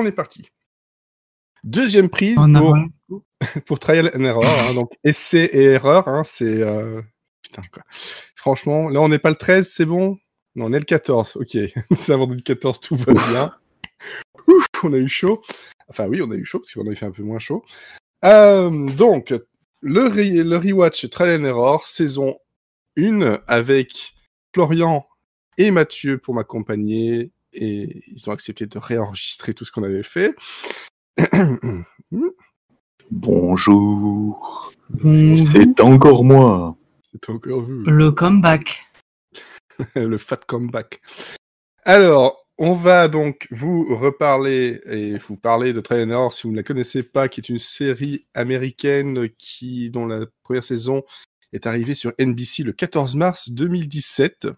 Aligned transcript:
on 0.00 0.06
est 0.06 0.12
parti. 0.12 0.42
Deuxième 1.64 2.08
prise 2.08 2.38
En 2.38 2.88
pour, 3.66 3.78
Trial 3.78 4.10
and 4.14 4.24
Error. 4.24 4.44
hein, 4.44 4.74
donc, 4.80 4.90
essai 5.04 5.50
et 5.52 5.62
erreur, 5.64 6.08
hein, 6.08 6.22
c'est. 6.24 6.62
euh, 6.62 7.00
Putain, 7.42 7.62
quoi. 7.72 7.82
Franchement, 8.36 8.88
là, 8.88 9.00
on 9.00 9.08
n'est 9.08 9.18
pas 9.18 9.30
le 9.30 9.36
13, 9.36 9.68
c'est 9.70 9.86
bon? 9.86 10.18
Non, 10.54 10.66
on 10.66 10.72
est 10.72 10.78
le 10.78 10.84
14. 10.84 11.36
Ok. 11.36 11.56
c'est 11.96 12.12
avant 12.12 12.26
le 12.26 12.36
14, 12.40 12.80
tout 12.80 12.96
va 12.96 13.12
bien. 13.12 13.54
Ouf, 14.46 14.64
on 14.82 14.92
a 14.92 14.96
eu 14.96 15.08
chaud. 15.08 15.42
Enfin, 15.88 16.06
oui, 16.06 16.22
on 16.22 16.30
a 16.30 16.34
eu 16.34 16.44
chaud 16.44 16.60
parce 16.60 16.72
qu'on 16.72 16.86
avait 16.86 16.96
fait 16.96 17.06
un 17.06 17.10
peu 17.12 17.22
moins 17.22 17.38
chaud. 17.38 17.64
Euh, 18.24 18.70
donc, 18.92 19.34
le, 19.80 20.08
re- 20.08 20.42
le 20.42 20.56
rewatch 20.56 21.08
Trial 21.08 21.40
and 21.40 21.44
Error, 21.44 21.84
saison 21.84 22.36
1, 22.98 23.40
avec 23.46 24.14
Florian 24.54 25.06
et 25.58 25.70
Mathieu 25.70 26.18
pour 26.18 26.34
m'accompagner. 26.34 27.32
Et 27.52 28.04
ils 28.06 28.28
ont 28.28 28.32
accepté 28.32 28.66
de 28.66 28.78
réenregistrer 28.78 29.54
tout 29.54 29.64
ce 29.64 29.72
qu'on 29.72 29.82
avait 29.82 30.02
fait. 30.02 30.34
Bonjour. 33.10 34.72
Bonjour. 34.90 35.48
C'est 35.48 35.80
encore 35.80 36.24
moi. 36.24 36.76
C'est 37.10 37.28
encore 37.28 37.62
vu. 37.62 37.82
Le 37.84 38.12
comeback. 38.12 38.86
le 39.94 40.18
fat 40.18 40.40
comeback. 40.46 41.00
Alors, 41.84 42.46
on 42.58 42.74
va 42.74 43.08
donc 43.08 43.48
vous 43.50 43.96
reparler 43.96 44.80
et 44.84 45.16
vous 45.16 45.36
parler 45.36 45.72
de 45.72 45.82
Error 46.10 46.32
si 46.32 46.42
vous 46.42 46.52
ne 46.52 46.58
la 46.58 46.62
connaissez 46.62 47.02
pas, 47.02 47.28
qui 47.28 47.40
est 47.40 47.48
une 47.48 47.58
série 47.58 48.26
américaine 48.34 49.30
qui, 49.38 49.90
dont 49.90 50.06
la 50.06 50.26
première 50.42 50.62
saison 50.62 51.02
est 51.52 51.66
arrivée 51.66 51.94
sur 51.94 52.12
NBC 52.20 52.62
le 52.62 52.72
14 52.72 53.16
mars 53.16 53.50
2017. 53.50 54.48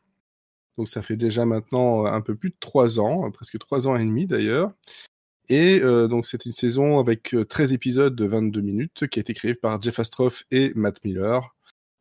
Donc 0.78 0.88
ça 0.88 1.02
fait 1.02 1.16
déjà 1.16 1.44
maintenant 1.44 2.06
un 2.06 2.20
peu 2.20 2.34
plus 2.34 2.50
de 2.50 2.56
trois 2.60 2.98
ans, 3.00 3.30
presque 3.30 3.58
trois 3.58 3.86
ans 3.86 3.96
et 3.96 4.04
demi 4.04 4.26
d'ailleurs. 4.26 4.72
Et 5.48 5.80
euh, 5.82 6.08
donc 6.08 6.26
c'est 6.26 6.46
une 6.46 6.52
saison 6.52 6.98
avec 6.98 7.34
euh, 7.34 7.44
13 7.44 7.72
épisodes 7.72 8.14
de 8.14 8.24
22 8.24 8.60
minutes 8.60 9.06
qui 9.08 9.18
a 9.18 9.20
été 9.20 9.34
créée 9.34 9.54
par 9.54 9.80
Jeff 9.80 9.98
Astroff 9.98 10.44
et 10.50 10.72
Matt 10.74 11.04
Miller. 11.04 11.54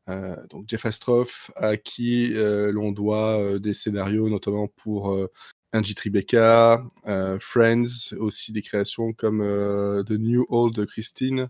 Euh, 0.10 0.36
donc 0.50 0.66
Jeff 0.68 0.86
Astroff, 0.86 1.52
à 1.56 1.78
qui 1.78 2.34
euh, 2.36 2.72
l'on 2.72 2.92
doit 2.92 3.40
euh, 3.40 3.60
des 3.60 3.74
scénarios, 3.74 4.30
notamment 4.30 4.68
pour 4.68 5.12
euh, 5.12 5.28
Angie 5.74 5.96
Tribeca, 5.96 6.84
euh, 7.08 7.38
Friends, 7.40 8.14
aussi 8.18 8.52
des 8.52 8.62
créations 8.62 9.14
comme 9.14 9.42
euh, 9.42 10.04
The 10.04 10.12
New 10.12 10.46
Old 10.50 10.86
Christine, 10.86 11.50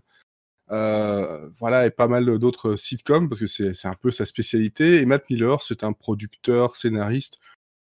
euh, 0.70 1.48
voilà, 1.58 1.86
et 1.86 1.90
pas 1.90 2.08
mal 2.08 2.38
d'autres 2.38 2.76
sitcoms, 2.76 3.28
parce 3.28 3.40
que 3.40 3.46
c'est 3.46 3.86
un 3.86 3.94
peu 3.94 4.10
sa 4.10 4.26
spécialité. 4.26 5.00
Et 5.00 5.06
Matt 5.06 5.28
Miller, 5.30 5.62
c'est 5.62 5.84
un 5.84 5.92
producteur, 5.92 6.76
scénariste, 6.76 7.38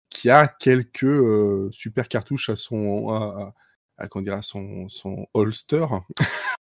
qui 0.10 0.30
a 0.30 0.48
quelques 0.48 1.04
euh, 1.04 1.70
super 1.72 2.08
cartouches 2.08 2.50
à 2.50 2.56
son, 2.56 3.10
à, 3.10 3.54
à, 3.98 4.08
comment 4.08 4.24
dire, 4.24 4.36
à 4.36 4.42
son, 4.42 4.90
son 4.90 5.28
holster. 5.34 5.86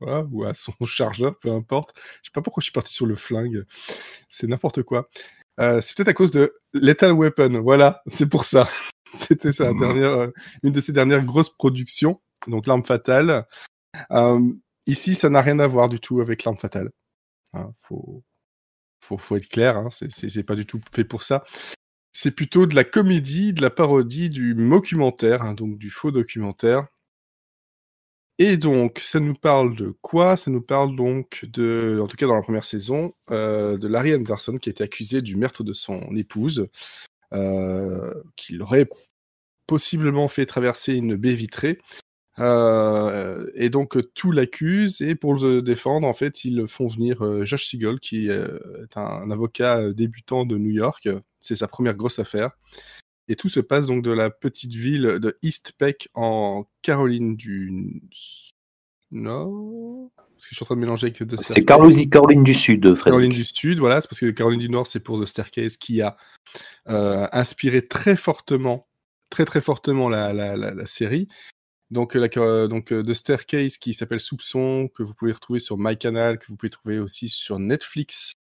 Voilà, 0.00 0.26
ou 0.30 0.44
à 0.44 0.52
son 0.52 0.74
chargeur, 0.84 1.38
peu 1.38 1.50
importe. 1.50 1.94
Je 2.22 2.28
sais 2.28 2.32
pas 2.34 2.42
pourquoi 2.42 2.60
je 2.60 2.66
suis 2.66 2.72
parti 2.72 2.92
sur 2.92 3.06
le 3.06 3.16
flingue. 3.16 3.64
C'est 4.28 4.46
n'importe 4.46 4.82
quoi. 4.82 5.08
Euh, 5.60 5.80
c'est 5.80 5.96
peut-être 5.96 6.08
à 6.08 6.14
cause 6.14 6.30
de 6.30 6.54
Lethal 6.74 7.12
Weapon. 7.12 7.60
Voilà, 7.62 8.02
c'est 8.06 8.28
pour 8.28 8.44
ça. 8.44 8.68
C'était 9.14 9.52
sa 9.52 9.72
dernière, 9.72 10.10
euh, 10.10 10.30
une 10.62 10.72
de 10.72 10.80
ses 10.80 10.92
dernières 10.92 11.24
grosses 11.24 11.48
productions, 11.48 12.20
donc 12.46 12.66
L'arme 12.66 12.84
fatale. 12.84 13.46
Euh, 14.10 14.40
ici, 14.86 15.14
ça 15.14 15.30
n'a 15.30 15.40
rien 15.40 15.58
à 15.58 15.66
voir 15.66 15.88
du 15.88 16.00
tout 16.00 16.20
avec 16.20 16.44
L'arme 16.44 16.56
fatale. 16.56 16.90
Hein, 17.52 17.72
faut, 17.78 18.22
être 19.36 19.48
clair. 19.48 19.76
Hein, 19.76 19.88
c'est 19.90 20.44
pas 20.44 20.54
du 20.54 20.66
tout 20.66 20.80
fait 20.92 21.04
pour 21.04 21.22
ça. 21.22 21.44
C'est 22.12 22.30
plutôt 22.30 22.66
de 22.66 22.74
la 22.74 22.84
comédie, 22.84 23.52
de 23.52 23.62
la 23.62 23.70
parodie, 23.70 24.30
du 24.30 24.54
mockumentaire, 24.54 25.42
hein, 25.42 25.54
donc 25.54 25.78
du 25.78 25.90
faux 25.90 26.10
documentaire. 26.10 26.86
Et 28.38 28.58
donc, 28.58 28.98
ça 28.98 29.18
nous 29.18 29.34
parle 29.34 29.74
de 29.74 29.96
quoi? 30.02 30.36
Ça 30.36 30.50
nous 30.50 30.60
parle 30.60 30.94
donc 30.94 31.46
de, 31.46 31.98
en 32.02 32.06
tout 32.06 32.16
cas 32.16 32.26
dans 32.26 32.34
la 32.34 32.42
première 32.42 32.64
saison, 32.64 33.12
euh, 33.30 33.78
de 33.78 33.88
Larry 33.88 34.14
Anderson 34.14 34.56
qui 34.56 34.68
a 34.68 34.72
été 34.72 34.84
accusé 34.84 35.22
du 35.22 35.36
meurtre 35.36 35.64
de 35.64 35.72
son 35.72 36.14
épouse, 36.14 36.68
euh, 37.32 38.12
qu'il 38.36 38.60
aurait 38.60 38.88
possiblement 39.66 40.28
fait 40.28 40.44
traverser 40.44 40.94
une 40.94 41.16
baie 41.16 41.34
vitrée. 41.34 41.78
Euh, 42.38 43.50
et 43.54 43.70
donc 43.70 43.96
tout 44.14 44.30
l'accuse 44.30 45.00
et 45.00 45.14
pour 45.14 45.34
le 45.34 45.62
défendre, 45.62 46.06
en 46.06 46.14
fait, 46.14 46.44
ils 46.44 46.66
font 46.68 46.86
venir 46.86 47.24
euh, 47.24 47.44
Josh 47.44 47.64
Siegel 47.66 47.98
qui 47.98 48.28
euh, 48.28 48.58
est 48.82 48.96
un, 48.98 49.04
un 49.04 49.30
avocat 49.30 49.92
débutant 49.92 50.44
de 50.44 50.58
New 50.58 50.70
York. 50.70 51.08
C'est 51.40 51.56
sa 51.56 51.68
première 51.68 51.94
grosse 51.94 52.18
affaire. 52.18 52.50
Et 53.28 53.36
tout 53.36 53.48
se 53.48 53.60
passe 53.60 53.86
donc 53.86 54.04
de 54.04 54.12
la 54.12 54.30
petite 54.30 54.74
ville 54.74 55.18
de 55.20 55.34
East 55.42 55.72
Peck 55.78 56.08
en 56.14 56.66
Caroline 56.82 57.36
du 57.36 58.02
Nord. 59.10 60.10
Parce 60.16 60.46
que 60.46 60.50
je 60.50 60.54
suis 60.56 60.64
en 60.64 60.66
train 60.66 60.74
de 60.76 60.80
mélanger 60.80 61.06
avec 61.06 61.26
The 61.26 61.42
C'est. 61.42 61.64
Caroline, 61.64 62.10
Caroline 62.10 62.44
du 62.44 62.54
Sud, 62.54 62.82
Caroline 62.82 62.98
Frédéric. 63.00 63.32
du 63.34 63.44
Sud, 63.44 63.78
voilà, 63.78 64.00
c'est 64.00 64.08
parce 64.08 64.20
que 64.20 64.30
Caroline 64.30 64.60
du 64.60 64.68
Nord, 64.68 64.86
c'est 64.86 65.00
pour 65.00 65.20
The 65.20 65.26
Staircase 65.26 65.76
qui 65.76 66.02
a 66.02 66.16
euh, 66.88 67.26
inspiré 67.32 67.86
très 67.86 68.16
fortement, 68.16 68.86
très 69.30 69.44
très 69.44 69.60
fortement 69.60 70.08
la, 70.08 70.32
la, 70.32 70.56
la, 70.56 70.74
la 70.74 70.86
série. 70.86 71.26
Donc, 71.90 72.14
la, 72.14 72.28
euh, 72.36 72.68
donc 72.68 72.92
euh, 72.92 73.02
The 73.02 73.14
Staircase 73.14 73.78
qui 73.78 73.94
s'appelle 73.94 74.20
Soupçon, 74.20 74.88
que 74.94 75.02
vous 75.02 75.14
pouvez 75.14 75.32
retrouver 75.32 75.60
sur 75.60 75.78
MyCanal, 75.78 76.38
que 76.38 76.46
vous 76.48 76.56
pouvez 76.56 76.70
trouver 76.70 76.98
aussi 76.98 77.28
sur 77.28 77.58
Netflix, 77.58 78.34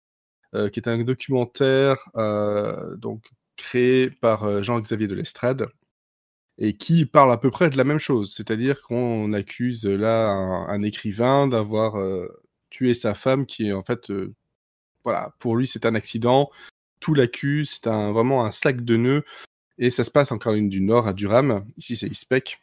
euh, 0.56 0.70
qui 0.70 0.80
est 0.80 0.88
un 0.88 1.04
documentaire 1.04 1.98
euh, 2.16 2.96
donc 2.96 3.30
créé 3.58 4.10
par 4.10 4.44
euh, 4.44 4.62
Jean-Xavier 4.64 5.08
de 5.08 5.16
l'Estrade 5.16 5.68
et 6.58 6.78
qui 6.78 7.06
parle 7.06 7.32
à 7.32 7.38
peu 7.38 7.50
près 7.52 7.70
de 7.70 7.78
la 7.78 7.84
même 7.84 8.00
chose. 8.00 8.34
C'est-à-dire 8.34 8.82
qu'on 8.82 9.34
accuse 9.34 9.86
euh, 9.86 9.98
là 9.98 10.30
un, 10.30 10.82
écrivain 10.84 11.48
d'avoir 11.48 12.00
euh, 12.00 12.28
tué 12.70 12.94
sa 12.94 13.14
femme 13.14 13.46
qui 13.46 13.68
est 13.68 13.74
en 13.74 13.84
fait, 13.84 14.10
euh, 14.12 14.34
voilà, 15.04 15.34
pour 15.40 15.58
lui 15.58 15.68
c'est 15.68 15.86
un 15.86 15.96
accident, 15.96 16.50
tout 17.00 17.14
l'accuse, 17.14 17.72
c'est 17.72 17.88
un, 17.88 18.12
vraiment 18.12 18.46
un 18.46 18.52
sac 18.52 18.84
de 18.84 18.96
nœuds 18.98 19.24
et 19.78 19.90
ça 19.90 20.04
se 20.04 20.12
passe 20.12 20.32
en 20.32 20.38
Caroline 20.38 20.70
du 20.70 20.82
Nord 20.82 21.08
à 21.08 21.14
Durham, 21.14 21.66
ici 21.78 21.96
c'est 21.98 22.08
Ispec. 22.08 22.60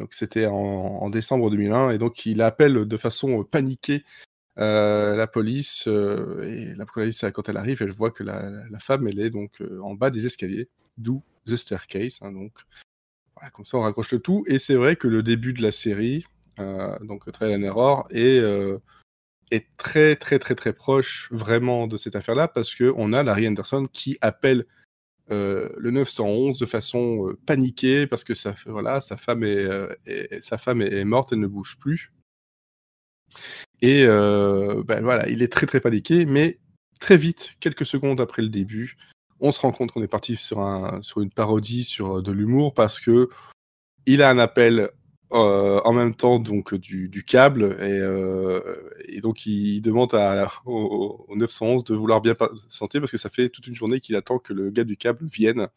Donc 0.00 0.14
c'était 0.14 0.46
en, 0.46 1.08
décembre 1.10 1.50
2001 1.50 1.90
et 1.90 1.98
donc 1.98 2.26
il 2.26 2.42
appelle 2.42 2.86
de 2.86 2.96
façon 2.96 3.44
paniquée 3.44 4.02
euh, 4.58 5.14
la 5.14 5.26
police 5.26 5.84
euh, 5.86 6.42
et 6.42 6.74
la 6.74 6.86
police 6.86 7.24
quand 7.32 7.48
elle 7.48 7.56
arrive 7.56 7.82
elle 7.82 7.92
voit 7.92 8.10
que 8.10 8.24
la, 8.24 8.78
femme 8.80 9.06
est 9.06 9.30
donc 9.30 9.60
euh, 9.60 9.78
en 9.82 9.94
bas 9.94 10.10
des 10.10 10.26
escaliers 10.26 10.68
d'où 10.98 11.22
the 11.46 11.56
staircase 11.56 12.18
hein, 12.22 12.32
donc 12.32 12.52
comme 13.52 13.64
ça 13.64 13.78
on 13.78 13.82
raccroche 13.82 14.12
le 14.12 14.20
tout. 14.20 14.44
Et 14.46 14.58
c'est 14.58 14.74
vrai 14.74 14.96
que 14.96 15.08
le 15.08 15.22
début 15.22 15.52
de 15.52 15.62
la 15.62 15.72
série 15.72 16.24
euh, 16.58 16.98
donc 17.00 17.30
Trial 17.32 17.58
and 17.58 17.62
Error 17.62 18.06
est, 18.10 18.38
euh, 18.40 18.78
très 19.76 20.14
très 20.16 20.38
très 20.38 20.54
très 20.54 20.72
proche 20.72 21.28
vraiment 21.32 21.86
de 21.86 21.96
cette 21.96 22.14
affaire 22.14 22.34
là 22.34 22.46
parce 22.48 22.74
que 22.74 22.92
on 22.96 23.12
a 23.12 23.22
Larry 23.22 23.48
Anderson 23.48 23.86
qui 23.92 24.16
appelle 24.20 24.60
euh, 24.60 24.79
le 25.30 25.90
911 25.90 26.58
de 26.58 26.66
façon 26.66 27.28
euh, 27.28 27.38
paniquée 27.46 28.06
parce 28.06 28.24
que 28.24 28.34
sa, 28.34 28.54
voilà, 28.66 29.00
sa 29.00 29.16
femme 29.16 29.44
est, 29.44 29.64
euh, 29.64 29.94
est, 30.06 30.42
sa 30.42 30.58
femme 30.58 30.82
est 30.82 31.04
morte, 31.04 31.30
elle 31.32 31.40
ne 31.40 31.46
bouge 31.46 31.76
plus. 31.78 32.12
Et 33.80 34.04
euh, 34.04 34.82
ben 34.84 35.02
voilà, 35.02 35.28
il 35.28 35.42
est 35.42 35.52
très 35.52 35.66
très 35.66 35.80
paniqué, 35.80 36.26
mais 36.26 36.58
très 37.00 37.16
vite, 37.16 37.54
quelques 37.60 37.86
secondes 37.86 38.20
après 38.20 38.42
le 38.42 38.48
début, 38.48 38.96
on 39.40 39.52
se 39.52 39.60
rend 39.60 39.70
compte 39.70 39.92
qu'on 39.92 40.02
est 40.02 40.08
parti 40.08 40.36
sur, 40.36 40.60
un, 40.60 41.00
sur 41.02 41.20
une 41.20 41.30
parodie, 41.30 41.84
sur 41.84 42.22
de 42.22 42.32
l'humour, 42.32 42.74
parce 42.74 43.00
que 43.00 43.28
il 44.06 44.22
a 44.22 44.30
un 44.30 44.38
appel 44.38 44.90
euh, 45.32 45.80
en 45.84 45.92
même 45.92 46.12
temps 46.12 46.40
donc 46.40 46.74
du, 46.74 47.08
du 47.08 47.22
câble 47.22 47.76
et, 47.78 48.00
euh, 48.00 48.60
et, 49.06 49.20
donc 49.20 49.46
il 49.46 49.80
demande 49.80 50.12
à, 50.12 50.50
au, 50.66 51.24
au, 51.28 51.36
911 51.36 51.84
de 51.84 51.94
vouloir 51.94 52.20
bien 52.20 52.34
santé 52.68 52.98
parce 52.98 53.12
que 53.12 53.18
ça 53.18 53.30
fait 53.30 53.48
toute 53.48 53.68
une 53.68 53.74
journée 53.74 54.00
qu'il 54.00 54.16
attend 54.16 54.40
que 54.40 54.52
le 54.52 54.70
gars 54.70 54.82
du 54.82 54.96
câble 54.96 55.24
vienne. 55.26 55.68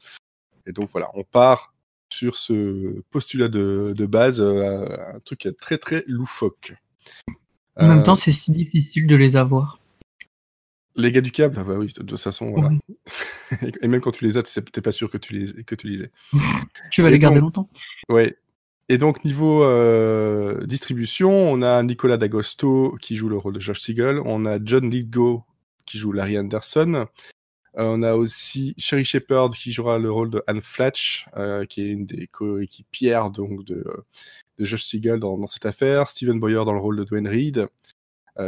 Et 0.65 0.71
donc 0.71 0.89
voilà 0.91 1.11
on 1.13 1.23
part 1.23 1.75
sur 2.11 2.35
ce 2.35 3.01
postulat 3.11 3.47
de, 3.47 3.93
de 3.95 4.05
base 4.07 4.41
euh, 4.41 4.87
un 5.13 5.19
truc 5.19 5.47
très 5.55 5.77
très 5.77 6.03
loufoque. 6.07 6.73
En 7.75 7.87
même 7.89 8.03
temps 8.03 8.15
c'est 8.15 8.31
si 8.31 8.51
difficile 8.51 9.05
de 9.05 9.15
les 9.15 9.35
avoir. 9.35 9.79
Les 10.95 11.11
gars 11.11 11.21
du 11.21 11.31
câble? 11.31 11.57
Ah 11.59 11.63
bah 11.63 11.75
oui 11.77 11.93
de 11.95 12.03
toute 12.03 12.19
façon 12.19 12.49
voilà. 12.49 12.69
oui. 12.69 13.69
et 13.83 13.87
même 13.87 14.01
quand 14.01 14.11
tu 14.11 14.25
les 14.25 14.35
as 14.37 14.41
t'es 14.41 14.81
pas 14.81 14.91
sûr 14.91 15.11
que 15.11 15.19
tu 15.19 15.33
les 15.33 15.63
que 15.63 15.75
tu 15.75 15.89
les 15.89 16.05
aies. 16.05 16.11
Tu 16.89 17.03
vas 17.03 17.09
et 17.09 17.11
les 17.11 17.19
garder 17.19 17.39
longtemps. 17.39 17.69
ouais 18.09 18.35
et 18.89 18.97
donc, 18.97 19.23
niveau 19.23 19.63
euh, 19.63 20.65
distribution, 20.65 21.31
on 21.31 21.61
a 21.61 21.81
Nicolas 21.83 22.17
D'Agosto 22.17 22.95
qui 23.01 23.15
joue 23.15 23.29
le 23.29 23.37
rôle 23.37 23.53
de 23.53 23.59
Josh 23.61 23.79
Siegel, 23.79 24.19
on 24.25 24.45
a 24.45 24.59
John 24.63 24.89
Lithgow 24.89 25.43
qui 25.85 25.97
joue 25.97 26.11
Larry 26.11 26.37
Anderson, 26.37 27.05
euh, 27.77 27.83
on 27.85 28.03
a 28.03 28.13
aussi 28.15 28.75
Sherry 28.77 29.05
Shepard 29.05 29.51
qui 29.51 29.71
jouera 29.71 29.99
le 29.99 30.11
rôle 30.11 30.29
de 30.29 30.43
Anne 30.47 30.61
Fletch, 30.61 31.27
euh, 31.37 31.65
qui 31.65 31.81
est 31.81 31.89
une 31.91 32.05
des 32.05 32.27
coéquipières 32.27 33.31
donc, 33.31 33.63
de, 33.63 33.85
de 34.57 34.65
Josh 34.65 34.83
Siegel 34.83 35.19
dans, 35.19 35.37
dans, 35.37 35.47
cette 35.47 35.65
affaire, 35.65 36.09
Steven 36.09 36.39
Boyer 36.39 36.65
dans 36.65 36.73
le 36.73 36.79
rôle 36.79 36.97
de 36.97 37.05
Dwayne 37.05 37.27
Reed, 37.27 37.67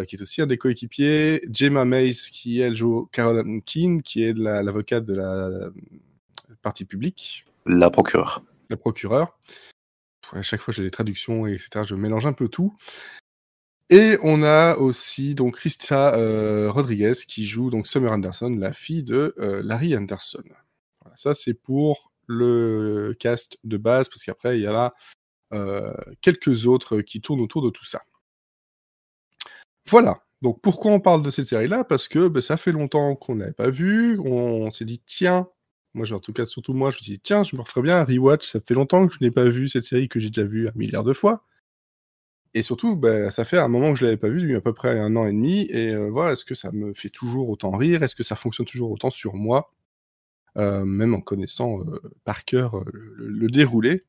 qui 0.08 0.16
est 0.16 0.22
aussi 0.22 0.42
un 0.42 0.48
des 0.48 0.58
coéquipiers, 0.58 1.42
Gemma 1.54 1.86
Mays 1.86 2.30
qui, 2.32 2.60
elle, 2.60 2.76
joue 2.76 3.08
Caroline 3.12 3.62
Keane, 3.62 4.02
qui 4.02 4.24
est 4.24 4.34
l'avocate 4.36 5.08
la, 5.10 5.50
de 5.50 5.60
la 5.60 5.70
partie 6.62 6.86
publique. 6.86 7.46
La 7.68 7.90
procureure. 7.90 8.44
La 8.70 8.78
procureure. 8.78 9.38
À 10.34 10.42
chaque 10.42 10.62
fois 10.62 10.74
j'ai 10.74 10.84
des 10.84 10.92
traductions, 10.92 11.48
etc. 11.48 11.86
Je 11.86 11.96
mélange 11.96 12.26
un 12.26 12.34
peu 12.34 12.48
tout. 12.48 12.76
Et 13.90 14.18
on 14.24 14.42
a 14.44 14.76
aussi 14.78 15.36
donc 15.36 15.58
Christa 15.58 16.12
Rodriguez 16.72 17.14
qui 17.28 17.46
joue 17.46 17.70
donc 17.70 17.88
Summer 17.88 18.12
Anderson, 18.12 18.56
la 18.58 18.74
fille 18.74 19.04
de 19.04 19.34
Larry 19.64 19.96
Anderson. 19.96 20.44
Voilà, 21.02 21.16
ça 21.16 21.36
c'est 21.36 21.54
pour 21.54 22.12
le 22.28 23.16
cast 23.20 23.58
de 23.64 23.78
base, 23.78 24.10
parce 24.10 24.24
qu'après 24.24 24.58
il 24.58 24.64
y 24.64 24.68
a 24.68 24.72
là 24.72 24.94
quelques 26.22 26.66
autres 26.66 27.02
qui 27.02 27.22
tournent 27.22 27.42
autour 27.42 27.62
de 27.62 27.70
tout 27.70 27.86
ça. 27.86 28.02
Voilà. 29.88 30.20
Donc 30.42 30.62
pourquoi 30.62 30.92
on 30.92 31.00
parle 31.00 31.24
de 31.24 31.30
cette 31.30 31.46
série-là? 31.46 31.84
Parce 31.84 32.08
que 32.08 32.28
ben, 32.28 32.42
ça 32.42 32.58
fait 32.58 32.72
longtemps 32.72 33.16
qu'on 33.16 33.36
n'avait 33.36 33.54
pas 33.54 33.70
vu. 33.70 34.20
On, 34.20 34.70
s'est 34.72 34.86
dit 34.86 35.02
tiens, 35.06 35.48
moi 35.96 36.12
en 36.14 36.20
tout 36.20 36.34
cas 36.34 36.46
surtout 36.46 36.74
moi, 36.74 36.92
je 36.92 36.98
me 36.98 37.02
dit 37.04 37.20
tiens, 37.20 37.44
je 37.44 37.56
me 37.56 37.62
referais 37.62 37.82
bien 37.82 37.98
un 38.00 38.04
rewatch. 38.04 38.46
Ça 38.46 38.60
fait 38.60 38.74
longtemps 38.74 39.08
que 39.08 39.16
je 39.16 39.20
n'ai 39.22 39.32
pas 39.32 39.46
vu 39.46 39.68
cette 39.70 39.86
série 39.86 40.10
que 40.10 40.20
j'ai 40.20 40.30
déjà 40.30 40.48
vue 40.48 40.68
un 40.68 40.72
milliard 40.76 41.04
de 41.04 41.14
fois. 41.14 41.44
Et 42.56 42.62
surtout, 42.62 42.96
ben, 42.96 43.30
ça 43.32 43.44
fait 43.44 43.58
un 43.58 43.68
moment 43.68 43.92
que 43.92 44.00
je 44.00 44.06
l'avais 44.06 44.18
pas 44.18 44.30
vu, 44.30 44.56
à 44.56 44.62
peu 44.62 44.74
près 44.74 44.98
un 44.98 45.18
an 45.18 45.26
et 45.26 45.34
demi. 45.34 45.68
Et 45.70 45.90
euh, 45.90 46.10
voilà, 46.10 46.32
est-ce 46.32 46.46
que 46.46 46.56
ça 46.56 46.72
me 46.72 46.94
fait 46.94 47.10
toujours 47.10 47.50
autant 47.50 47.72
rire? 47.72 48.02
Est-ce 48.02 48.16
que 48.16 48.24
ça 48.24 48.38
fonctionne 48.38 48.66
toujours 48.66 48.92
autant 48.92 49.10
sur 49.10 49.36
moi? 49.36 49.74
Euh, 50.58 50.86
Même 50.86 51.14
en 51.14 51.20
connaissant 51.20 51.82
euh, 51.82 52.00
par 52.24 52.46
cœur 52.46 52.82
le, 52.86 53.50
déroulé. 53.50 54.06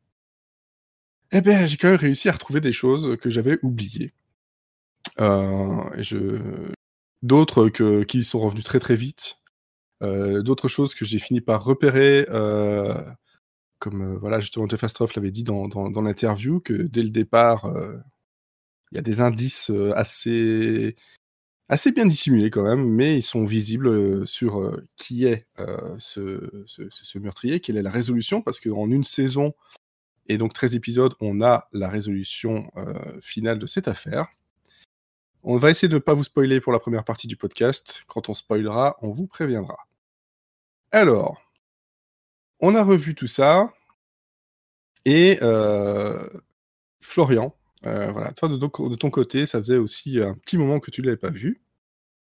Eh 1.33 1.41
bien, 1.41 1.67
j'ai 1.67 1.77
quand 1.77 1.89
même 1.89 1.99
réussi 1.99 2.29
à 2.29 2.33
retrouver 2.33 2.61
des 2.61 2.71
choses 2.71 3.17
que 3.21 3.31
j'avais 3.31 3.59
oubliées. 3.63 4.13
je... 5.19 6.39
D'autres 7.23 7.69
qui 8.05 8.23
sont 8.23 8.39
revenus 8.39 8.63
très 8.63 8.79
très 8.79 8.95
vite. 8.95 9.39
D'autres 10.01 10.69
choses 10.69 10.95
que 10.95 11.05
j'ai 11.05 11.19
fini 11.19 11.41
par 11.41 11.65
repérer 11.65 12.27
comme 13.79 14.17
voilà 14.17 14.41
justement 14.41 14.67
Jeff 14.67 14.85
Astroff 14.85 15.15
l'avait 15.15 15.31
dit 15.31 15.45
dans, 15.45 15.69
dans, 15.69 16.03
l'interview, 16.03 16.61
que 16.61 16.73
dès 16.73 17.03
le 17.03 17.11
départ, 17.11 17.71
il 18.91 18.97
y 18.97 18.99
a 18.99 19.03
des 19.03 19.21
indices 19.21 19.71
assez, 19.95 20.95
assez 21.69 21.93
bien 21.93 22.07
dissimulés 22.07 22.51
quand 22.51 22.65
même, 22.65 22.89
mais 22.89 23.19
ils 23.19 23.23
sont 23.23 23.45
visibles 23.45 24.27
sur 24.27 24.81
qui 24.97 25.27
est 25.27 25.47
ce, 25.99 26.65
ce, 26.67 27.19
meurtrier, 27.19 27.61
quelle 27.61 27.77
est 27.77 27.83
la 27.83 27.91
résolution, 27.91 28.43
parce 28.43 28.61
qu'en 28.61 28.91
une 28.91 29.05
saison 29.05 29.55
et 30.29 30.39
donc 30.39 30.53
13 30.53 30.75
épisodes, 30.75 31.15
on 31.21 31.41
a 31.43 31.69
la 31.73 31.89
résolution 31.89 32.71
finale 33.21 33.59
de 33.59 33.67
cette 33.67 33.89
affaire. 33.89 34.27
On 35.49 35.59
va 35.59 35.71
essayer 35.71 35.87
de 35.87 35.95
ne 35.95 36.01
pas 36.01 36.13
vous 36.13 36.25
spoiler 36.25 36.61
pour 36.61 36.73
la 36.73 36.81
première 36.81 37.05
partie 37.05 37.29
du 37.29 37.37
podcast. 37.37 38.03
Quand 38.09 38.29
on 38.29 38.35
spoilera, 38.35 38.97
on 39.01 39.13
vous 39.13 39.29
préviendra. 39.29 39.79
Alors, 40.91 41.41
on 42.59 42.75
a 42.75 42.83
revu 42.83 43.15
tout 43.15 43.29
ça. 43.29 43.73
Et 45.05 45.39
Florian, 47.01 47.55
euh, 47.87 48.11
voilà, 48.11 48.33
toi 48.33 48.49
de, 48.49 48.97
ton 48.97 49.11
côté, 49.11 49.47
ça 49.47 49.61
faisait 49.61 49.77
aussi 49.77 50.21
un 50.21 50.35
petit 50.35 50.59
moment 50.59 50.81
que 50.81 50.91
tu 50.91 51.01
l'avais 51.01 51.17
pas 51.17 51.31
vu. 51.31 51.61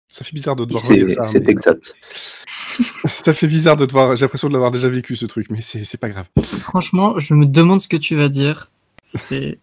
Ça 0.08 0.24
fait 0.24 0.32
bizarre 0.32 0.56
de 0.56 0.64
devoir 0.64 0.82
regarder 0.84 1.12
ça. 1.12 1.24
C'est 1.24 1.46
exact. 1.46 1.94
ça 2.06 3.34
fait 3.34 3.48
bizarre 3.48 3.76
de 3.76 3.84
devoir. 3.84 4.16
J'ai 4.16 4.24
l'impression 4.24 4.48
de 4.48 4.54
l'avoir 4.54 4.70
déjà 4.70 4.88
vécu 4.88 5.14
ce 5.14 5.26
truc, 5.26 5.50
mais 5.50 5.60
c'est 5.60 6.00
pas 6.00 6.08
grave. 6.08 6.26
Franchement, 6.42 7.18
je 7.18 7.34
me 7.34 7.44
demande 7.44 7.82
ce 7.82 7.88
que 7.88 7.98
tu 7.98 8.16
vas 8.16 8.30
dire. 8.30 8.72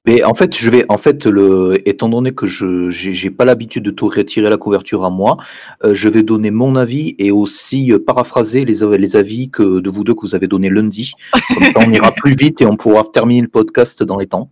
Mais 0.05 0.23
en 0.23 0.33
fait, 0.33 0.57
je 0.57 0.69
vais, 0.69 0.85
en 0.89 0.97
fait, 0.97 1.25
le, 1.25 1.81
étant 1.87 2.09
donné 2.09 2.33
que 2.33 2.45
je 2.47 2.89
j'ai 2.89 3.29
pas 3.29 3.45
l'habitude 3.45 3.83
de 3.83 3.91
tout 3.91 4.07
retirer 4.07 4.49
la 4.49 4.57
couverture 4.57 5.05
à 5.05 5.09
moi, 5.09 5.37
euh, 5.83 5.93
je 5.93 6.09
vais 6.09 6.23
donner 6.23 6.51
mon 6.51 6.75
avis 6.75 7.15
et 7.19 7.31
aussi 7.31 7.91
euh, 7.91 7.99
paraphraser 7.99 8.65
les, 8.65 8.79
les 8.97 9.15
avis 9.15 9.49
que 9.49 9.79
de 9.79 9.89
vous 9.89 10.03
deux 10.03 10.15
que 10.15 10.21
vous 10.21 10.35
avez 10.35 10.47
donné 10.47 10.69
lundi. 10.69 11.13
Comme 11.53 11.63
ça, 11.63 11.79
on 11.87 11.91
ira 11.91 12.11
plus 12.11 12.35
vite 12.35 12.61
et 12.61 12.65
on 12.65 12.77
pourra 12.77 13.03
terminer 13.13 13.41
le 13.41 13.47
podcast 13.47 14.03
dans 14.03 14.17
les 14.17 14.27
temps. 14.27 14.49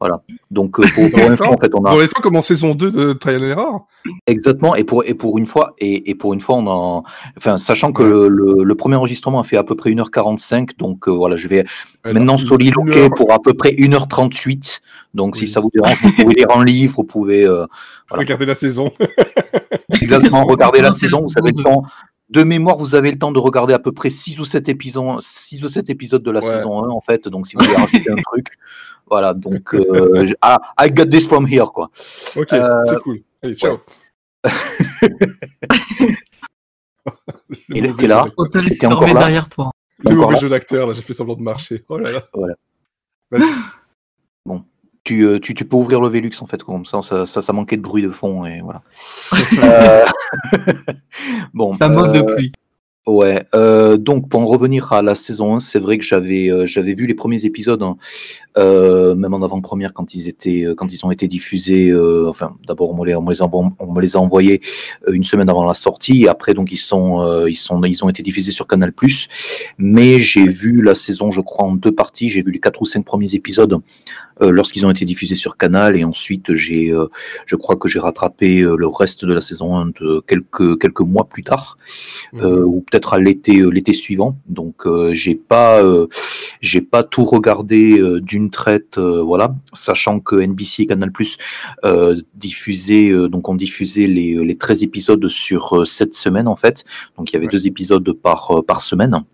Voilà. 0.00 0.22
Donc, 0.50 0.80
euh, 0.80 0.84
pour, 0.94 1.10
pour 1.10 1.30
une 1.30 1.36
fois, 1.36 1.48
en 1.50 1.58
fait, 1.58 1.70
on 1.74 1.84
a. 1.84 1.90
Dans 1.90 1.98
les 1.98 2.08
temps, 2.08 2.22
comme 2.22 2.36
en 2.36 2.42
saison 2.42 2.74
2 2.74 2.90
de 2.90 3.12
Trial 3.12 3.42
and 3.42 3.48
Error? 3.48 3.86
Exactement. 4.26 4.74
Et 4.74 4.82
pour, 4.82 5.04
et 5.04 5.12
pour 5.12 5.36
une 5.36 5.46
fois, 5.46 5.74
et, 5.78 6.08
et 6.08 6.14
pour 6.14 6.32
une 6.32 6.40
fois, 6.40 6.56
on 6.56 6.66
en. 6.66 7.04
Enfin, 7.36 7.58
sachant 7.58 7.92
que 7.92 8.02
le, 8.02 8.64
le, 8.64 8.74
premier 8.74 8.96
enregistrement 8.96 9.40
a 9.40 9.44
fait 9.44 9.58
à 9.58 9.62
peu 9.62 9.76
près 9.76 9.90
1h45. 9.90 10.78
Donc, 10.78 11.06
euh, 11.06 11.10
voilà, 11.10 11.36
je 11.36 11.48
vais 11.48 11.66
maintenant 12.06 12.38
soliloquer 12.38 13.10
pour 13.10 13.30
à 13.32 13.40
peu 13.40 13.52
près 13.52 13.72
1h38. 13.72 14.80
Donc, 15.12 15.36
si 15.36 15.46
ça 15.46 15.60
vous 15.60 15.70
dérange, 15.74 15.98
vous 16.02 16.12
pouvez 16.12 16.34
lire 16.34 16.50
un 16.56 16.64
livre, 16.64 16.94
vous 16.96 17.04
pouvez. 17.04 17.44
Euh, 17.44 17.66
Regardez 18.10 18.46
la 18.46 18.54
saison. 18.54 18.90
Exactement, 20.00 20.44
regardez 20.44 20.80
la 20.80 20.92
saison. 20.92 21.20
Vous 21.20 21.28
savez 21.28 21.50
le 21.54 21.62
temps 21.62 21.84
de 22.30 22.44
mémoire, 22.44 22.76
vous 22.76 22.94
avez 22.94 23.10
le 23.10 23.18
temps 23.18 23.32
de 23.32 23.40
regarder 23.40 23.74
à 23.74 23.78
peu 23.78 23.92
près 23.92 24.08
6 24.08 24.38
ou 24.38 24.44
7 24.44 24.68
épisodes, 24.68 25.20
6 25.20 25.64
ou 25.64 25.68
7 25.68 25.90
épisodes 25.90 26.22
de 26.22 26.30
la 26.30 26.40
saison 26.40 26.84
1, 26.84 26.88
en 26.88 27.00
fait. 27.00 27.28
Donc, 27.28 27.46
si 27.46 27.56
vous 27.56 27.64
voulez 27.64 27.76
rajouter 27.76 28.10
un 28.10 28.16
truc, 28.24 28.46
voilà, 29.10 29.34
donc, 29.34 29.74
euh, 29.74 30.32
ah, 30.40 30.60
I 30.78 30.90
got 30.90 31.06
this 31.06 31.26
from 31.26 31.46
here, 31.46 31.66
quoi. 31.66 31.90
Ok, 32.36 32.52
euh, 32.52 32.84
c'est 32.84 32.98
cool. 33.00 33.22
Allez, 33.42 33.56
ciao. 33.56 33.78
Il 37.68 37.86
était 37.86 38.06
là. 38.06 38.26
On 38.36 38.46
te 38.46 38.58
laisse 38.58 38.78
derrière 38.78 39.48
toi. 39.48 39.72
Le 40.04 40.14
mauvais 40.14 40.36
jeu 40.36 40.48
d'acteur, 40.48 40.86
là, 40.86 40.92
j'ai 40.92 41.02
fait 41.02 41.12
semblant 41.12 41.34
de 41.34 41.42
marcher. 41.42 41.84
Oh 41.88 41.98
là 41.98 42.12
là. 42.12 42.22
Voilà. 42.32 42.54
Bon. 44.46 44.64
Tu, 45.04 45.22
euh, 45.22 45.38
tu, 45.38 45.54
tu, 45.54 45.66
peux 45.66 45.76
ouvrir 45.76 46.00
le 46.00 46.08
Velux 46.08 46.30
en 46.40 46.46
fait, 46.46 46.62
comme 46.62 46.86
ça 46.86 47.02
ça, 47.02 47.26
ça, 47.26 47.42
ça 47.42 47.52
manquait 47.52 47.76
de 47.76 47.82
bruit 47.82 48.02
de 48.02 48.10
fond 48.10 48.46
et 48.46 48.62
voilà. 48.62 48.82
euh... 49.62 50.06
bon, 51.54 51.72
ça 51.72 51.90
mode 51.90 52.12
de 52.12 52.22
pluie. 52.22 52.52
Ouais, 53.06 53.46
euh, 53.54 53.96
donc 53.96 54.28
pour 54.28 54.40
en 54.40 54.46
revenir 54.46 54.92
à 54.92 55.00
la 55.00 55.14
saison 55.14 55.56
1, 55.56 55.60
c'est 55.60 55.78
vrai 55.78 55.96
que 55.96 56.04
j'avais 56.04 56.50
euh, 56.50 56.66
j'avais 56.66 56.92
vu 56.92 57.06
les 57.06 57.14
premiers 57.14 57.46
épisodes, 57.46 57.82
hein, 57.82 57.96
euh, 58.58 59.14
même 59.14 59.32
en 59.32 59.42
avant-première 59.42 59.94
quand 59.94 60.14
ils 60.14 60.34
quand 60.76 60.92
ils 60.92 61.06
ont 61.06 61.10
été 61.10 61.26
diffusés. 61.26 61.94
enfin, 62.28 62.56
d'abord 62.68 62.90
on, 62.90 62.96
me 63.02 64.00
les 64.00 64.16
a 64.16 64.20
envoyés 64.20 64.60
une 65.10 65.24
semaine 65.24 65.48
avant 65.48 65.64
la 65.64 65.72
sortie, 65.72 66.28
après 66.28 66.52
donc 66.52 66.72
ils 66.72 66.76
sont 66.76 67.46
ils 67.46 67.56
sont 67.56 67.82
ils 67.84 68.04
ont 68.04 68.10
été 68.10 68.22
diffusés 68.22 68.52
sur 68.52 68.66
Canal+. 68.66 68.92
Mais 69.78 70.20
j'ai 70.20 70.46
vu 70.46 70.82
la 70.82 70.94
saison, 70.94 71.30
je 71.30 71.40
crois, 71.40 71.64
en 71.64 71.72
deux 71.72 71.92
parties. 71.92 72.28
J'ai 72.28 72.42
vu 72.42 72.52
les 72.52 72.60
quatre 72.60 72.82
ou 72.82 72.86
cinq 72.86 73.06
premiers 73.06 73.34
épisodes 73.34 73.80
lorsqu'ils 74.40 74.86
ont 74.86 74.90
été 74.90 75.04
diffusés 75.04 75.34
sur 75.34 75.56
Canal, 75.56 75.96
et 75.96 76.04
ensuite 76.04 76.54
j'ai 76.54 76.92
je 77.46 77.56
crois 77.56 77.76
que 77.76 77.88
j'ai 77.88 77.98
rattrapé 77.98 78.60
le 78.62 78.86
reste 78.86 79.24
de 79.24 79.32
la 79.32 79.40
saison 79.40 79.76
1 79.76 79.86
de 80.00 80.22
quelques 80.26 80.78
quelques 80.80 81.00
mois 81.00 81.24
plus 81.24 81.42
tard, 81.42 81.78
mmh. 82.32 82.44
ou 82.44 82.84
peut-être 82.90 83.14
à 83.14 83.18
l'été 83.18 83.60
euh, 83.60 83.70
l'été 83.70 83.92
suivant. 83.92 84.36
Donc 84.46 84.86
euh, 84.86 85.14
j'ai 85.14 85.34
pas 85.34 85.82
euh, 85.82 86.06
j'ai 86.60 86.80
pas 86.80 87.02
tout 87.02 87.24
regardé 87.24 88.00
d'une 88.20 88.50
traite, 88.50 88.98
voilà, 88.98 89.54
sachant 89.72 90.20
que 90.20 90.36
NBC 90.36 90.82
et 90.82 90.86
Canal 90.86 91.12
Plus 91.12 91.38
diffusaient 92.34 93.12
donc 93.28 93.48
ont 93.48 93.54
diffusé 93.54 94.06
les, 94.06 94.34
les 94.34 94.56
13 94.56 94.82
épisodes 94.82 95.26
sur 95.28 95.86
cette 95.86 96.14
semaine 96.14 96.48
en 96.48 96.56
fait. 96.56 96.84
Donc 97.16 97.30
il 97.30 97.34
y 97.34 97.36
avait 97.36 97.46
deux 97.46 97.66
épisodes 97.66 98.12
par 98.12 98.62
par 98.66 98.82
semaine. 98.82 99.24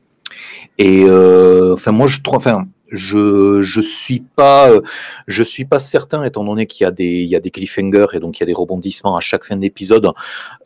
Et 0.79 1.05
enfin 1.05 1.93
moi 1.93 2.07
je 2.07 2.21
trouve 2.21 2.39
enfin 2.39 2.67
je 2.91 3.63
je 3.63 3.81
suis 3.81 4.21
pas 4.21 4.71
euh, 4.71 4.81
je 5.27 5.43
suis 5.43 5.65
pas 5.65 5.79
certain 5.79 6.23
étant 6.25 6.45
donné 6.45 6.67
qu'il 6.67 6.85
y 6.85 6.87
a 6.87 6.91
des 6.91 7.05
il 7.05 7.29
y 7.29 7.37
a 7.37 7.41
des 7.41 7.51
cliffhangers 7.51 8.07
et 8.15 8.21
donc 8.21 8.39
il 8.39 8.41
y 8.41 8.45
a 8.45 8.47
des 8.47 8.55
rebondissements 8.55 9.17
à 9.17 9.21
chaque 9.21 9.45
fin 9.45 9.57
d'épisode. 9.57 10.11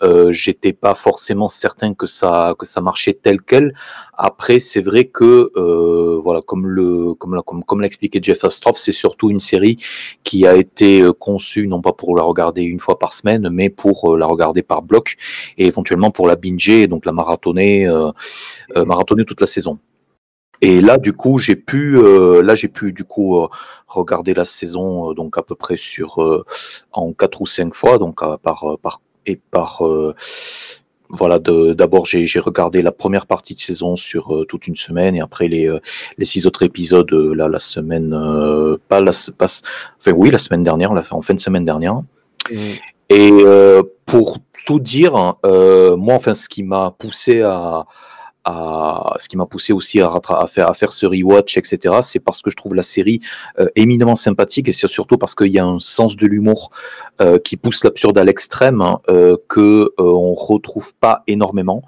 Euh, 0.02 0.32
J'étais 0.32 0.72
pas 0.72 0.94
forcément 0.94 1.48
certain 1.48 1.94
que 1.94 2.06
ça 2.06 2.54
que 2.58 2.66
ça 2.66 2.80
marchait 2.80 3.14
tel 3.14 3.40
quel. 3.40 3.74
Après 4.16 4.58
c'est 4.58 4.82
vrai 4.82 5.04
que 5.06 5.50
euh, 5.56 6.20
voilà 6.22 6.42
comme 6.42 6.66
le 6.66 7.14
comme 7.14 7.40
comme 7.46 7.64
comme 7.64 7.80
l'a 7.80 7.86
expliqué 7.86 8.20
Jeff 8.22 8.44
Astroff, 8.44 8.76
c'est 8.76 8.92
surtout 8.92 9.30
une 9.30 9.40
série 9.40 9.78
qui 10.24 10.46
a 10.46 10.56
été 10.56 11.00
euh, 11.00 11.12
conçue 11.12 11.66
non 11.68 11.80
pas 11.80 11.92
pour 11.92 12.14
la 12.16 12.22
regarder 12.22 12.62
une 12.62 12.80
fois 12.80 12.98
par 12.98 13.12
semaine, 13.12 13.48
mais 13.50 13.70
pour 13.70 14.12
euh, 14.14 14.18
la 14.18 14.26
regarder 14.26 14.62
par 14.62 14.82
bloc 14.82 15.16
et 15.56 15.66
éventuellement 15.66 16.10
pour 16.10 16.26
la 16.26 16.36
binger 16.36 16.86
donc 16.86 17.06
la 17.06 17.12
marathonner 17.12 17.86
euh, 17.86 18.12
marathonner 18.84 19.24
toute 19.24 19.40
la 19.40 19.46
saison. 19.46 19.78
Et 20.62 20.81
là, 20.81 20.99
du 20.99 21.12
coup, 21.12 21.38
j'ai 21.38 21.57
pu, 21.57 21.97
euh, 21.97 22.43
là, 22.43 22.55
j'ai 22.55 22.69
pu 22.69 22.93
du 22.93 23.05
coup 23.05 23.38
euh, 23.38 23.49
regarder 23.87 24.35
la 24.35 24.45
saison 24.45 25.11
euh, 25.11 25.14
donc 25.14 25.38
à 25.38 25.43
peu 25.43 25.55
près 25.55 25.76
sur 25.76 26.19
en 26.93 27.12
quatre 27.12 27.40
ou 27.40 27.47
cinq 27.47 27.75
fois, 27.75 27.99
donc 27.99 28.21
par 28.43 28.79
par 28.83 29.00
et 29.26 29.37
par 29.50 29.83
voilà. 31.09 31.38
D'abord, 31.38 32.07
j'ai 32.07 32.40
regardé 32.40 32.83
la 32.83 32.93
première 32.93 33.26
partie 33.26 33.55
de 33.55 33.61
saison 33.61 33.97
sur 33.97 34.45
toute 34.49 34.67
une 34.67 34.76
semaine 34.76 35.17
et 35.17 35.21
après 35.21 35.49
les 35.49 35.71
les 36.19 36.25
six 36.25 36.47
autres 36.47 36.62
épisodes 36.62 37.12
là 37.12 37.49
la 37.49 37.59
semaine 37.59 38.11
pas 38.88 39.00
la 39.00 39.12
pas, 39.38 39.47
enfin 39.99 40.12
oui 40.14 40.31
la 40.31 40.38
semaine 40.38 40.62
dernière, 40.62 40.93
en 41.11 41.23
fin 41.23 41.35
de 41.35 41.40
semaine 41.40 41.64
dernière. 41.64 42.02
Mmh. 42.50 42.57
Et 43.09 43.33
pour 44.05 44.38
tout 44.67 44.79
dire, 44.79 45.12
moi, 45.43 46.14
enfin, 46.14 46.35
ce 46.35 46.49
qui 46.49 46.62
m'a 46.62 46.95
poussé 46.97 47.40
à 47.43 47.87
ce 49.19 49.28
qui 49.28 49.37
m'a 49.37 49.47
poussé 49.47 49.73
aussi 49.73 50.00
à, 50.00 50.21
faire, 50.49 50.71
à 50.71 50.75
faire 50.75 50.92
ce 50.92 51.07
rewatch, 51.07 51.57
etc., 51.57 51.97
c'est 52.02 52.21
parce 52.21 52.42
que 52.42 52.50
je 52.50 52.57
trouve 52.57 52.75
la 52.75 52.83
série 52.83 53.21
euh, 53.59 53.69
éminemment 53.76 54.16
sympathique 54.16 54.69
et 54.69 54.73
c'est 54.73 54.88
surtout 54.88 55.19
parce 55.19 55.35
qu'il 55.35 55.52
y 55.52 55.59
a 55.59 55.64
un 55.64 55.78
sens 55.78 56.16
de 56.16 56.26
l'humour 56.26 56.71
euh, 57.21 57.38
qui 57.38 57.57
pousse 57.57 57.85
l'absurde 57.85 58.19
à 58.19 58.25
l'extrême 58.25 58.80
hein, 58.80 59.00
euh, 59.11 59.37
que 59.49 59.92
on 59.99 60.35
retrouve 60.35 60.92
pas 61.00 61.23
énormément. 61.26 61.83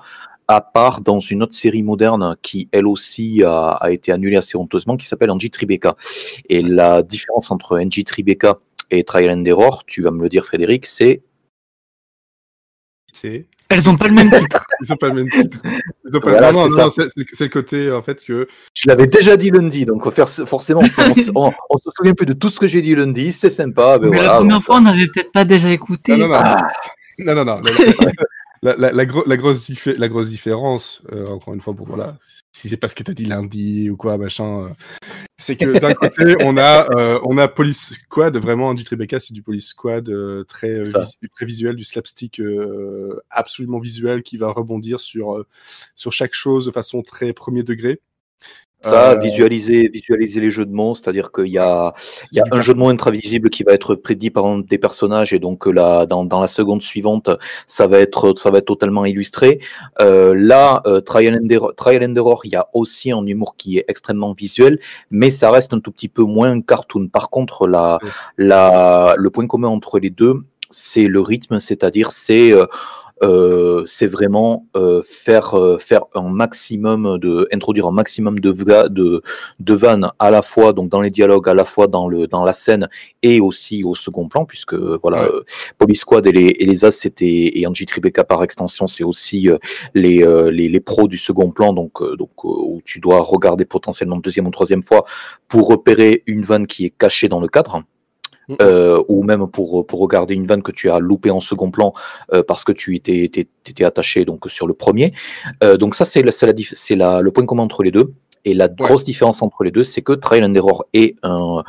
à 0.48 0.60
part 0.60 1.00
dans 1.00 1.20
une 1.20 1.42
autre 1.42 1.54
série 1.54 1.82
moderne 1.82 2.36
qui, 2.42 2.68
elle 2.72 2.86
aussi, 2.86 3.42
a, 3.44 3.78
été 3.90 4.12
annulée 4.12 4.36
assez 4.36 4.56
honteusement, 4.56 4.96
qui 4.96 5.06
s'appelle 5.06 5.30
Angie 5.30 5.50
Tribeca. 5.50 5.96
Et 6.48 6.60
la 6.60 7.02
différence 7.02 7.50
entre 7.50 7.78
Angie 7.78 8.04
Tribeca 8.04 8.58
et 8.90 9.04
Trial 9.04 9.30
and 9.30 9.44
Error, 9.44 9.84
tu 9.86 10.02
vas 10.02 10.10
me 10.10 10.22
le 10.22 10.28
dire, 10.28 10.44
Frédéric, 10.44 10.84
c'est. 10.84 11.22
C'est. 13.12 13.46
Elles 13.70 13.84
n'ont 13.86 13.96
pas 13.96 14.08
le 14.08 14.14
même 14.14 14.30
titre. 14.30 14.61
Ils 14.82 14.90
n'ont 14.90 14.96
pas 14.96 15.08
le 15.08 15.14
même 15.14 15.28
titre. 15.30 15.58
non, 15.64 16.52
non, 16.52 16.68
non 16.68 16.90
c'est 16.90 17.44
le 17.44 17.48
côté 17.48 17.90
en 17.92 18.02
fait 18.02 18.22
que. 18.24 18.46
Je 18.74 18.88
l'avais 18.88 19.06
déjà 19.06 19.36
dit 19.36 19.50
lundi, 19.50 19.86
donc 19.86 20.08
forcément, 20.46 20.80
on, 21.34 21.52
on, 21.70 21.78
se 21.78 21.90
souvient 21.96 22.14
plus 22.14 22.26
de 22.26 22.32
tout 22.32 22.50
ce 22.50 22.58
que 22.58 22.68
j'ai 22.68 22.82
dit 22.82 22.94
lundi. 22.94 23.32
C'est 23.32 23.50
sympa. 23.50 23.98
Mais, 24.00 24.22
la 24.22 24.36
première 24.36 24.62
fois, 24.62 24.76
on 24.76 24.82
n'avait 24.82 25.06
peut-être 25.06 25.32
pas 25.32 25.44
déjà 25.44 25.70
écouté. 25.70 26.12
Non, 26.16 26.28
non, 26.28 26.28
non. 26.28 26.40
Ah. 26.42 26.68
non, 27.18 27.34
non, 27.34 27.44
non 27.44 27.60
la, 28.62 28.76
la, 28.76 28.92
la, 28.92 29.04
grosse, 29.04 29.26
la 29.26 30.08
grosse 30.08 30.28
différence, 30.28 31.02
euh, 31.12 31.26
encore 31.26 31.52
une 31.52 31.60
fois, 31.60 31.74
pour 31.74 31.88
voilà, 31.88 32.16
si 32.52 32.68
c'est 32.68 32.76
parce 32.76 32.94
que 32.94 33.02
t'as 33.02 33.12
dit 33.12 33.24
lundi 33.24 33.90
ou 33.90 33.96
quoi, 33.96 34.18
machin, 34.18 34.66
euh, 34.66 34.68
c'est 35.42 35.56
que 35.56 35.78
d'un 35.78 35.92
côté, 35.92 36.34
on 36.40 36.56
a, 36.56 36.88
euh, 36.96 37.20
on 37.24 37.36
a 37.38 37.48
Police 37.48 37.92
Squad, 37.94 38.36
vraiment, 38.36 38.68
Andy 38.68 38.84
Tribeca, 38.84 39.20
c'est 39.20 39.34
du 39.34 39.42
Police 39.42 39.68
Squad 39.68 40.10
très, 40.46 40.82
très 40.84 41.46
visuel, 41.46 41.76
du 41.76 41.84
slapstick 41.84 42.40
absolument 43.30 43.78
visuel 43.78 44.22
qui 44.22 44.36
va 44.36 44.50
rebondir 44.50 45.00
sur, 45.00 45.44
sur 45.94 46.12
chaque 46.12 46.34
chose 46.34 46.66
de 46.66 46.70
façon 46.70 47.02
très 47.02 47.32
premier 47.32 47.62
degré. 47.62 48.00
Ça, 48.82 49.12
euh, 49.12 49.16
visualiser, 49.16 49.88
visualiser 49.88 50.40
les 50.40 50.50
jeux 50.50 50.66
de 50.66 50.72
mots, 50.72 50.94
c'est-à-dire 50.94 51.30
qu'il 51.32 51.46
y 51.48 51.58
a, 51.58 51.94
il 52.32 52.38
y 52.38 52.40
a 52.40 52.44
un 52.50 52.60
jeu 52.62 52.74
de 52.74 52.78
mots 52.78 52.88
intravisible 52.88 53.48
qui 53.48 53.62
va 53.62 53.72
être 53.72 53.94
prédit 53.94 54.30
par 54.30 54.44
des 54.62 54.78
personnages 54.78 55.32
et 55.32 55.38
donc 55.38 55.66
euh, 55.66 55.70
là, 55.70 56.04
dans, 56.06 56.24
dans 56.24 56.40
la 56.40 56.48
seconde 56.48 56.82
suivante, 56.82 57.30
ça 57.66 57.86
va 57.86 58.00
être, 58.00 58.34
ça 58.36 58.50
va 58.50 58.58
être 58.58 58.66
totalement 58.66 59.04
illustré. 59.04 59.60
Euh, 60.00 60.34
là, 60.34 60.82
euh, 60.86 61.00
Trial, 61.00 61.40
and 61.40 61.48
Error, 61.48 61.74
Trial 61.76 62.04
and 62.04 62.16
Error, 62.16 62.40
il 62.44 62.52
y 62.52 62.56
a 62.56 62.68
aussi 62.72 63.12
un 63.12 63.24
humour 63.24 63.54
qui 63.56 63.78
est 63.78 63.84
extrêmement 63.88 64.32
visuel, 64.32 64.78
mais 65.10 65.30
ça 65.30 65.50
reste 65.50 65.72
un 65.72 65.80
tout 65.80 65.92
petit 65.92 66.08
peu 66.08 66.22
moins 66.22 66.60
cartoon. 66.60 67.08
Par 67.08 67.30
contre, 67.30 67.68
la, 67.68 67.98
la, 68.36 69.14
le 69.16 69.30
point 69.30 69.46
commun 69.46 69.68
entre 69.68 69.98
les 69.98 70.10
deux, 70.10 70.42
c'est 70.70 71.04
le 71.04 71.20
rythme, 71.20 71.58
c'est-à-dire 71.58 72.10
c'est 72.10 72.52
euh, 72.52 72.66
c'est 73.86 74.06
vraiment 74.06 74.66
euh, 74.76 75.02
faire 75.06 75.54
euh, 75.54 75.78
faire 75.78 76.04
un 76.14 76.28
maximum 76.28 77.18
de 77.18 77.48
introduire 77.52 77.86
un 77.86 77.92
maximum 77.92 78.40
de 78.40 78.52
de 78.88 79.22
de 79.60 79.74
vannes 79.74 80.10
à 80.18 80.30
la 80.30 80.42
fois 80.42 80.72
donc 80.72 80.88
dans 80.88 81.00
les 81.00 81.10
dialogues 81.10 81.48
à 81.48 81.54
la 81.54 81.64
fois 81.64 81.86
dans 81.86 82.08
le 82.08 82.26
dans 82.26 82.44
la 82.44 82.52
scène 82.52 82.88
et 83.22 83.40
aussi 83.40 83.84
au 83.84 83.94
second 83.94 84.28
plan 84.28 84.44
puisque 84.44 84.74
voilà 84.74 85.28
ouais. 85.80 85.94
Squad 85.94 86.26
et 86.26 86.32
les 86.32 86.56
et 86.58 86.66
les 86.66 86.84
As 86.84 86.90
c'était 86.92 87.52
et 87.54 87.66
Angie 87.66 87.86
Tribeca 87.86 88.24
par 88.24 88.42
extension 88.42 88.86
c'est 88.86 89.04
aussi 89.04 89.48
les, 89.94 90.24
les, 90.50 90.68
les 90.68 90.80
pros 90.80 91.06
du 91.06 91.18
second 91.18 91.50
plan 91.50 91.72
donc 91.72 92.02
donc 92.16 92.44
où 92.44 92.80
tu 92.84 92.98
dois 92.98 93.20
regarder 93.20 93.64
potentiellement 93.64 94.16
une 94.16 94.22
deuxième 94.22 94.46
ou 94.46 94.50
troisième 94.50 94.82
fois 94.82 95.04
pour 95.48 95.68
repérer 95.68 96.22
une 96.26 96.44
vanne 96.44 96.66
qui 96.66 96.86
est 96.86 96.94
cachée 96.96 97.28
dans 97.28 97.40
le 97.40 97.48
cadre 97.48 97.84
Euh, 98.60 99.02
ou 99.08 99.22
même 99.22 99.46
pour, 99.46 99.86
pour 99.86 100.00
regarder 100.00 100.34
une 100.34 100.46
vanne 100.46 100.62
que 100.62 100.72
tu 100.72 100.90
as 100.90 100.98
loupé 100.98 101.30
en 101.30 101.40
second 101.40 101.70
plan 101.70 101.94
euh, 102.32 102.42
parce 102.46 102.64
que 102.64 102.72
tu 102.72 102.96
étais, 102.96 103.24
étais, 103.24 103.84
attaché 103.84 104.24
donc 104.24 104.50
sur 104.50 104.66
le 104.66 104.74
premier. 104.74 105.12
Euh, 105.62 105.76
donc 105.76 105.94
ça 105.94 106.04
c'est 106.04 106.22
la, 106.22 106.32
la, 106.96 107.20
le 107.20 107.30
point 107.30 107.46
commun 107.46 107.62
entre 107.62 107.82
les 107.82 107.90
deux. 107.90 108.12
Et 108.44 108.54
la 108.54 108.68
grosse 108.68 109.04
différence 109.04 109.40
entre 109.40 109.62
les 109.62 109.70
deux, 109.70 109.84
c'est 109.84 110.02
que 110.02 110.12
Trial 110.12 110.44
and 110.44 110.54
Error 110.54 110.84
euh, 110.96 111.62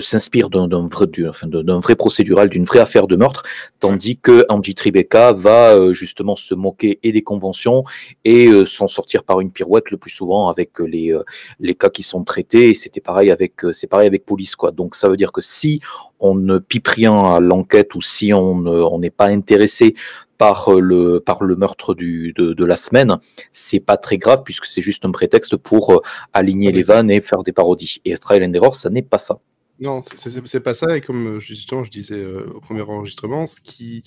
s'inspire 0.00 0.50
d'un, 0.50 0.68
vrai, 0.86 1.06
enfin, 1.28 1.48
d'un 1.48 1.80
vrai 1.80 1.96
procédural, 1.96 2.48
d'une 2.48 2.64
vraie 2.64 2.78
affaire 2.78 3.08
de 3.08 3.16
meurtre, 3.16 3.42
tandis 3.80 4.18
que 4.18 4.44
Angie 4.48 4.74
Tribeca 4.74 5.32
va 5.32 5.74
euh, 5.74 5.92
justement 5.92 6.36
se 6.36 6.54
moquer 6.54 7.00
et 7.02 7.10
des 7.10 7.22
conventions 7.22 7.84
et 8.24 8.46
euh, 8.46 8.64
s'en 8.66 8.86
sortir 8.86 9.24
par 9.24 9.40
une 9.40 9.50
pirouette 9.50 9.90
le 9.90 9.96
plus 9.96 10.12
souvent 10.12 10.48
avec 10.48 10.78
les, 10.78 11.12
les 11.58 11.74
cas 11.74 11.90
qui 11.90 12.04
sont 12.04 12.22
traités. 12.22 12.70
Et 12.70 12.74
c'était 12.74 13.00
pareil 13.00 13.32
avec, 13.32 13.54
c'est 13.72 13.88
pareil 13.88 14.06
avec 14.06 14.24
Police, 14.24 14.54
quoi. 14.54 14.70
Donc 14.70 14.94
ça 14.94 15.08
veut 15.08 15.16
dire 15.16 15.32
que 15.32 15.40
si 15.40 15.80
on 16.20 16.36
ne 16.36 16.58
pipe 16.58 16.86
rien 16.86 17.16
à 17.16 17.40
l'enquête 17.40 17.96
ou 17.96 18.00
si 18.00 18.32
on 18.32 18.98
n'est 18.98 19.10
pas 19.10 19.26
intéressé 19.26 19.96
par 20.42 20.72
euh, 20.72 20.80
le, 20.80 21.20
par 21.20 21.44
le 21.44 21.54
meurtre 21.54 21.94
du, 21.94 22.32
de, 22.32 22.52
de 22.52 22.64
la 22.64 22.74
semaine, 22.74 23.20
c'est 23.52 23.78
pas 23.78 23.96
très 23.96 24.18
grave 24.18 24.42
puisque 24.44 24.66
c'est 24.66 24.82
juste 24.82 25.04
un 25.04 25.12
prétexte 25.12 25.56
pour 25.56 25.92
euh, 25.92 26.02
aligner 26.32 26.72
les 26.72 26.82
vannes 26.82 27.12
et 27.12 27.20
faire 27.20 27.44
des 27.44 27.52
parodies. 27.52 28.00
Et 28.04 28.16
Trial 28.16 28.42
and 28.42 28.52
Error, 28.52 28.74
ça 28.74 28.90
n'est 28.90 29.02
pas 29.02 29.18
ça. 29.18 29.38
Non, 29.78 30.00
c'est 30.00 30.60
pas 30.64 30.74
ça. 30.74 30.96
Et 30.96 31.00
comme 31.00 31.36
euh, 31.36 31.38
justement 31.38 31.84
je 31.84 31.92
disais 31.92 32.26
au 32.26 32.58
premier 32.58 32.82
enregistrement, 32.82 33.46
ce 33.46 33.60
qui, 33.60 34.02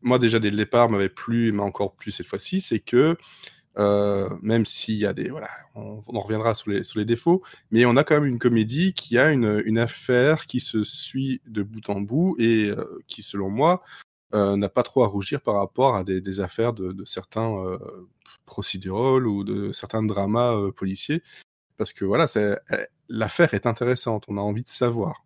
moi 0.00 0.18
déjà 0.18 0.38
dès 0.38 0.50
le 0.50 0.56
départ, 0.56 0.88
m'avait 0.88 1.10
plu 1.10 1.48
et 1.48 1.52
m'a 1.52 1.64
encore 1.64 1.92
plu 1.92 2.10
cette 2.10 2.26
fois-ci, 2.26 2.62
c'est 2.62 2.80
que 2.80 3.14
même 4.40 4.64
s'il 4.64 4.96
y 4.96 5.04
a 5.04 5.12
des. 5.12 5.28
Voilà, 5.28 5.50
on, 5.74 6.02
on, 6.08 6.20
reviendra 6.20 6.54
sur 6.54 6.70
les, 6.70 6.82
sur 6.82 6.98
les 6.98 7.04
défauts, 7.04 7.42
mais 7.70 7.84
on 7.84 7.94
a 7.98 8.04
quand 8.04 8.14
même 8.14 8.24
une 8.24 8.38
comédie 8.38 8.94
qui 8.94 9.18
a 9.18 9.32
une, 9.32 9.62
une 9.66 9.78
affaire 9.78 10.46
qui 10.46 10.60
se 10.60 10.82
suit 10.82 11.42
de 11.46 11.62
bout 11.62 11.90
en 11.90 12.00
bout 12.00 12.36
et 12.38 12.72
qui, 13.06 13.20
selon 13.20 13.50
moi, 13.50 13.82
euh, 14.34 14.56
n'a 14.56 14.68
pas 14.68 14.82
trop 14.82 15.04
à 15.04 15.06
rougir 15.06 15.40
par 15.40 15.54
rapport 15.54 15.96
à 15.96 16.04
des, 16.04 16.40
affaires 16.40 16.72
de, 16.72 17.04
certains 17.04 17.50
euh, 17.50 17.78
ou 19.24 19.44
de 19.44 19.72
certains 19.72 20.02
dramas 20.02 20.54
euh, 20.54 20.72
policiers. 20.72 21.22
Parce 21.76 21.92
que 21.92 22.04
voilà, 22.04 22.26
l'affaire 23.08 23.54
est 23.54 23.66
intéressante, 23.66 24.24
on 24.28 24.36
a 24.36 24.40
envie 24.40 24.64
de 24.64 24.68
savoir. 24.68 25.24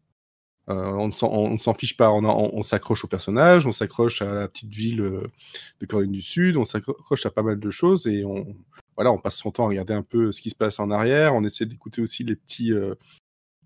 Euh, 0.69 0.93
on 0.93 1.09
ne 1.09 1.59
s'en 1.59 1.75
fiche 1.75 1.97
pas, 1.97 2.13
on, 2.13 2.63
s'accroche 2.63 3.05
au 3.05 3.09
personnage, 3.09 3.67
on 3.67 3.73
s'accroche 3.73 4.23
à 4.23 4.27
la 4.27 4.49
petite 4.49 4.73
ville 4.73 5.03
de 5.81 5.87
Caroline 5.87 6.13
du 6.13 6.23
Sud, 6.23 6.57
on 6.57 6.65
s'accroche 6.65 7.27
à 7.27 7.31
pas 7.31 7.43
mal 7.43 7.59
de 7.59 7.71
choses 7.71 8.07
et 8.07 8.25
on, 8.25 8.47
voilà, 8.97 9.11
on 9.11 9.19
passe 9.19 9.37
son 9.37 9.51
temps 9.51 9.65
à 9.65 9.69
regarder 9.69 9.95
un 9.95 10.03
peu 10.03 10.33
ce 10.33 10.41
qui 10.41 10.51
se 10.51 10.55
passe 10.55 10.79
en 10.79 10.91
arrière, 10.91 11.35
on 11.35 11.43
essaie 11.45 11.67
d'écouter 11.67 12.03
aussi 12.03 12.25
les 12.25 12.37
petits, 12.37 12.73
euh, 12.73 12.95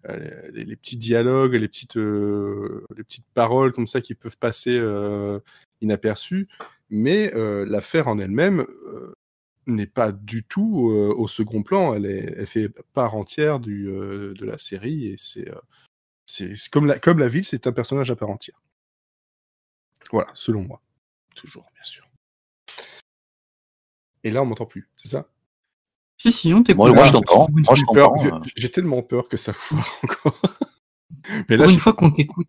les, 0.05 0.77
petits 0.77 0.97
dialogues, 0.97 1.55
les 1.55 1.69
petites, 1.69 1.97
euh, 1.97 2.85
les 2.97 3.03
petites 3.03 3.27
paroles 3.35 3.73
comme 3.73 3.87
ça 3.87 4.01
qui 4.01 4.15
peuvent 4.15 4.39
passer 4.39 4.79
euh, 4.79 5.41
inaperçues. 5.81 6.49
Mais 6.91 7.33
l'affaire 7.67 8.07
en 8.07 8.19
elle-même 8.19 8.65
n'est 9.67 9.89
pas 9.89 10.13
du 10.13 10.45
tout 10.45 10.89
au 10.89 11.27
second 11.27 11.65
plan. 11.65 11.95
Elle, 11.95 12.07
est, 12.07 12.47
fait 12.47 12.69
part 12.93 13.17
entière 13.17 13.59
du, 13.59 13.87
de 13.87 14.45
la 14.45 14.57
série 14.57 15.09
et 15.09 15.17
c'est 15.17 15.51
c'est 16.27 16.55
comme 16.71 16.87
la, 16.87 16.99
comme 16.99 17.21
la 17.21 17.29
ville, 17.29 17.45
c'est 17.45 17.67
un 17.67 17.73
personnage 17.73 18.11
à 18.11 18.17
part 18.17 18.31
entière. 18.31 18.61
Voilà, 20.11 20.31
selon 20.35 20.63
moi. 20.63 20.83
Toujours, 21.35 21.71
bien 21.75 21.85
sûr. 21.85 22.09
Et 24.25 24.31
là, 24.31 24.43
on 24.43 24.47
m'entend 24.47 24.67
plus, 24.67 24.89
c'est 24.97 25.09
ça? 25.09 25.29
Si, 26.31 26.39
si, 26.49 26.55
on 26.55 26.63
t'écoute. 26.63 26.79
Moi, 26.79 26.93
moi, 26.93 27.05
je 27.05 27.13
t'entends. 27.13 27.49
J'ai 28.57 28.69
tellement 28.69 29.03
peur 29.03 29.29
que 29.29 29.37
ça 29.37 29.53
foire 29.53 29.99
encore. 30.03 30.41
mais 31.49 31.57
là, 31.57 31.65
pour 31.65 31.73
une 31.73 31.79
fois 31.79 31.93
qu'on 31.93 32.11
t'écoute. 32.11 32.49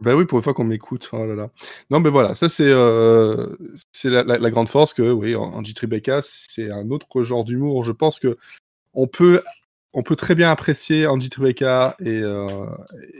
Ben 0.00 0.14
oui, 0.14 0.26
pour 0.26 0.38
une 0.38 0.44
fois 0.44 0.52
qu'on 0.52 0.64
m'écoute. 0.64 1.08
Oh 1.12 1.24
là 1.24 1.34
là. 1.34 1.50
Non, 1.90 2.00
mais 2.00 2.10
voilà, 2.10 2.34
ça 2.34 2.48
c'est 2.48 2.68
euh, 2.68 3.56
c'est 3.92 4.10
la, 4.10 4.22
la, 4.24 4.36
la, 4.36 4.50
grande 4.50 4.68
force 4.68 4.92
que, 4.92 5.10
oui, 5.10 5.34
Angie 5.34 5.72
Tribeca, 5.72 6.20
c'est 6.22 6.70
un 6.70 6.90
autre 6.90 7.22
genre 7.22 7.44
d'humour. 7.44 7.82
Je 7.82 7.92
pense 7.92 8.18
que 8.18 8.36
on 8.92 9.06
peut, 9.06 9.42
on 9.94 10.02
peut 10.02 10.16
très 10.16 10.34
bien 10.34 10.50
apprécier 10.50 11.06
Angie 11.06 11.30
Tribeca 11.30 11.96
et, 12.00 12.20
euh, 12.20 12.46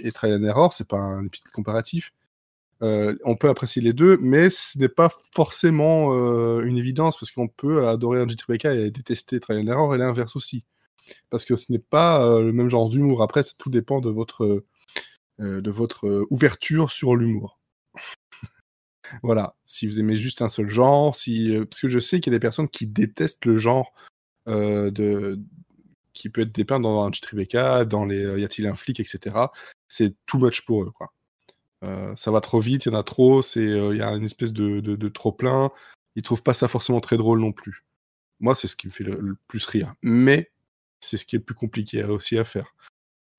et 0.02 0.12
Trial 0.12 0.42
and 0.42 0.44
Error. 0.44 0.74
C'est 0.74 0.86
pas 0.86 0.98
un 0.98 1.24
épisode 1.24 1.52
comparatif. 1.52 2.12
Euh, 2.82 3.16
on 3.24 3.36
peut 3.36 3.48
apprécier 3.48 3.80
les 3.80 3.92
deux, 3.92 4.18
mais 4.18 4.50
ce 4.50 4.78
n'est 4.78 4.88
pas 4.88 5.10
forcément 5.34 6.14
euh, 6.14 6.62
une 6.62 6.76
évidence 6.76 7.16
parce 7.18 7.32
qu'on 7.32 7.48
peut 7.48 7.88
adorer 7.88 8.20
un 8.20 8.26
Tribeca 8.26 8.74
et 8.74 8.90
détester 8.90 9.40
Trial 9.40 9.62
and 9.62 9.68
Error 9.68 9.94
et 9.94 9.98
l'inverse 9.98 10.36
aussi. 10.36 10.66
Parce 11.30 11.44
que 11.44 11.56
ce 11.56 11.72
n'est 11.72 11.78
pas 11.78 12.24
euh, 12.24 12.42
le 12.42 12.52
même 12.52 12.68
genre 12.68 12.88
d'humour. 12.90 13.22
Après, 13.22 13.42
ça 13.42 13.52
tout 13.58 13.70
dépend 13.70 14.00
de 14.00 14.10
votre, 14.10 14.64
de 15.38 15.70
votre 15.70 16.26
ouverture 16.30 16.90
sur 16.90 17.16
l'humour. 17.16 17.60
voilà. 19.22 19.56
Si 19.64 19.86
vous 19.86 20.00
aimez 20.00 20.16
juste 20.16 20.42
un 20.42 20.48
seul 20.48 20.68
genre, 20.68 21.14
si 21.14 21.56
parce 21.70 21.80
que 21.80 21.88
je 21.88 21.98
sais 21.98 22.20
qu'il 22.20 22.32
y 22.32 22.36
a 22.36 22.38
des 22.38 22.42
personnes 22.42 22.68
qui 22.68 22.86
détestent 22.86 23.46
le 23.46 23.56
genre 23.56 23.92
de 24.46 25.40
qui 26.12 26.30
peut 26.30 26.42
être 26.42 26.52
dépeint 26.52 26.80
dans 26.80 27.04
un 27.04 27.10
Tribeca, 27.10 27.84
dans 27.84 28.04
les 28.04 28.40
Y 28.40 28.44
a-t-il 28.44 28.66
un 28.66 28.74
flic, 28.74 29.00
etc. 29.00 29.36
C'est 29.88 30.14
too 30.26 30.38
much 30.38 30.62
pour 30.62 30.82
eux, 30.82 30.90
quoi. 30.90 31.12
Euh, 31.84 32.14
ça 32.16 32.30
va 32.30 32.40
trop 32.40 32.60
vite, 32.60 32.86
il 32.86 32.92
y 32.92 32.94
en 32.94 32.98
a 32.98 33.02
trop, 33.02 33.40
euh, 33.56 33.90
il 33.92 33.98
y 33.98 34.02
a 34.02 34.10
une 34.12 34.24
espèce 34.24 34.52
de, 34.52 34.80
de, 34.80 35.08
trop 35.08 35.32
plein. 35.32 35.70
Ils 36.14 36.22
trouvent 36.22 36.42
pas 36.42 36.54
ça 36.54 36.68
forcément 36.68 37.00
très 37.00 37.16
drôle 37.16 37.40
non 37.40 37.52
plus. 37.52 37.84
Moi, 38.40 38.54
c'est 38.54 38.68
ce 38.68 38.76
qui 38.76 38.86
me 38.86 38.92
fait 38.92 39.04
le, 39.04 39.36
plus 39.48 39.66
rire. 39.66 39.94
Mais 40.02 40.50
c'est 41.00 41.16
ce 41.16 41.26
qui 41.26 41.36
est 41.36 41.38
le 41.38 41.44
plus 41.44 41.54
compliqué 41.54 42.02
aussi 42.04 42.38
à 42.38 42.44
faire. 42.44 42.74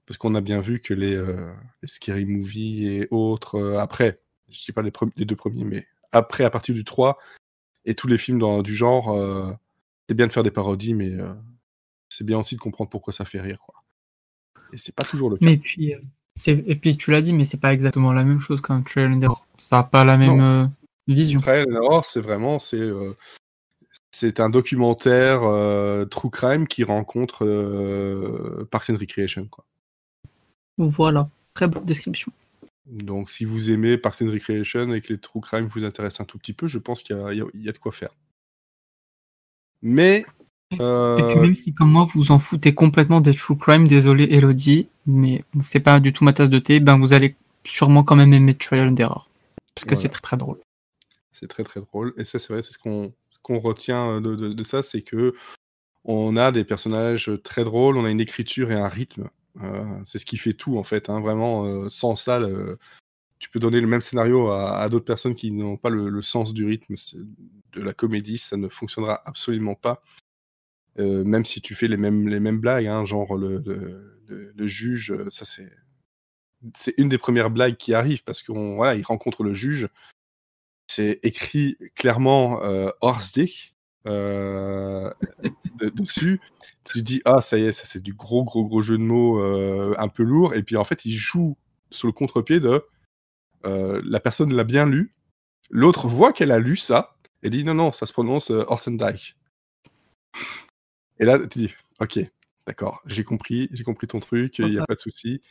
Parce 0.05 0.17
qu'on 0.17 0.35
a 0.35 0.41
bien 0.41 0.61
vu 0.61 0.79
que 0.79 0.93
les, 0.93 1.15
euh, 1.15 1.51
les 1.81 1.87
Scary 1.87 2.25
Movie 2.25 2.87
et 2.87 3.07
autres, 3.11 3.75
après, 3.77 4.21
je 4.49 4.63
dis 4.63 4.71
pas 4.71 4.81
les, 4.81 4.93
les, 5.17 5.25
deux 5.25 5.35
premiers, 5.35 5.65
mais 5.65 5.87
après, 6.11 6.45
à 6.45 6.49
partir 6.49 6.73
du 6.73 6.83
3, 6.83 7.17
et 7.85 7.95
tous 7.95 8.07
les 8.07 8.17
films 8.17 8.39
dans, 8.39 8.61
du 8.61 8.75
genre, 8.75 9.57
c'est 10.07 10.15
bien 10.15 10.27
de 10.27 10.31
faire 10.31 10.43
des 10.43 10.51
parodies, 10.51 10.93
mais 10.93 11.11
c'est 12.09 12.23
bien 12.23 12.39
aussi 12.39 12.55
de 12.55 12.61
comprendre 12.61 12.89
pourquoi 12.89 13.11
ça 13.11 13.25
fait 13.25 13.41
rire. 13.41 13.59
Quoi. 13.59 13.83
Et 14.71 14.77
c'est 14.77 14.95
pas 14.95 15.03
toujours 15.03 15.29
le 15.29 15.37
cas. 15.37 15.45
Mais 15.45 15.57
puis, 15.57 15.93
et 16.45 16.75
puis 16.75 16.97
tu 16.97 17.11
l'as 17.11 17.21
dit, 17.21 17.33
mais 17.33 17.45
c'est 17.45 17.59
pas 17.59 17.73
exactement 17.73 18.13
la 18.13 18.23
même 18.23 18.39
chose 18.39 18.61
qu'un 18.61 18.81
Trail 18.81 19.13
and 19.13 19.21
Error. 19.21 19.45
Ça 19.57 19.77
n'a 19.77 19.83
pas 19.83 20.05
la 20.05 20.17
même 20.17 20.39
euh, 20.39 20.65
vision. 21.07 21.39
Trail 21.39 21.65
and 21.67 21.75
Error, 21.75 22.05
c'est 22.05 22.21
vraiment, 22.21 22.59
c'est, 22.59 22.79
euh, 22.79 23.15
c'est 24.11 24.39
un 24.39 24.49
documentaire 24.49 25.41
true 26.09 26.29
crime 26.29 26.67
qui 26.67 26.83
rencontre 26.83 27.45
Parks 28.71 28.89
and 28.89 28.97
Recreation. 28.97 29.45
Quoi. 29.45 29.65
Voilà, 30.77 31.29
très 31.53 31.67
bonne 31.67 31.85
description. 31.85 32.31
Donc, 32.85 33.29
si 33.29 33.43
vous 33.43 33.69
aimez 33.69 33.97
Parks 33.97 34.21
and 34.21 34.31
Recreation 34.31 34.93
et 34.93 35.01
que 35.01 35.11
les 35.11 35.19
true 35.19 35.41
crime 35.41 35.65
vous 35.65 35.83
intéressent 35.83 36.21
un 36.21 36.25
tout 36.25 36.37
petit 36.37 36.53
peu, 36.53 36.67
je 36.67 36.77
pense 36.77 37.03
qu'il 37.03 37.17
y, 37.17 37.63
y, 37.63 37.69
a 37.69 37.71
de 37.71 37.77
quoi 37.77 37.91
faire. 37.91 38.11
Mais. 39.81 40.25
Et 40.71 40.77
puis, 40.77 41.39
même 41.39 41.53
si, 41.53 41.73
comme 41.73 41.91
moi, 41.91 42.05
vous 42.13 42.31
en 42.31 42.39
foutez 42.39 42.73
complètement 42.73 43.21
des 43.21 43.33
true 43.33 43.57
crime, 43.57 43.87
désolé 43.87 44.27
Elodie, 44.31 44.89
mais 45.05 45.43
c'est 45.61 45.79
pas 45.79 45.99
du 45.99 46.11
tout 46.11 46.25
ma 46.25 46.33
tasse 46.33 46.49
de 46.49 46.59
thé, 46.59 46.79
ben 46.79 46.99
vous 46.99 47.13
allez 47.13 47.35
sûrement 47.63 48.03
quand 48.03 48.15
même 48.15 48.33
aimer 48.33 48.53
Trial 48.53 48.89
and 48.89 48.95
Error. 48.95 49.29
Parce 49.75 49.85
que 49.85 49.95
c'est 49.95 50.09
très 50.09 50.21
très 50.21 50.37
drôle. 50.37 50.59
C'est 51.31 51.47
très 51.47 51.63
très 51.63 51.79
drôle. 51.79 52.13
Et 52.17 52.25
ça, 52.25 52.39
c'est 52.39 52.51
vrai, 52.51 52.63
c'est 52.63 52.73
ce 52.73 52.79
qu'on 52.79 53.13
qu'on 53.43 53.59
retient 53.59 54.19
de, 54.19 54.35
de, 54.35 54.63
ça, 54.65 54.83
c'est 54.83 55.03
que 55.03 55.33
on 56.03 56.35
a 56.35 56.51
des 56.51 56.65
personnages 56.65 57.31
très 57.43 57.63
drôles, 57.63 57.97
on 57.97 58.03
a 58.03 58.09
une 58.09 58.19
écriture 58.19 58.71
et 58.71 58.75
un 58.75 58.89
rythme. 58.89 59.29
Euh, 59.63 59.85
c'est 60.05 60.19
ce 60.19 60.25
qui 60.25 60.37
fait 60.37 60.53
tout 60.53 60.77
en 60.77 60.83
fait. 60.83 61.09
Hein, 61.09 61.21
vraiment, 61.21 61.65
euh, 61.65 61.87
sans 61.87 62.15
ça, 62.15 62.41
tu 63.39 63.49
peux 63.49 63.59
donner 63.59 63.79
le 63.79 63.87
même 63.87 64.01
scénario 64.01 64.49
à, 64.49 64.89
d'autres 64.89 65.05
personnes 65.05 65.35
qui 65.35 65.51
n'ont 65.51 65.77
pas 65.77 65.89
le, 65.89 66.21
sens 66.21 66.53
du 66.53 66.65
rythme 66.65 66.95
de 67.73 67.81
la 67.81 67.93
comédie, 67.93 68.37
ça 68.37 68.57
ne 68.57 68.67
fonctionnera 68.67 69.21
absolument 69.25 69.75
pas. 69.75 70.01
Euh, 70.99 71.23
même 71.23 71.45
si 71.45 71.61
tu 71.61 71.75
fais 71.75 71.87
les 71.87 71.97
mêmes, 71.97 72.27
les 72.27 72.39
mêmes 72.39 72.59
blagues, 72.59 72.87
hein, 72.87 73.05
genre 73.05 73.35
le, 73.35 73.63
le, 74.27 74.67
juge, 74.67 75.13
ça 75.29 75.45
c'est 75.45 75.71
c'est 76.75 76.95
une 76.97 77.07
des 77.07 77.19
premières 77.19 77.51
blagues 77.51 77.77
qui 77.77 77.93
arrive 77.93 78.23
parce 78.23 78.41
qu'on 78.41 78.75
voilà, 78.75 78.95
il 78.95 79.03
rencontre 79.03 79.43
le 79.43 79.53
juge 79.53 79.87
c'est 80.87 81.19
écrit 81.23 81.77
clairement 81.95 82.63
euh, 82.63 82.89
euh, 84.07 85.11
dessus. 85.93 86.41
Tu 86.85 87.01
dis, 87.01 87.21
ah, 87.25 87.41
ça 87.41 87.57
y 87.57 87.65
est, 87.65 87.71
ça 87.71 87.83
c'est 87.85 88.01
du 88.01 88.13
gros, 88.13 88.43
gros, 88.43 88.65
gros 88.65 88.81
jeu 88.81 88.97
de 88.97 89.03
mots 89.03 89.39
euh, 89.39 89.93
un 89.97 90.07
peu 90.07 90.23
lourd. 90.23 90.53
Et 90.55 90.63
puis 90.63 90.77
en 90.77 90.83
fait, 90.83 91.05
il 91.05 91.15
joue 91.15 91.57
sur 91.91 92.07
le 92.07 92.13
contre-pied 92.13 92.59
de 92.59 92.83
euh, 93.65 94.01
la 94.05 94.19
personne 94.19 94.53
l'a 94.53 94.63
bien 94.63 94.85
lu. 94.85 95.13
L'autre 95.69 96.07
voit 96.07 96.31
qu'elle 96.31 96.51
a 96.51 96.59
lu 96.59 96.77
ça 96.77 97.17
et 97.43 97.49
dit, 97.49 97.63
non, 97.63 97.73
non, 97.73 97.91
ça 97.91 98.05
se 98.05 98.13
prononce 98.13 98.49
Horsendijk. 98.49 99.35
Et 101.19 101.25
là, 101.25 101.39
tu 101.39 101.59
dis, 101.59 101.73
ok, 101.99 102.19
d'accord, 102.65 103.01
j'ai 103.05 103.23
compris, 103.23 103.69
j'ai 103.71 103.83
compris 103.83 104.07
ton 104.07 104.19
truc, 104.19 104.59
il 104.59 104.69
n'y 104.69 104.79
a 104.79 104.85
pas 104.85 104.95
de 104.95 104.99
souci. 104.99 105.41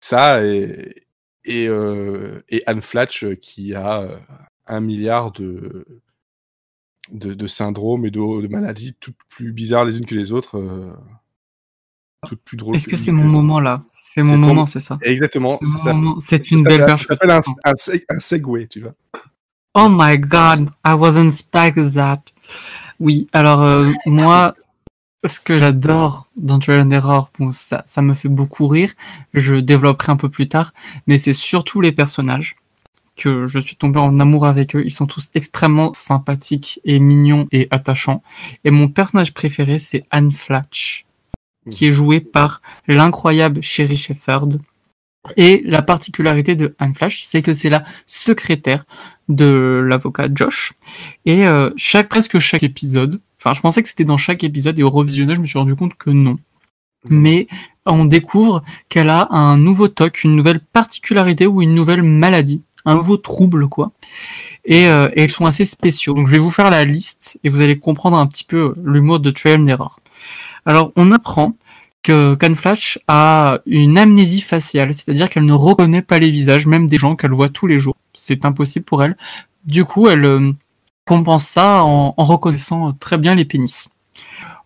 Ça, 0.00 0.44
et, 0.44 1.06
et, 1.44 1.68
euh, 1.68 2.42
et, 2.48 2.62
Anne 2.66 2.82
Flatch 2.82 3.24
euh, 3.24 3.34
qui 3.34 3.74
a 3.74 4.02
euh, 4.02 4.16
un 4.66 4.80
milliard 4.80 5.32
de, 5.32 5.86
de, 7.10 7.34
de 7.34 7.46
syndromes 7.46 8.06
et 8.06 8.10
de, 8.10 8.42
de, 8.42 8.48
maladies 8.48 8.94
toutes 9.00 9.16
plus 9.28 9.52
bizarres 9.52 9.84
les 9.84 9.98
unes 9.98 10.06
que 10.06 10.14
les 10.14 10.32
autres. 10.32 10.58
Euh, 10.58 10.92
toutes 12.26 12.42
plus 12.42 12.56
drôles. 12.56 12.76
Est-ce 12.76 12.88
que 12.88 12.96
c'est 12.96 13.12
mon 13.12 13.24
moment 13.24 13.60
là? 13.60 13.84
C'est 13.92 14.22
mon 14.22 14.38
moment, 14.38 14.66
c'est 14.66 14.80
ça? 14.80 14.98
Exactement. 15.02 15.58
C'est 16.20 16.50
une 16.50 16.64
belle 16.64 16.86
perche. 16.86 17.02
Ça 17.02 17.08
s'appelle 17.08 17.30
un, 17.30 17.40
un, 17.64 17.72
un, 18.08 18.20
segway, 18.20 18.66
tu 18.66 18.80
vois. 18.80 18.94
Oh 19.74 19.88
my 19.90 20.18
god, 20.18 20.70
I 20.84 20.94
wasn't 20.94 21.28
expecting 21.28 21.92
that. 21.92 22.22
Oui, 23.00 23.28
alors 23.32 23.62
euh, 23.62 23.90
moi, 24.06 24.54
ce 25.24 25.40
que 25.40 25.58
j'adore 25.58 26.28
dans 26.36 26.58
Trial 26.58 26.82
and 26.82 26.90
Error, 26.90 27.30
bon, 27.38 27.50
ça, 27.52 27.82
ça 27.86 28.02
me 28.02 28.14
fait 28.14 28.28
beaucoup 28.28 28.66
rire, 28.66 28.92
je 29.32 29.56
développerai 29.56 30.12
un 30.12 30.16
peu 30.16 30.28
plus 30.28 30.48
tard, 30.48 30.72
mais 31.06 31.18
c'est 31.18 31.32
surtout 31.32 31.80
les 31.80 31.92
personnages 31.92 32.56
que 33.16 33.46
je 33.46 33.58
suis 33.58 33.76
tombé 33.76 33.98
en 33.98 34.18
amour 34.20 34.46
avec 34.46 34.74
eux. 34.74 34.82
Ils 34.84 34.92
sont 34.92 35.06
tous 35.06 35.30
extrêmement 35.34 35.92
sympathiques 35.94 36.80
et 36.84 36.98
mignons 36.98 37.46
et 37.52 37.68
attachants. 37.70 38.22
Et 38.64 38.70
mon 38.70 38.88
personnage 38.88 39.32
préféré, 39.32 39.78
c'est 39.78 40.04
Anne 40.10 40.32
Flatch, 40.32 41.06
qui 41.70 41.86
est 41.86 41.92
jouée 41.92 42.20
par 42.20 42.60
l'incroyable 42.88 43.62
Sherry 43.62 43.96
Shepherd. 43.96 44.60
Et 45.36 45.62
la 45.64 45.80
particularité 45.80 46.54
de 46.54 46.74
Anne 46.78 46.92
Flash, 46.92 47.22
c'est 47.22 47.40
que 47.40 47.54
c'est 47.54 47.70
la 47.70 47.84
secrétaire 48.06 48.84
de 49.28 49.82
l'avocat 49.88 50.28
Josh. 50.32 50.72
Et 51.24 51.46
euh, 51.46 51.70
chaque, 51.76 52.10
presque 52.10 52.38
chaque 52.38 52.62
épisode, 52.62 53.20
Enfin, 53.44 53.52
je 53.52 53.60
pensais 53.60 53.82
que 53.82 53.90
c'était 53.90 54.04
dans 54.04 54.16
chaque 54.16 54.42
épisode 54.42 54.78
et 54.78 54.82
au 54.82 54.88
revisionnage, 54.88 55.36
je 55.36 55.42
me 55.42 55.46
suis 55.46 55.58
rendu 55.58 55.76
compte 55.76 55.94
que 55.96 56.08
non. 56.08 56.38
Mais 57.10 57.46
on 57.84 58.06
découvre 58.06 58.64
qu'elle 58.88 59.10
a 59.10 59.28
un 59.32 59.58
nouveau 59.58 59.88
toc, 59.88 60.24
une 60.24 60.34
nouvelle 60.34 60.60
particularité 60.60 61.46
ou 61.46 61.60
une 61.60 61.74
nouvelle 61.74 62.02
maladie, 62.02 62.62
un 62.86 62.94
nouveau 62.94 63.18
trouble, 63.18 63.68
quoi. 63.68 63.92
Et, 64.64 64.88
euh, 64.88 65.10
et, 65.12 65.24
ils 65.24 65.30
sont 65.30 65.44
assez 65.44 65.66
spéciaux. 65.66 66.14
Donc 66.14 66.26
je 66.26 66.32
vais 66.32 66.38
vous 66.38 66.50
faire 66.50 66.70
la 66.70 66.84
liste 66.84 67.38
et 67.44 67.50
vous 67.50 67.60
allez 67.60 67.78
comprendre 67.78 68.16
un 68.16 68.26
petit 68.26 68.44
peu 68.44 68.74
l'humour 68.82 69.20
de 69.20 69.30
Trail 69.30 69.56
and 69.60 69.66
Error. 69.66 70.00
Alors 70.64 70.92
on 70.96 71.12
apprend 71.12 71.54
que 72.02 72.36
Can 72.36 72.54
Flash 72.54 72.98
a 73.08 73.58
une 73.66 73.98
amnésie 73.98 74.40
faciale, 74.40 74.94
c'est-à-dire 74.94 75.28
qu'elle 75.28 75.44
ne 75.44 75.52
reconnaît 75.52 76.00
pas 76.00 76.18
les 76.18 76.30
visages, 76.30 76.66
même 76.66 76.86
des 76.86 76.96
gens 76.96 77.14
qu'elle 77.14 77.32
voit 77.32 77.50
tous 77.50 77.66
les 77.66 77.78
jours. 77.78 77.96
C'est 78.14 78.46
impossible 78.46 78.86
pour 78.86 79.02
elle. 79.02 79.18
Du 79.66 79.84
coup, 79.84 80.08
elle, 80.08 80.24
euh, 80.24 80.52
compense 81.04 81.46
ça 81.46 81.84
en, 81.84 82.14
en, 82.16 82.24
reconnaissant 82.24 82.92
très 82.92 83.18
bien 83.18 83.34
les 83.34 83.44
pénis. 83.44 83.88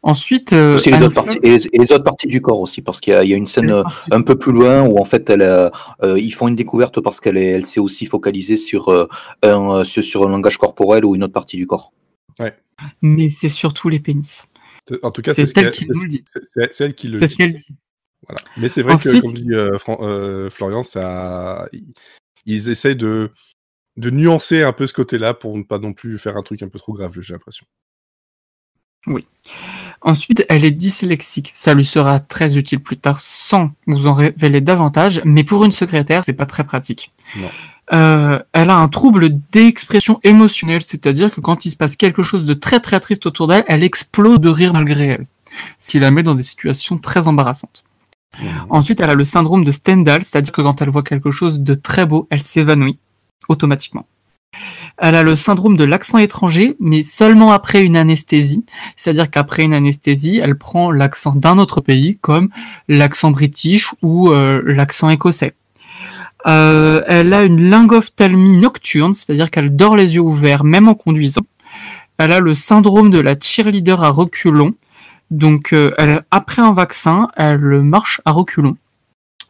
Ensuite, 0.03 0.53
euh, 0.53 0.79
les 0.87 1.03
autres 1.03 1.15
parties, 1.15 1.39
et, 1.43 1.59
les, 1.59 1.93
autres 1.93 2.05
parties 2.05 2.29
du 2.29 2.41
corps 2.41 2.61
aussi, 2.61 2.83
parce 2.83 3.01
qu'il 3.01 3.13
y, 3.13 3.29
y, 3.29 3.35
a 3.35 3.37
une 3.37 3.49
scène 3.49 3.71
euh, 3.71 3.83
un 4.13 4.23
peu 4.23 4.39
plus 4.39 4.53
loin 4.53 4.83
où 4.83 4.99
en 4.99 5.05
fait 5.05 5.29
elle, 5.29 5.43
euh, 5.43 5.71
ils 6.17 6.33
font 6.33 6.47
une 6.47 6.55
découverte 6.55 7.01
parce 7.01 7.21
qu'elle 7.21 7.37
elle 7.37 7.67
s'est 7.67 7.81
aussi 7.81 8.07
focalisée 8.07 8.57
sur, 8.57 8.91
euh, 8.91 9.09
un, 9.43 9.83
sur 9.85 10.25
un 10.25 10.29
langage 10.29 10.57
corporel 10.57 11.05
ou 11.05 11.17
une 11.17 11.25
autre 11.25 11.33
partie 11.33 11.57
du 11.57 11.67
corps. 11.67 11.93
Ouais. 12.39 12.57
Mais 13.03 13.29
c'est 13.29 13.49
surtout 13.49 13.89
les 13.89 13.99
pénis. 13.99 14.47
En 15.03 15.11
tout 15.11 15.21
cas, 15.21 15.35
c'est 15.35 15.57
elle 15.59 15.73
qui 15.73 15.87
nous 15.89 15.99
le 16.01 16.09
dit. 16.09 16.25
C'est 16.71 16.85
elle 16.85 16.95
qui 16.95 17.09
le 17.09 17.15
dit. 17.15 17.21
C'est 17.21 17.29
ce 17.29 17.37
qu'elle 17.37 17.55
dit. 17.55 17.75
Voilà. 18.27 18.41
Mais 18.57 18.69
c'est 18.69 18.83
vrai 18.83 18.95
Ensuite... 18.95 19.15
que, 19.15 19.21
comme 19.21 19.35
dit 19.35 20.51
Florian, 20.55 20.85
ça, 20.85 21.69
ils 22.47 22.71
essayent 22.71 22.97
de 22.97 23.33
de 23.99 24.11
nuancer 24.11 24.63
un 24.63 24.73
peu 24.73 24.87
ce 24.87 24.93
côté-là 24.93 25.35
pour 25.35 25.57
ne 25.57 25.65
pas 25.65 25.79
non 25.79 25.93
plus 25.93 26.19
faire 26.19 26.37
un 26.37 26.43
truc 26.43 26.63
un 26.63 26.69
peu 26.69 26.79
trop 26.79 26.93
grave, 26.93 27.19
j'ai 27.21 27.33
l'impression. 27.33 27.67
Oui. 29.07 29.27
Ensuite, 30.01 30.47
elle 30.49 30.65
est 30.65 30.71
dyslexique. 30.71 31.51
Ça 31.55 31.75
lui 31.75 31.85
sera 31.85 32.21
très 32.21 32.57
utile 32.57 32.81
plus 32.81 32.97
tard 32.97 33.19
sans 33.19 33.71
vous 33.87 34.07
en 34.07 34.13
révéler 34.13 34.61
davantage, 34.61 35.21
mais 35.25 35.43
pour 35.43 35.65
une 35.65 35.73
secrétaire, 35.73 36.25
c'est 36.25 36.33
pas 36.33 36.47
très 36.47 36.65
pratique. 36.65 37.13
Euh, 37.93 38.39
elle 38.53 38.71
a 38.71 38.77
un 38.77 38.89
trouble 38.89 39.31
d'expression 39.51 40.21
émotionnelle, 40.23 40.83
c'est-à-dire 40.83 41.35
que 41.35 41.41
quand 41.41 41.65
il 41.65 41.71
se 41.71 41.77
passe 41.77 41.97
quelque 41.97 42.23
chose 42.23 42.45
de 42.45 42.55
très 42.55 42.79
très 42.79 43.01
triste 43.01 43.27
autour 43.27 43.49
d'elle, 43.49 43.65
elle 43.67 43.83
explose 43.83 44.39
de 44.39 44.49
rire 44.49 44.75
malgré 44.75 45.07
elle, 45.07 45.27
ce 45.81 45.91
qui 45.91 45.99
la 45.99 46.13
met 46.13 46.23
dans 46.23 46.37
des 46.37 46.43
situations 46.45 46.99
très 46.99 47.27
embarrassantes. 47.27 47.83
Mmh. 48.39 48.47
Ensuite, 48.69 49.01
elle 49.01 49.11
a 49.11 49.15
le 49.15 49.25
syndrome 49.25 49.65
de 49.65 49.71
Stendhal, 49.73 50.23
c'est-à-dire 50.23 50.53
que 50.53 50.63
quand 50.63 50.81
elle 50.83 50.91
voit 50.91 51.03
quelque 51.03 51.31
chose 51.31 51.59
de 51.61 51.75
très 51.75 52.07
beau, 52.07 52.29
elle 52.31 52.43
s'évanouit 52.43 52.99
automatiquement. 53.49 54.07
Elle 54.97 55.15
a 55.15 55.23
le 55.23 55.37
syndrome 55.37 55.77
de 55.77 55.85
l'accent 55.85 56.19
étranger, 56.19 56.77
mais 56.81 57.03
seulement 57.03 57.53
après 57.53 57.85
une 57.85 57.97
anesthésie. 57.97 58.65
C'est-à-dire 58.97 59.31
qu'après 59.31 59.63
une 59.63 59.75
anesthésie, 59.75 60.41
elle 60.43 60.57
prend 60.57 60.91
l'accent 60.91 61.35
d'un 61.35 61.59
autre 61.59 61.81
pays, 61.81 62.19
comme 62.19 62.49
l'accent 62.89 63.31
british 63.31 63.95
ou 64.03 64.31
euh, 64.31 64.63
l'accent 64.65 65.09
écossais. 65.11 65.55
Euh, 66.47 67.03
elle 67.07 67.33
a 67.33 67.45
une 67.45 67.69
lingophthalmie 67.69 68.57
nocturne, 68.57 69.13
c'est-à-dire 69.13 69.51
qu'elle 69.51 69.75
dort 69.75 69.97
les 69.97 70.15
yeux 70.15 70.21
ouverts, 70.21 70.65
même 70.65 70.89
en 70.89 70.95
conduisant. 70.95 71.43
Elle 72.19 72.33
a 72.33 72.41
le 72.41 72.55
syndrome 72.55 73.11
de 73.11 73.19
la 73.21 73.37
cheerleader 73.41 74.03
à 74.03 74.11
reculons. 74.11 74.75
Donc, 75.31 75.73
euh, 75.73 75.93
après 76.31 76.63
un 76.63 76.73
vaccin, 76.73 77.29
elle 77.37 77.83
marche 77.83 78.21
à 78.25 78.33
reculons. 78.33 78.77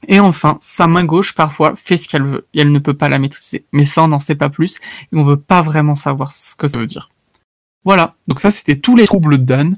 Et 0.06 0.20
enfin, 0.20 0.56
sa 0.60 0.86
main 0.86 1.04
gauche, 1.04 1.34
parfois, 1.34 1.74
fait 1.76 1.96
ce 1.96 2.08
qu'elle 2.08 2.22
veut, 2.22 2.46
et 2.54 2.60
elle 2.60 2.72
ne 2.72 2.78
peut 2.78 2.94
pas 2.94 3.08
la 3.08 3.18
maîtriser. 3.18 3.64
Mais 3.72 3.84
ça, 3.84 4.04
on 4.04 4.08
n'en 4.08 4.20
sait 4.20 4.36
pas 4.36 4.48
plus, 4.48 4.78
et 5.12 5.16
on 5.16 5.24
veut 5.24 5.40
pas 5.40 5.62
vraiment 5.62 5.96
savoir 5.96 6.32
ce 6.32 6.54
que 6.54 6.66
ça 6.66 6.78
veut 6.78 6.86
dire. 6.86 7.10
Voilà, 7.84 8.14
donc 8.28 8.40
ça, 8.40 8.50
c'était 8.50 8.76
tous 8.76 8.96
les 8.96 9.06
troubles 9.06 9.38
d'Anne 9.38 9.76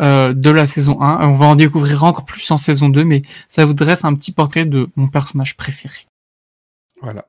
euh, 0.00 0.32
de 0.32 0.50
la 0.50 0.66
saison 0.66 1.00
1. 1.02 1.28
On 1.28 1.34
va 1.34 1.46
en 1.46 1.56
découvrir 1.56 2.04
encore 2.04 2.24
plus 2.24 2.50
en 2.50 2.56
saison 2.56 2.88
2, 2.88 3.04
mais 3.04 3.22
ça 3.48 3.64
vous 3.66 3.74
dresse 3.74 4.04
un 4.04 4.14
petit 4.14 4.32
portrait 4.32 4.64
de 4.64 4.88
mon 4.96 5.08
personnage 5.08 5.56
préféré. 5.56 6.06
Voilà. 7.02 7.26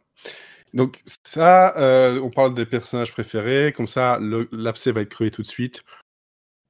Donc 0.74 1.02
ça, 1.26 1.76
euh, 1.78 2.20
on 2.22 2.30
parle 2.30 2.54
des 2.54 2.66
personnages 2.66 3.12
préférés, 3.12 3.74
comme 3.76 3.88
ça, 3.88 4.20
l'abcès 4.52 4.92
va 4.92 5.02
être 5.02 5.10
créé 5.10 5.32
tout 5.32 5.42
de 5.42 5.48
suite. 5.48 5.84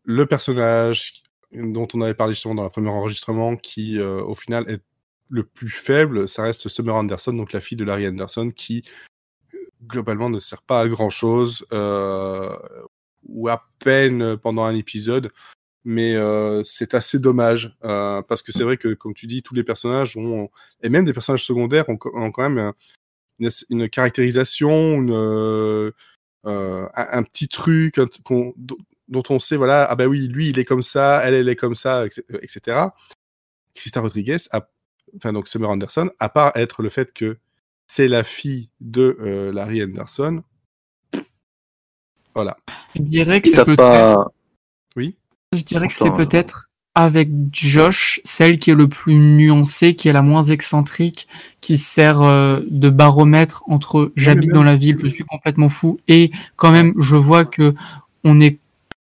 Le 0.04 0.26
personnage 0.26 1.22
dont 1.54 1.88
on 1.94 2.02
avait 2.02 2.14
parlé 2.14 2.34
justement 2.34 2.56
dans 2.56 2.64
le 2.64 2.70
premier 2.70 2.90
enregistrement, 2.90 3.56
qui 3.56 4.00
euh, 4.00 4.24
au 4.24 4.36
final 4.36 4.66
est 4.70 4.82
le 5.32 5.44
plus 5.44 5.70
faible, 5.70 6.28
ça 6.28 6.44
reste 6.44 6.68
Summer 6.68 6.94
Anderson, 6.94 7.34
donc 7.34 7.54
la 7.54 7.62
fille 7.62 7.78
de 7.78 7.86
Larry 7.86 8.08
Anderson, 8.08 8.52
qui 8.54 8.84
globalement 9.88 10.30
ne 10.30 10.40
sert 10.40 10.62
pas 10.62 10.82
à 10.82 10.88
grand 10.88 11.10
chose, 11.10 11.66
euh, 11.74 12.56
ou 13.28 13.48
à 13.48 13.66
peine 13.80 14.38
pendant 14.38 14.64
un 14.64 14.76
épisode. 14.76 15.32
Mais 15.84 16.16
euh, 16.16 16.62
c'est 16.64 16.94
assez 16.94 17.18
dommage, 17.18 17.76
euh, 17.84 18.22
parce 18.22 18.44
que 18.44 18.52
c'est 18.52 18.64
vrai 18.64 18.78
que, 18.78 18.94
comme 18.94 19.16
tu 19.16 19.26
dis, 19.26 19.42
tous 19.42 19.56
les 19.56 19.64
personnages 19.64 20.16
ont, 20.16 20.50
et 20.84 20.90
même 20.90 21.06
des 21.06 21.14
personnages 21.14 21.46
secondaires 21.46 21.90
ont, 21.90 21.98
quand 21.98 22.50
même 22.50 22.60
un, 22.60 23.50
une, 23.70 23.90
caractérisation, 23.90 25.00
un, 26.44 27.24
petit 27.24 27.48
truc, 27.48 28.00
dont 29.08 29.24
on 29.30 29.40
sait, 29.40 29.58
voilà, 29.58 29.88
ah 29.90 29.96
bah 29.96 30.06
oui, 30.06 30.28
lui, 30.28 30.50
il 30.50 30.60
est 30.60 30.66
comme 30.66 30.84
ça, 30.84 31.22
elle, 31.24 31.34
elle 31.34 31.50
est 31.50 31.56
comme 31.56 31.76
ça, 31.76 32.06
etc. 32.06 32.90
Christa 33.74 34.02
Rodriguez, 34.02 34.38
enfin 35.18 35.34
donc 35.34 35.48
Summer 35.48 35.70
Anderson, 35.70 36.10
à 36.20 36.30
part 36.30 36.52
être 36.56 36.82
le 36.82 36.90
fait 36.90 37.14
que 37.14 37.38
c'est 37.88 38.08
la 38.08 38.24
fille 38.24 38.70
de 38.80 39.18
euh, 39.22 39.52
Larry 39.52 39.84
Anderson, 39.84 40.44
voilà. 42.36 42.58
Je 42.96 43.02
dirais 43.02 43.42
que 43.42 43.50
c'est 43.50 43.66
peut-être. 43.66 44.32
Oui. 44.96 45.16
Je 45.54 45.64
dirais 45.64 45.88
que 45.88 45.94
c'est 45.94 46.12
peut-être 46.12 46.70
avec 46.94 47.30
Josh, 47.52 48.20
celle 48.26 48.60
qui 48.60 48.70
est 48.70 48.76
le 48.76 48.90
plus 48.90 49.16
nuancée, 49.16 49.96
qui 49.96 50.10
est 50.10 50.14
la 50.14 50.22
moins 50.22 50.42
excentrique, 50.44 51.28
qui 51.62 51.78
sert 51.78 52.22
euh, 52.22 52.60
de 52.70 52.90
baromètre 52.90 53.64
entre 53.68 54.12
j'habite 54.18 54.52
dans 54.52 54.64
la 54.64 54.76
ville, 54.76 54.98
je 55.02 55.08
suis 55.08 55.24
complètement 55.24 55.70
fou, 55.70 56.00
et 56.10 56.32
quand 56.58 56.72
même 56.72 56.94
je 56.98 57.16
vois 57.16 57.46
que 57.46 57.74
on 58.26 58.42
est 58.42 58.60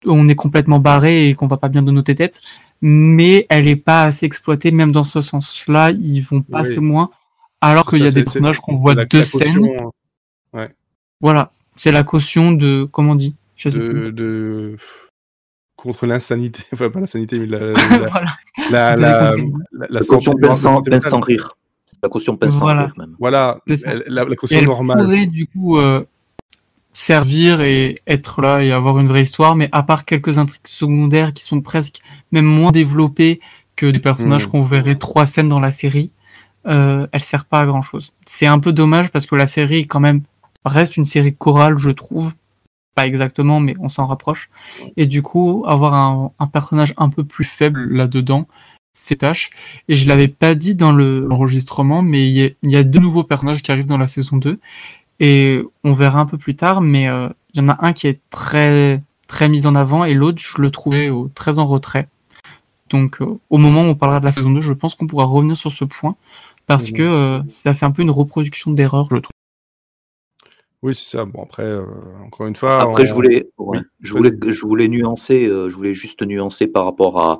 on 0.07 0.27
est 0.27 0.35
complètement 0.35 0.79
barré 0.79 1.29
et 1.29 1.35
qu'on 1.35 1.47
va 1.47 1.57
pas 1.57 1.69
bien 1.69 1.81
de 1.81 1.91
nos 1.91 2.01
têtes, 2.01 2.41
mais 2.81 3.45
elle 3.49 3.67
est 3.67 3.75
pas 3.75 4.03
assez 4.03 4.25
exploitée, 4.25 4.71
même 4.71 4.91
dans 4.91 5.03
ce 5.03 5.21
sens-là, 5.21 5.91
ils 5.91 6.21
vont 6.21 6.41
pas 6.41 6.59
assez 6.59 6.79
moins, 6.79 7.09
alors 7.61 7.87
qu'il 7.87 8.03
y 8.03 8.07
a 8.07 8.11
des 8.11 8.23
personnages 8.23 8.59
qu'on 8.59 8.75
voit 8.75 8.95
deux 8.95 9.23
scènes. 9.23 9.67
Ouais. 10.53 10.69
Voilà, 11.21 11.49
c'est 11.75 11.91
la 11.91 12.03
caution 12.03 12.51
de, 12.51 12.87
comment 12.91 13.13
on 13.13 13.15
dit 13.15 13.35
de, 13.65 14.75
contre 15.75 16.05
l'insanité, 16.05 16.61
enfin 16.73 16.89
pas 16.89 16.99
l'insanité, 16.99 17.39
mais 17.39 17.47
la, 17.47 17.59
la, 18.71 18.95
la, 18.95 19.35
la, 19.71 19.99
caution 20.01 20.33
pince 20.33 20.61
sans 20.61 21.19
rire. 21.19 21.57
La 22.03 22.09
caution 22.09 22.37
sans 22.49 22.65
rire 22.65 22.89
même. 22.99 23.15
Voilà, 23.19 23.59
la, 24.07 24.25
caution 24.35 24.61
normale. 24.61 24.99
Elle 24.99 25.05
pourrait 25.05 25.27
du 25.27 25.47
coup 25.47 25.77
euh, 25.77 26.03
servir 26.97 27.61
et 27.61 28.01
être 28.07 28.41
là 28.41 28.63
et 28.63 28.71
avoir 28.71 28.97
une 28.97 29.07
vraie 29.07 29.21
histoire, 29.21 29.55
mais 29.55 29.69
à 29.71 29.83
part 29.83 30.03
quelques 30.03 30.39
intrigues 30.39 30.65
secondaires 30.65 31.31
qui 31.31 31.43
sont 31.43 31.61
presque 31.61 31.99
même 32.31 32.45
moins 32.45 32.71
développées 32.71 33.39
que 33.75 33.85
des 33.85 33.99
personnages 33.99 34.47
hmm. 34.47 34.49
qu'on 34.49 34.61
verrait 34.63 34.95
trois 34.95 35.27
scènes 35.27 35.47
dans 35.47 35.59
la 35.59 35.69
série, 35.69 36.11
euh, 36.65 37.05
elle 37.11 37.23
sert 37.23 37.45
pas 37.45 37.61
à 37.61 37.65
grand 37.67 37.83
chose. 37.83 38.13
C'est 38.25 38.47
un 38.47 38.57
peu 38.57 38.71
dommage 38.73 39.11
parce 39.11 39.27
que 39.27 39.35
la 39.35 39.45
série 39.45 39.85
quand 39.85 39.99
même 39.99 40.23
reste 40.65 40.97
une 40.97 41.05
série 41.05 41.35
chorale, 41.35 41.77
je 41.77 41.91
trouve. 41.91 42.33
Pas 42.95 43.05
exactement, 43.05 43.59
mais 43.59 43.75
on 43.79 43.89
s'en 43.89 44.07
rapproche. 44.07 44.49
Et 44.97 45.05
du 45.05 45.21
coup, 45.21 45.65
avoir 45.67 45.93
un, 45.93 46.47
personnage 46.47 46.95
un 46.97 47.09
peu 47.09 47.23
plus 47.23 47.43
faible 47.43 47.93
là-dedans, 47.93 48.47
c'est 48.91 49.17
tâche. 49.17 49.51
Et 49.87 49.95
je 49.95 50.07
l'avais 50.07 50.29
pas 50.29 50.55
dit 50.55 50.73
dans 50.73 50.91
l'enregistrement, 50.91 52.01
mais 52.01 52.27
il 52.27 52.55
y, 52.63 52.75
a, 52.75 52.83
deux 52.83 52.99
nouveaux 52.99 53.23
personnages 53.23 53.61
qui 53.61 53.71
arrivent 53.71 53.85
dans 53.85 53.99
la 53.99 54.07
saison 54.07 54.37
2. 54.37 54.59
Et 55.19 55.63
on 55.83 55.93
verra 55.93 56.19
un 56.19 56.25
peu 56.25 56.37
plus 56.37 56.55
tard, 56.55 56.81
mais 56.81 57.07
euh, 57.07 57.29
il 57.53 57.61
y 57.61 57.63
en 57.63 57.69
a 57.69 57.85
un 57.85 57.93
qui 57.93 58.07
est 58.07 58.21
très 58.29 59.01
très 59.27 59.49
mis 59.49 59.67
en 59.67 59.75
avant 59.75 60.05
et 60.05 60.13
l'autre, 60.13 60.41
je 60.41 60.61
le 60.61 60.71
trouvais 60.71 61.11
très 61.35 61.59
en 61.59 61.65
retrait. 61.65 62.07
Donc, 62.89 63.21
euh, 63.21 63.39
au 63.49 63.57
moment 63.57 63.81
où 63.81 63.87
on 63.87 63.95
parlera 63.95 64.19
de 64.19 64.25
la 64.25 64.31
saison 64.31 64.51
2, 64.51 64.61
je 64.61 64.73
pense 64.73 64.95
qu'on 64.95 65.07
pourra 65.07 65.25
revenir 65.25 65.57
sur 65.57 65.71
ce 65.71 65.83
point 65.83 66.15
parce 66.65 66.91
mmh. 66.91 66.93
que 66.93 67.01
euh, 67.01 67.41
ça 67.49 67.73
fait 67.73 67.85
un 67.85 67.91
peu 67.91 68.01
une 68.01 68.11
reproduction 68.11 68.71
d'erreur, 68.71 69.07
je 69.11 69.17
trouve. 69.17 69.31
Oui, 70.87 70.95
c'est 70.95 71.17
ça. 71.17 71.25
Bon, 71.25 71.43
après, 71.43 71.63
euh, 71.63 71.83
encore 72.25 72.47
une 72.47 72.55
fois. 72.55 72.81
Après, 72.81 73.05
je, 73.05 73.13
voulais, 73.13 73.49
je, 73.99 74.13
voulais, 74.13 74.31
je 74.47 74.65
voulais 74.65 74.87
nuancer, 74.87 75.45
euh, 75.45 75.69
je 75.69 75.75
voulais 75.75 75.93
juste 75.93 76.21
nuancer 76.21 76.65
par 76.65 76.85
rapport 76.85 77.21
à, 77.21 77.39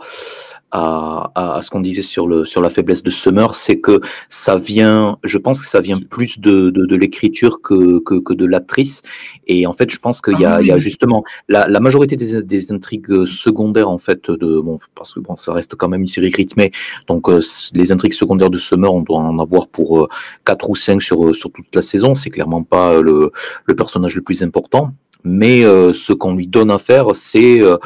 à, 0.72 1.32
à, 1.36 1.62
ce 1.62 1.70
qu'on 1.70 1.80
disait 1.80 2.02
sur, 2.02 2.28
le, 2.28 2.44
sur 2.44 2.62
la 2.62 2.70
faiblesse 2.70 3.02
de 3.02 3.10
Summer, 3.10 3.56
c'est 3.56 3.80
que 3.80 4.02
ça 4.28 4.58
vient, 4.58 5.18
je 5.24 5.38
pense 5.38 5.62
que 5.62 5.68
ça 5.68 5.80
vient 5.80 5.98
plus 5.98 6.40
de, 6.40 6.70
de, 6.70 6.86
de 6.86 6.96
l'écriture 6.96 7.62
que, 7.62 8.00
que, 8.00 8.20
que, 8.20 8.34
de 8.34 8.46
l'actrice. 8.46 9.02
Et 9.48 9.66
en 9.66 9.74
fait, 9.74 9.90
je 9.90 10.00
pense 10.00 10.22
qu'il 10.22 10.40
y, 10.40 10.46
a, 10.46 10.62
il 10.62 10.68
y 10.68 10.72
a 10.72 10.76
ah 10.76 10.80
justement 10.80 11.24
la, 11.48 11.68
la 11.68 11.80
majorité 11.80 12.18
des, 12.18 12.44
des, 12.44 12.72
intrigues 12.72 13.26
secondaires, 13.26 13.90
en 13.90 13.98
fait, 13.98 14.30
de, 14.30 14.60
bon, 14.60 14.78
parce 14.94 15.14
que 15.14 15.22
bon, 15.22 15.36
ça 15.38 15.54
reste 15.54 15.76
quand 15.76 15.88
même 15.88 16.02
une 16.02 16.08
série 16.08 16.32
rythmée. 16.36 16.72
Donc, 17.08 17.30
euh, 17.30 17.42
les 17.74 17.92
intrigues 17.94 18.14
secondaires 18.14 18.50
de 18.50 18.58
Summer, 18.58 18.94
on 18.94 19.02
doit 19.02 19.20
en 19.20 19.40
avoir 19.40 19.68
pour 19.68 20.04
euh, 20.04 20.10
4 20.46 20.70
ou 20.70 20.76
5 20.76 21.02
sur, 21.02 21.34
sur 21.34 21.52
toute 21.52 21.74
la 21.74 21.82
saison. 21.82 22.14
C'est 22.14 22.30
clairement 22.30 22.64
pas 22.64 23.02
le, 23.02 23.32
le 23.66 23.76
personnage 23.76 24.16
le 24.16 24.22
plus 24.22 24.44
important 24.44 24.94
mais 25.24 25.64
euh, 25.64 25.94
ce 25.94 26.14
qu'on 26.14 26.36
lui 26.36 26.48
donne 26.48 26.72
à 26.72 26.80
faire, 26.80 27.14
c'est 27.14 27.62
euh, 27.62 27.78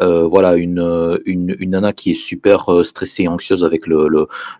euh, 0.00 0.24
voilà 0.24 0.56
une, 0.56 1.20
une, 1.24 1.56
une, 1.58 1.70
nana 1.70 1.92
qui 1.92 2.12
est 2.12 2.14
super 2.14 2.70
stressée 2.84 3.24
et 3.24 3.28
anxieuse 3.28 3.64
avec 3.64 3.86
le, 3.86 4.08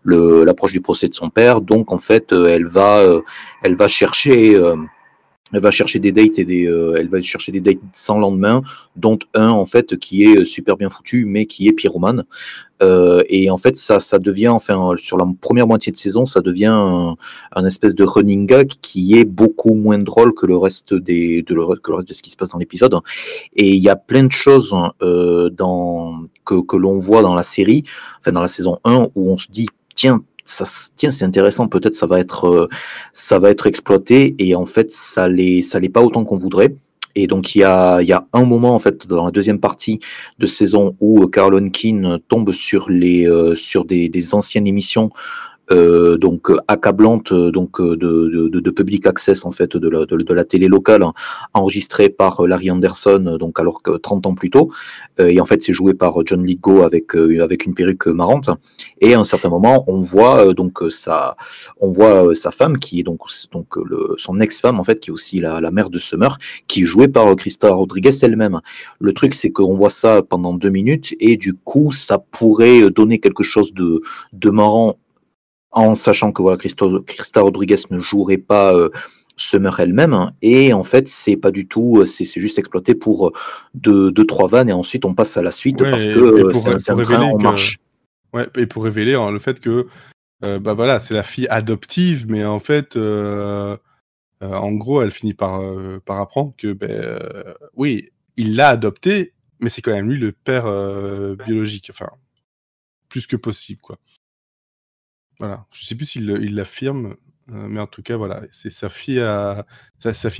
le, 0.02 0.44
l'approche 0.44 0.72
du 0.72 0.80
procès 0.80 1.08
de 1.08 1.14
son 1.14 1.30
père. 1.30 1.60
Donc 1.60 1.92
en 1.92 1.98
fait, 1.98 2.32
elle 2.32 2.66
va 2.66 3.02
elle 3.62 3.74
va 3.74 3.88
chercher 3.88 4.56
elle 5.52 5.60
va 5.60 5.70
chercher 5.70 5.98
des 5.98 6.12
dates 6.12 6.38
et 6.38 6.44
des, 6.44 6.64
elle 6.64 7.08
va 7.08 7.20
chercher 7.22 7.52
des 7.52 7.60
dates 7.60 7.78
sans 7.92 8.18
lendemain, 8.18 8.62
dont 8.96 9.18
un 9.34 9.50
en 9.50 9.66
fait 9.66 9.96
qui 9.98 10.24
est 10.24 10.44
super 10.44 10.76
bien 10.76 10.90
foutu, 10.90 11.24
mais 11.24 11.46
qui 11.46 11.68
est 11.68 11.72
pyromane. 11.72 12.24
Euh, 12.82 13.22
et 13.28 13.50
en 13.50 13.58
fait, 13.58 13.76
ça, 13.76 14.00
ça 14.00 14.18
devient, 14.18 14.48
enfin, 14.48 14.94
sur 14.96 15.16
la 15.16 15.26
première 15.40 15.66
moitié 15.66 15.92
de 15.92 15.96
saison, 15.96 16.26
ça 16.26 16.40
devient 16.40 16.66
un, 17.54 17.64
espèce 17.64 17.94
de 17.94 18.04
running 18.04 18.46
gag 18.46 18.68
qui 18.82 19.18
est 19.18 19.24
beaucoup 19.24 19.74
moins 19.74 19.98
drôle 19.98 20.34
que 20.34 20.46
le 20.46 20.56
reste 20.56 20.94
des, 20.94 21.42
de 21.42 21.54
que 21.54 21.90
le 21.90 21.96
reste 21.96 22.08
de 22.08 22.14
ce 22.14 22.22
qui 22.22 22.30
se 22.30 22.36
passe 22.36 22.50
dans 22.50 22.58
l'épisode. 22.58 22.94
Et 23.56 23.68
il 23.68 23.82
y 23.82 23.88
a 23.88 23.96
plein 23.96 24.24
de 24.24 24.32
choses 24.32 24.74
euh, 25.02 25.50
dans, 25.50 26.24
que, 26.44 26.60
que 26.60 26.76
l'on 26.76 26.98
voit 26.98 27.22
dans 27.22 27.34
la 27.34 27.42
série, 27.42 27.84
enfin 28.20 28.32
dans 28.32 28.40
la 28.42 28.48
saison 28.48 28.78
1, 28.84 29.08
où 29.14 29.30
on 29.30 29.36
se 29.36 29.48
dit, 29.50 29.66
tiens, 29.94 30.22
ça, 30.48 30.64
tiens, 30.96 31.10
c'est 31.10 31.24
intéressant, 31.24 31.68
peut-être 31.68 31.94
ça 31.94 32.06
va 32.06 32.20
être, 32.20 32.46
euh, 32.46 32.68
ça 33.12 33.38
va 33.38 33.50
être 33.50 33.66
exploité, 33.66 34.34
et 34.38 34.54
en 34.54 34.66
fait, 34.66 34.90
ça 34.92 35.28
l'est, 35.28 35.62
ça 35.62 35.80
l'est 35.80 35.88
pas 35.88 36.02
autant 36.02 36.24
qu'on 36.24 36.38
voudrait. 36.38 36.74
Et 37.14 37.26
donc 37.26 37.56
il 37.56 37.60
y 37.60 37.64
a, 37.64 38.00
y 38.02 38.12
a 38.12 38.26
un 38.32 38.44
moment 38.44 38.74
en 38.74 38.78
fait 38.78 39.08
dans 39.08 39.24
la 39.24 39.30
deuxième 39.32 39.58
partie 39.58 39.98
de 40.38 40.46
saison 40.46 40.94
où 41.00 41.26
Carl 41.26 41.70
Keane 41.72 42.20
tombe 42.28 42.52
sur 42.52 42.88
les 42.90 43.26
euh, 43.26 43.56
sur 43.56 43.84
des, 43.84 44.08
des 44.08 44.34
anciennes 44.34 44.68
émissions 44.68 45.10
euh, 45.10 45.47
donc 45.70 46.50
accablante 46.66 47.32
donc 47.32 47.80
de, 47.80 47.96
de, 47.96 48.60
de, 48.60 48.70
public 48.70 49.06
access 49.06 49.44
en 49.44 49.50
fait 49.50 49.76
de 49.76 49.88
la, 49.88 50.06
de, 50.06 50.34
la 50.34 50.44
télé 50.44 50.66
locale 50.68 51.04
enregistrée 51.52 52.08
par 52.08 52.46
Larry 52.46 52.70
Anderson 52.70 53.36
donc 53.38 53.60
alors 53.60 53.82
que 53.82 53.96
30 53.96 54.26
ans 54.26 54.34
plus 54.34 54.50
tôt. 54.50 54.70
Euh, 55.20 55.28
et 55.28 55.40
en 55.40 55.46
fait 55.46 55.62
c'est 55.62 55.72
joué 55.72 55.94
par 55.94 56.14
John 56.24 56.44
Lithgow 56.44 56.82
avec 56.82 57.14
euh, 57.14 57.42
avec 57.42 57.66
une 57.66 57.74
perruque 57.74 58.06
marrante. 58.06 58.50
Et 59.00 59.14
à 59.14 59.20
un 59.20 59.24
certain 59.24 59.48
moment 59.48 59.84
on 59.86 60.00
voit 60.00 60.54
donc 60.54 60.78
sa 60.90 61.36
on 61.80 61.90
voit 61.90 62.34
sa 62.34 62.50
femme 62.50 62.78
qui 62.78 63.00
est 63.00 63.02
donc 63.02 63.20
donc 63.52 63.76
le, 63.76 64.14
son 64.16 64.40
ex-femme 64.40 64.80
en 64.80 64.84
fait 64.84 65.00
qui 65.00 65.10
est 65.10 65.12
aussi 65.12 65.40
la, 65.40 65.60
la 65.60 65.70
mère 65.70 65.90
de 65.90 65.98
Summer 65.98 66.38
qui 66.66 66.82
est 66.82 66.84
jouée 66.84 67.08
par 67.08 67.34
Christa 67.36 67.70
Rodriguez 67.70 68.16
elle-même. 68.22 68.60
Le 69.00 69.12
truc 69.12 69.34
c'est 69.34 69.50
qu'on 69.50 69.74
voit 69.74 69.90
ça 69.90 70.22
pendant 70.22 70.54
deux 70.54 70.70
minutes 70.70 71.14
et 71.20 71.36
du 71.36 71.54
coup 71.54 71.92
ça 71.92 72.18
pourrait 72.18 72.90
donner 72.90 73.18
quelque 73.18 73.42
chose 73.42 73.72
de 73.74 74.02
de 74.32 74.50
marrant 74.50 74.98
en 75.78 75.94
sachant 75.94 76.32
que 76.32 76.42
voilà, 76.42 76.56
Christa 76.56 77.40
Rodriguez 77.40 77.76
ne 77.90 78.00
jouerait 78.00 78.38
pas 78.38 78.74
euh, 78.74 78.90
Summer 79.36 79.78
elle-même. 79.78 80.12
Hein, 80.12 80.32
et 80.42 80.72
en 80.72 80.84
fait, 80.84 81.08
c'est 81.08 81.36
pas 81.36 81.50
du 81.50 81.66
tout, 81.66 81.98
euh, 81.98 82.06
c'est 82.06 82.24
juste 82.40 82.58
exploité 82.58 82.94
pour 82.94 83.28
euh, 83.28 83.32
deux, 83.74 84.10
deux, 84.10 84.26
trois 84.26 84.48
vannes 84.48 84.68
et 84.68 84.72
ensuite 84.72 85.04
on 85.04 85.14
passe 85.14 85.36
à 85.36 85.42
la 85.42 85.50
suite 85.50 85.78
parce 85.78 86.04
que 86.04 86.78
c'est 86.78 86.90
un, 86.90 86.96
train 86.96 87.22
en 87.22 87.38
marche. 87.38 87.78
Ouais, 88.32 88.46
et 88.56 88.66
pour 88.66 88.84
révéler 88.84 89.14
hein, 89.14 89.30
le 89.30 89.38
fait 89.38 89.60
que 89.60 89.86
bah 90.40 90.74
voilà, 90.74 91.00
c'est 91.00 91.14
la 91.14 91.24
fille 91.24 91.48
adoptive, 91.48 92.26
mais 92.28 92.44
en 92.44 92.60
fait, 92.60 92.96
en 92.96 94.72
gros, 94.72 95.02
elle 95.02 95.10
finit 95.10 95.34
par, 95.34 95.60
par 96.04 96.20
apprendre 96.20 96.54
que, 96.56 96.72
ben, 96.72 97.18
oui, 97.74 98.10
il 98.36 98.54
l'a 98.54 98.68
adoptée, 98.68 99.32
mais 99.58 99.68
c'est 99.68 99.82
quand 99.82 99.92
même 99.92 100.08
lui 100.08 100.18
le 100.18 100.30
père 100.30 100.64
biologique, 101.44 101.88
enfin, 101.90 102.08
plus 103.08 103.26
que 103.26 103.34
possible, 103.34 103.80
quoi. 103.80 103.98
Voilà, 105.38 105.66
je 105.70 105.84
sais 105.84 105.94
plus 105.94 106.06
s'il 106.06 106.54
l'affirme, 106.54 107.16
euh, 107.50 107.68
mais 107.68 107.80
en 107.80 107.86
tout 107.86 108.02
cas, 108.02 108.16
voilà, 108.16 108.42
c'est 108.52 108.70
sa 108.70 108.88
fille, 108.90 109.20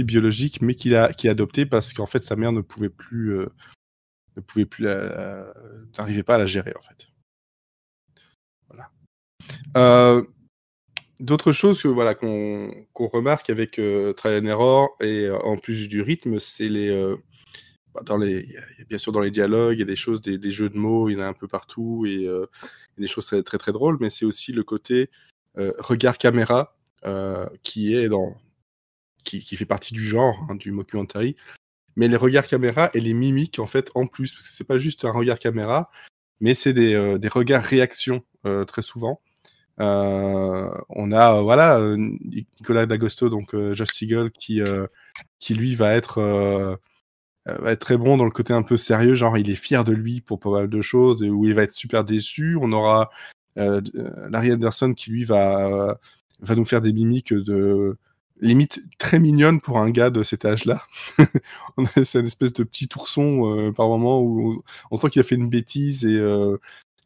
biologique, 0.04 0.60
mais 0.60 0.74
qu'il 0.74 0.94
a, 0.96 1.12
qui 1.12 1.28
a 1.28 1.30
adopté 1.30 1.66
parce 1.66 1.92
qu'en 1.92 2.06
fait, 2.06 2.24
sa 2.24 2.36
mère 2.36 2.52
ne 2.52 2.60
pouvait 2.60 2.88
plus, 2.88 3.38
euh, 3.38 3.46
ne 4.36 4.42
pouvait 4.42 4.66
plus, 4.66 4.86
n'arrivait 5.96 6.24
pas 6.24 6.34
à 6.34 6.38
la 6.38 6.46
gérer, 6.46 6.74
en 6.76 6.82
fait. 6.82 7.08
Voilà. 8.68 8.90
Euh, 9.76 10.24
d'autres 11.20 11.52
choses 11.52 11.82
que 11.82 11.88
voilà 11.88 12.14
qu'on 12.14 12.86
remarque 12.96 13.50
avec 13.50 13.80
Trial 14.16 14.42
and 14.42 14.46
Error 14.46 14.96
et 15.00 15.30
en 15.30 15.56
plus 15.56 15.88
du 15.88 16.02
rythme, 16.02 16.38
c'est 16.38 16.68
les 16.68 17.16
bah, 17.94 18.02
dans 18.04 18.18
les, 18.18 18.46
bien 18.88 18.98
sûr 18.98 19.12
dans 19.12 19.20
les 19.20 19.30
dialogues, 19.30 19.76
il 19.76 19.80
y 19.80 19.82
a 19.82 19.86
des 19.86 19.96
choses, 19.96 20.20
des, 20.20 20.50
jeux 20.50 20.68
de 20.68 20.78
mots, 20.78 21.08
il 21.08 21.14
y 21.14 21.16
en 21.16 21.20
a 21.20 21.26
un 21.26 21.32
peu 21.32 21.48
partout 21.48 22.04
et 22.06 22.26
euh, 22.26 22.46
des 22.98 23.06
choses 23.06 23.26
très, 23.26 23.58
très 23.58 23.72
drôles, 23.72 23.98
mais 24.00 24.10
c'est 24.10 24.24
aussi 24.24 24.52
le 24.52 24.62
côté 24.62 25.10
euh, 25.58 25.72
regard 25.78 26.18
caméra 26.18 26.76
euh, 27.04 27.46
qui 27.62 27.94
est 27.94 28.08
dans 28.08 28.36
qui, 29.24 29.40
qui, 29.40 29.56
fait 29.56 29.66
partie 29.66 29.92
du 29.92 30.02
genre 30.02 30.36
hein, 30.48 30.54
du 30.54 30.72
mockumentary, 30.72 31.36
mais 31.96 32.08
les 32.08 32.16
regards 32.16 32.46
caméra 32.46 32.90
et 32.94 33.00
les 33.00 33.14
mimiques 33.14 33.58
en 33.58 33.66
fait 33.66 33.90
en 33.94 34.06
plus, 34.06 34.32
parce 34.34 34.46
que 34.46 34.52
c'est 34.52 34.64
pas 34.64 34.78
juste 34.78 35.04
un 35.04 35.12
regard 35.12 35.38
caméra, 35.38 35.90
mais 36.40 36.54
c'est 36.54 36.72
des, 36.72 37.18
des 37.18 37.28
regards 37.28 37.62
réaction 37.64 38.22
très 38.66 38.82
souvent. 38.82 39.20
on 39.78 41.12
a 41.12 41.42
voilà 41.42 41.80
Nicolas 41.96 42.86
D'Agosto 42.86 43.28
donc 43.28 43.54
Josh 43.72 43.92
Siegel 43.92 44.30
qui 44.30 44.60
qui 45.38 45.54
lui 45.54 45.74
va 45.74 45.94
être 45.94 46.78
va 47.60 47.72
être 47.72 47.80
très 47.80 47.96
bon 47.96 48.16
dans 48.16 48.24
le 48.24 48.30
côté 48.30 48.52
un 48.52 48.62
peu 48.62 48.76
sérieux, 48.76 49.14
genre 49.14 49.38
il 49.38 49.50
est 49.50 49.56
fier 49.56 49.84
de 49.84 49.92
lui 49.92 50.20
pour 50.20 50.40
pas 50.40 50.50
mal 50.50 50.68
de 50.68 50.82
choses, 50.82 51.22
et 51.22 51.30
où 51.30 51.44
il 51.44 51.54
va 51.54 51.62
être 51.62 51.74
super 51.74 52.04
déçu. 52.04 52.56
On 52.60 52.72
aura 52.72 53.10
Larry 53.56 54.52
Anderson 54.52 54.94
qui 54.94 55.10
lui 55.10 55.24
va, 55.24 55.98
va 56.40 56.54
nous 56.54 56.64
faire 56.64 56.80
des 56.80 56.92
mimiques 56.92 57.34
de 57.34 57.96
limite 58.40 58.82
très 58.98 59.18
mignonne 59.18 59.60
pour 59.60 59.78
un 59.78 59.90
gars 59.90 60.10
de 60.10 60.22
cet 60.22 60.44
âge-là. 60.44 60.82
c'est 62.04 62.20
une 62.20 62.26
espèce 62.26 62.52
de 62.52 62.62
petit 62.62 62.88
ourson 62.96 63.72
par 63.74 63.88
moment 63.88 64.20
où 64.22 64.62
on, 64.90 64.96
sent 64.96 65.10
qu'il 65.10 65.20
a 65.20 65.24
fait 65.24 65.34
une 65.34 65.48
bêtise 65.48 66.04
et, 66.04 66.20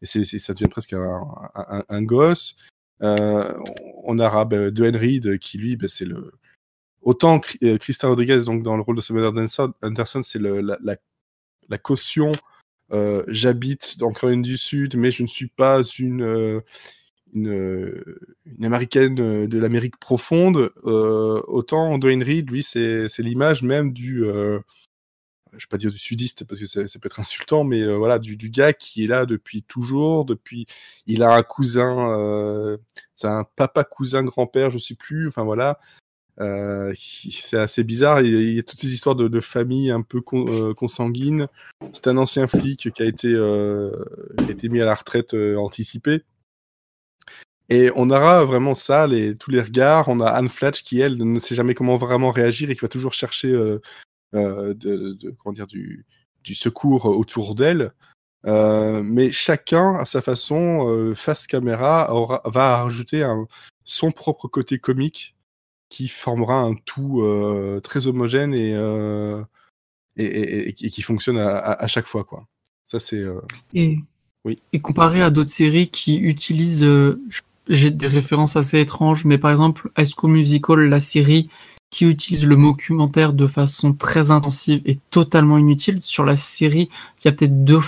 ça 0.03 0.53
devient 0.53 0.67
presque 0.67 0.93
un, 0.93 2.01
gosse. 2.03 2.55
on 3.01 4.19
aura 4.19 4.45
bah, 4.45 4.69
De 4.69 5.35
qui 5.37 5.57
lui, 5.57 5.75
bah, 5.75 5.87
c'est 5.87 6.05
le 6.05 6.31
autant 7.03 7.39
Christa 7.39 8.07
Rodriguez 8.07 8.41
donc 8.45 8.63
dans 8.63 8.75
le 8.75 8.81
rôle 8.81 8.95
de 8.95 9.01
Samuel 9.01 9.25
Anderson, 9.81 10.21
c'est 10.23 10.39
la, 10.39 11.77
caution. 11.77 12.33
J'habite 13.27 13.97
en 14.01 14.11
Caroline 14.11 14.41
du 14.41 14.57
Sud, 14.57 14.95
mais 14.95 15.11
je 15.11 15.23
ne 15.23 15.27
suis 15.27 15.47
pas 15.47 15.81
une 15.99 16.61
une, 17.35 18.35
américaine 18.63 19.15
de 19.15 19.57
l'Amérique 19.57 19.97
profonde, 19.97 20.71
autant 20.83 21.97
Dwayne 21.97 22.23
Reed, 22.23 22.49
lui, 22.49 22.63
c'est 22.63 23.19
l'image 23.19 23.63
même 23.63 23.93
du, 23.93 24.25
je 25.57 25.65
vais 25.65 25.69
pas 25.69 25.77
dire 25.77 25.91
du 25.91 25.97
sudiste 25.97 26.45
parce 26.45 26.59
que 26.59 26.65
ça, 26.65 26.99
peut 26.99 27.07
être 27.07 27.19
insultant, 27.19 27.63
mais 27.63 27.81
euh, 27.81 27.95
voilà, 27.97 28.19
du, 28.19 28.37
du, 28.37 28.49
gars 28.49 28.73
qui 28.73 29.03
est 29.03 29.07
là 29.07 29.25
depuis 29.25 29.63
toujours, 29.63 30.25
depuis, 30.25 30.65
il 31.05 31.23
a 31.23 31.35
un 31.35 31.43
cousin, 31.43 32.17
euh, 32.19 32.77
c'est 33.15 33.27
un 33.27 33.43
papa 33.55 33.83
cousin 33.83 34.23
grand-père, 34.23 34.71
je 34.71 34.77
sais 34.77 34.95
plus, 34.95 35.27
enfin 35.27 35.43
voilà, 35.43 35.79
euh, 36.39 36.93
c'est 36.97 37.57
assez 37.57 37.83
bizarre. 37.83 38.21
Il, 38.21 38.55
y 38.55 38.59
a 38.59 38.63
toutes 38.63 38.79
ces 38.79 38.93
histoires 38.93 39.15
de, 39.15 39.27
de 39.27 39.39
famille 39.39 39.91
un 39.91 40.01
peu 40.01 40.21
con, 40.21 40.73
consanguines. 40.73 41.47
C'est 41.93 42.07
un 42.07 42.17
ancien 42.17 42.47
flic 42.47 42.91
qui 42.91 43.03
a 43.03 43.05
été, 43.05 43.31
été 44.49 44.69
mis 44.69 44.81
à 44.81 44.85
la 44.85 44.95
retraite 44.95 45.33
anticipée. 45.33 46.23
Et 47.69 47.91
on 47.95 48.09
aura 48.09 48.43
vraiment 48.45 48.75
ça, 48.75 49.07
tous 49.39 49.51
les 49.51 49.61
regards. 49.61 50.09
On 50.09 50.19
a 50.19 50.27
Anne 50.27 50.49
Fletch 50.49 50.83
qui, 50.83 50.99
elle, 50.99 51.17
ne 51.17 51.39
sait 51.39 51.55
jamais 51.55 51.73
comment 51.73 51.95
vraiment 51.95 52.31
réagir 52.31 52.69
et 52.69 52.75
qui 52.75 52.81
va 52.81 52.87
toujours 52.87 53.13
chercher 53.13 53.55
euh, 54.35 54.73
du, 56.43 56.55
secours 56.55 57.05
autour 57.05 57.55
d'elle. 57.55 57.91
Euh, 58.45 59.01
mais 59.01 59.31
chacun, 59.31 59.95
à 59.95 60.05
sa 60.05 60.21
façon, 60.21 60.89
euh, 60.89 61.15
face 61.15 61.47
caméra, 61.47 62.11
va 62.43 62.83
rajouter 62.83 63.25
son 63.85 64.11
propre 64.11 64.49
côté 64.49 64.77
comique 64.79 65.35
qui 65.93 66.07
formera 66.07 66.59
un 66.59 66.73
tout 66.85 67.23
très 67.83 68.07
homogène 68.07 68.53
et, 68.53 68.71
et, 70.17 70.69
et, 70.69 70.73
qui 70.73 71.01
fonctionne 71.01 71.37
à, 71.37 71.57
à, 71.57 71.87
chaque 71.87 72.07
fois. 72.07 72.23
Quoi. 72.23 72.47
Ça, 72.85 72.99
c'est. 72.99 73.23
Et, 73.73 73.99
oui. 74.45 74.55
et 74.73 74.79
comparé 74.79 75.21
à 75.21 75.29
d'autres 75.29 75.51
séries 75.51 75.89
qui 75.89 76.17
utilisent. 76.17 76.87
J'ai 77.69 77.91
des 77.91 78.07
références 78.07 78.55
assez 78.55 78.79
étranges, 78.79 79.23
mais 79.23 79.37
par 79.37 79.51
exemple, 79.51 79.89
High 79.97 80.07
School 80.17 80.31
Musical, 80.31 80.79
la 80.89 80.99
série 80.99 81.49
qui 81.93 82.05
utilise 82.05 82.43
le 82.43 82.57
mot 82.57 82.71
documentaire 82.71 83.33
de 83.33 83.45
façon 83.45 83.93
très 83.93 84.31
intensive 84.31 84.81
et 84.85 84.97
totalement 85.11 85.59
inutile. 85.59 86.01
Sur 86.01 86.25
la 86.25 86.35
série, 86.35 86.89
il 87.19 87.25
y 87.25 87.27
a 87.27 87.31
peut-être 87.31 87.63
deux, 87.63 87.79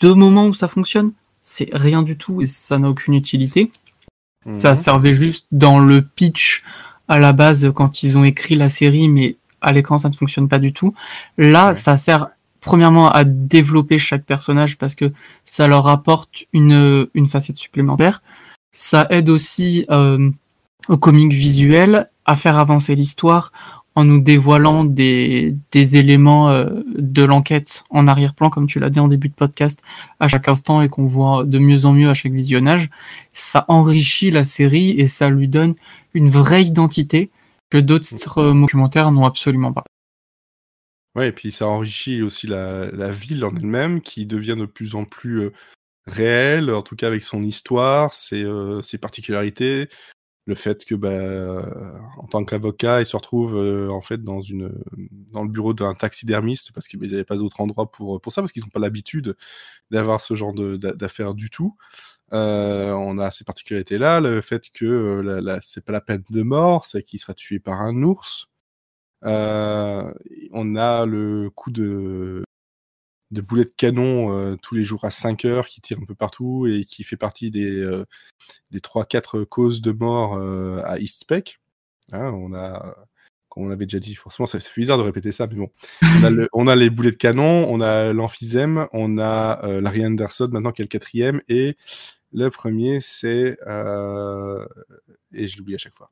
deux 0.00 0.14
moments 0.14 0.46
où 0.46 0.54
ça 0.54 0.68
fonctionne. 0.68 1.12
C'est 1.40 1.70
rien 1.72 2.02
du 2.02 2.18
tout 2.18 2.42
et 2.42 2.46
ça 2.46 2.78
n'a 2.78 2.90
aucune 2.90 3.14
utilité. 3.14 3.72
Ça 4.52 4.72
mhm. 4.72 4.76
servait 4.76 5.14
juste 5.14 5.46
dans 5.50 5.78
le 5.78 6.02
pitch 6.02 6.62
à 7.08 7.18
la 7.18 7.32
base 7.32 7.70
quand 7.74 8.02
ils 8.02 8.16
ont 8.16 8.24
écrit 8.24 8.54
la 8.54 8.68
série, 8.68 9.08
mais 9.08 9.36
à 9.60 9.72
l'écran 9.72 9.98
ça 9.98 10.08
ne 10.08 10.14
fonctionne 10.14 10.48
pas 10.48 10.58
du 10.58 10.72
tout. 10.72 10.94
Là, 11.36 11.74
ça 11.74 11.96
sert 11.96 12.28
premièrement 12.60 13.10
à 13.10 13.24
développer 13.24 13.98
chaque 13.98 14.24
personnage 14.24 14.78
parce 14.78 14.94
que 14.94 15.12
ça 15.44 15.68
leur 15.68 15.88
apporte 15.88 16.44
une, 16.52 17.08
une 17.14 17.28
facette 17.28 17.56
supplémentaire. 17.56 18.22
Ça 18.72 19.06
aide 19.10 19.28
aussi 19.28 19.86
euh, 19.90 20.30
au 20.88 20.96
comique 20.96 21.32
visuel 21.32 22.10
à 22.26 22.36
faire 22.36 22.58
avancer 22.58 22.94
l'histoire 22.94 23.52
en 23.94 24.04
nous 24.04 24.20
dévoilant 24.20 24.84
des, 24.84 25.56
des 25.72 25.96
éléments 25.96 26.50
euh, 26.50 26.66
de 26.96 27.24
l'enquête 27.24 27.82
en 27.90 28.06
arrière-plan, 28.06 28.48
comme 28.48 28.68
tu 28.68 28.78
l'as 28.78 28.90
dit 28.90 29.00
en 29.00 29.08
début 29.08 29.28
de 29.28 29.34
podcast, 29.34 29.82
à 30.20 30.28
chaque 30.28 30.46
instant 30.46 30.82
et 30.82 30.88
qu'on 30.88 31.06
voit 31.06 31.44
de 31.44 31.58
mieux 31.58 31.84
en 31.84 31.92
mieux 31.92 32.08
à 32.08 32.14
chaque 32.14 32.32
visionnage. 32.32 32.90
Ça 33.32 33.64
enrichit 33.66 34.30
la 34.30 34.44
série 34.44 34.90
et 34.90 35.08
ça 35.08 35.30
lui 35.30 35.48
donne 35.48 35.74
une 36.18 36.30
vraie 36.30 36.64
identité 36.64 37.30
que 37.70 37.78
d'autres 37.78 38.52
documentaires 38.52 39.10
n'ont 39.10 39.24
absolument 39.24 39.72
pas. 39.72 39.84
Ouais, 41.14 41.28
et 41.28 41.32
puis 41.32 41.52
ça 41.52 41.66
enrichit 41.66 42.22
aussi 42.22 42.46
la, 42.46 43.10
ville 43.10 43.44
en 43.44 43.54
elle-même 43.54 44.00
qui 44.02 44.26
devient 44.26 44.56
de 44.58 44.66
plus 44.66 44.94
en 44.94 45.04
plus 45.04 45.40
euh, 45.40 45.52
réelle, 46.06 46.70
en 46.70 46.82
tout 46.82 46.96
cas 46.96 47.06
avec 47.08 47.22
son 47.22 47.42
histoire, 47.42 48.12
ses, 48.12 48.44
euh, 48.44 48.80
particularités, 49.00 49.88
le 50.46 50.54
fait 50.54 50.84
que 50.84 50.94
bah, 50.94 51.68
en 52.18 52.26
tant 52.26 52.44
qu'avocat, 52.44 53.00
il 53.00 53.06
se 53.06 53.16
retrouve 53.16 53.56
euh, 53.56 53.90
en 53.90 54.00
fait 54.00 54.22
dans 54.22 54.40
le 54.40 55.48
bureau 55.48 55.74
d'un 55.74 55.94
taxidermiste 55.94 56.72
parce 56.72 56.88
qu'il 56.88 57.00
n'y 57.00 57.12
avait 57.12 57.24
pas 57.24 57.36
d'autre 57.36 57.60
endroit 57.60 57.90
pour 57.90 58.20
pour 58.20 58.32
ça 58.32 58.40
parce 58.40 58.52
qu'ils 58.52 58.62
n'ont 58.62 58.70
pas 58.70 58.80
l'habitude 58.80 59.36
d'avoir 59.90 60.20
ce 60.20 60.34
genre 60.34 60.54
d'affaires 60.54 61.34
du 61.34 61.50
tout. 61.50 61.76
Euh, 62.32 62.92
on 62.92 63.18
a 63.18 63.30
ces 63.30 63.44
particularités 63.44 63.98
là, 63.98 64.20
le 64.20 64.40
fait 64.42 64.68
que 64.72 64.84
euh, 64.84 65.58
c'est 65.62 65.84
pas 65.84 65.92
la 65.92 66.00
peine 66.00 66.22
de 66.30 66.42
mort, 66.42 66.84
c'est 66.84 67.02
qu'il 67.02 67.18
sera 67.18 67.34
tué 67.34 67.58
par 67.58 67.80
un 67.80 68.02
ours. 68.02 68.48
on 69.22 70.76
a 70.76 71.06
le 71.06 71.50
coup 71.50 71.70
de 71.70 72.44
de 73.30 73.40
boulets 73.40 73.64
de 73.64 73.72
canon 73.76 74.32
euh, 74.32 74.56
tous 74.56 74.74
les 74.74 74.84
jours 74.84 75.04
à 75.04 75.10
5 75.10 75.44
heures 75.44 75.66
qui 75.66 75.80
tire 75.80 75.98
un 76.00 76.04
peu 76.04 76.14
partout 76.14 76.66
et 76.66 76.84
qui 76.84 77.04
fait 77.04 77.16
partie 77.16 77.50
des, 77.50 77.78
euh, 77.78 78.04
des 78.70 78.80
3-4 78.80 79.44
causes 79.44 79.82
de 79.82 79.92
mort 79.92 80.34
euh, 80.34 80.80
à 80.84 80.98
East 80.98 81.26
Peck. 81.26 81.60
Hein, 82.12 82.32
on 82.32 82.54
a, 82.54 82.96
comme 83.50 83.64
on 83.64 83.68
l'avait 83.68 83.84
déjà 83.84 83.98
dit, 83.98 84.14
forcément, 84.14 84.46
ça, 84.46 84.60
fait 84.60 84.80
bizarre 84.80 84.96
de 84.96 85.02
répéter 85.02 85.32
ça, 85.32 85.46
mais 85.46 85.56
bon. 85.56 85.70
On 86.54 86.66
a, 86.66 86.74
les 86.74 86.88
boulets 86.88 87.10
de 87.10 87.16
canon, 87.16 87.66
on 87.68 87.80
a 87.80 88.12
l'emphysème, 88.12 88.86
on 88.92 89.18
a 89.18 89.80
Larry 89.80 90.06
Anderson 90.06 90.48
maintenant 90.50 90.72
qui 90.72 90.80
est 90.80 90.84
le 90.84 90.88
quatrième, 90.88 91.42
et 91.48 91.76
le 92.38 92.50
premier, 92.50 93.00
c'est. 93.00 93.56
Et 95.32 95.46
je 95.46 95.58
l'oublie 95.58 95.74
à 95.74 95.78
chaque 95.78 95.94
fois. 95.94 96.10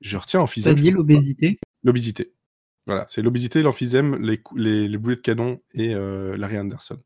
Je 0.00 0.16
retiens 0.16 0.40
emphysème. 0.40 0.76
Ça 0.76 0.82
dit 0.82 0.90
l'obésité? 0.90 1.58
L'obésité. 1.82 2.32
Voilà, 2.86 3.06
c'est 3.08 3.22
l'obésité, 3.22 3.62
l'emphysème, 3.62 4.16
les, 4.16 4.42
les, 4.56 4.98
boulets 4.98 5.16
de 5.16 5.20
canon 5.20 5.60
et 5.72 5.94
euh, 5.94 6.36
Larry 6.36 6.58
Anderson. 6.58 7.00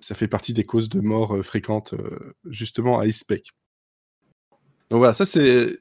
Ça 0.00 0.14
fait 0.14 0.28
partie 0.28 0.52
des 0.52 0.64
causes 0.64 0.90
de 0.90 1.00
mort 1.00 1.36
euh, 1.36 1.42
fréquentes, 1.42 1.94
euh, 1.94 2.34
justement, 2.44 2.98
à 2.98 3.06
Ispec. 3.06 3.52
Donc 4.90 4.98
voilà, 4.98 5.14
ça 5.14 5.24
c'est 5.24 5.78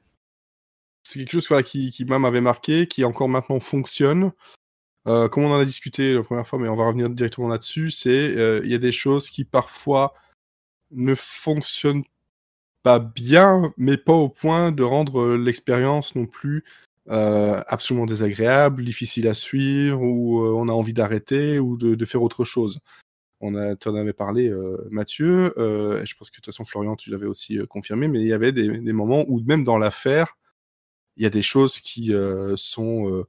c'est 1.03 1.19
quelque 1.19 1.39
chose 1.39 1.47
qui, 1.65 1.91
qui 1.91 2.05
m'avait 2.05 2.41
marqué, 2.41 2.87
qui 2.87 3.03
encore 3.03 3.29
maintenant 3.29 3.59
fonctionne. 3.59 4.31
comme 5.05 5.43
on 5.43 5.51
en 5.51 5.59
a 5.59 5.65
discuté 5.65 6.15
la 6.15 6.23
première 6.23 6.47
fois, 6.47 6.57
mais 6.57 6.67
on 6.67 6.75
va 6.75 6.87
revenir 6.87 7.09
directement 7.11 7.47
là-dessus, 7.47 7.91
c'est 7.91 8.61
il 8.63 8.71
y 8.71 8.73
a 8.73 8.79
des 8.79 8.91
choses 8.91 9.29
qui 9.29 9.43
parfois 9.43 10.15
ne 10.91 11.15
fonctionnent 11.15 12.03
pas 12.83 12.99
bien, 12.99 13.73
mais 13.77 13.97
pas 13.97 14.13
au 14.13 14.29
point 14.29 14.71
de 14.71 14.83
rendre 14.83 15.35
l'expérience 15.35 16.15
non 16.15 16.27
plus 16.27 16.63
euh, 17.07 17.61
absolument 17.67 18.07
désagréable, 18.07 18.83
difficile 18.83 19.27
à 19.27 19.35
suivre, 19.35 20.01
ou 20.01 20.43
euh, 20.43 20.53
on 20.55 20.67
a 20.69 20.71
envie 20.71 20.93
d'arrêter 20.93 21.59
ou 21.59 21.77
de, 21.77 22.05
faire 22.05 22.23
autre 22.23 22.45
chose. 22.45 22.79
On 23.41 23.55
a, 23.55 23.75
en 23.85 23.95
avais 23.95 24.13
parlé, 24.13 24.49
euh, 24.49 24.77
Mathieu, 24.89 25.53
et 26.01 26.05
je 26.05 26.15
pense 26.15 26.29
que 26.29 26.37
de 26.37 26.41
toute 26.41 26.45
façon, 26.47 26.63
Florian, 26.63 26.95
tu 26.95 27.11
l'avais 27.11 27.27
aussi 27.27 27.59
confirmé, 27.69 28.07
mais 28.07 28.21
il 28.21 28.27
y 28.27 28.33
avait 28.33 28.51
des, 28.51 28.93
moments 28.93 29.23
où 29.27 29.39
même 29.41 29.63
dans 29.63 29.77
l'affaire, 29.77 30.37
il 31.17 31.23
y 31.23 31.27
a 31.27 31.29
des 31.29 31.43
choses 31.43 31.79
qui 31.79 32.11
sont, 32.55 33.25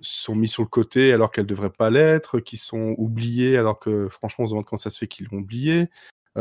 sont 0.00 0.34
mises 0.34 0.52
sur 0.52 0.62
le 0.62 0.68
côté 0.68 1.12
alors 1.12 1.30
qu'elles 1.30 1.44
ne 1.44 1.50
devraient 1.50 1.70
pas 1.70 1.90
l'être, 1.90 2.40
qui 2.40 2.56
sont 2.56 2.94
oubliées 2.98 3.56
alors 3.56 3.78
que 3.78 4.08
franchement, 4.08 4.44
on 4.44 4.46
se 4.48 4.52
demande 4.52 4.64
comment 4.64 4.78
ça 4.78 4.90
se 4.90 4.98
fait 4.98 5.06
qu'ils 5.08 5.28
l'ont 5.30 5.38
oublié. 5.38 5.88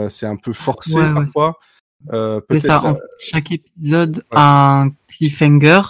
C'est 0.09 0.25
un 0.25 0.35
peu 0.35 0.53
forcé 0.53 0.99
parfois. 1.13 1.59
c'est 2.49 2.59
ça, 2.59 2.95
chaque 3.19 3.51
épisode 3.51 4.23
a 4.31 4.81
un 4.81 4.89
cliffhanger. 5.07 5.81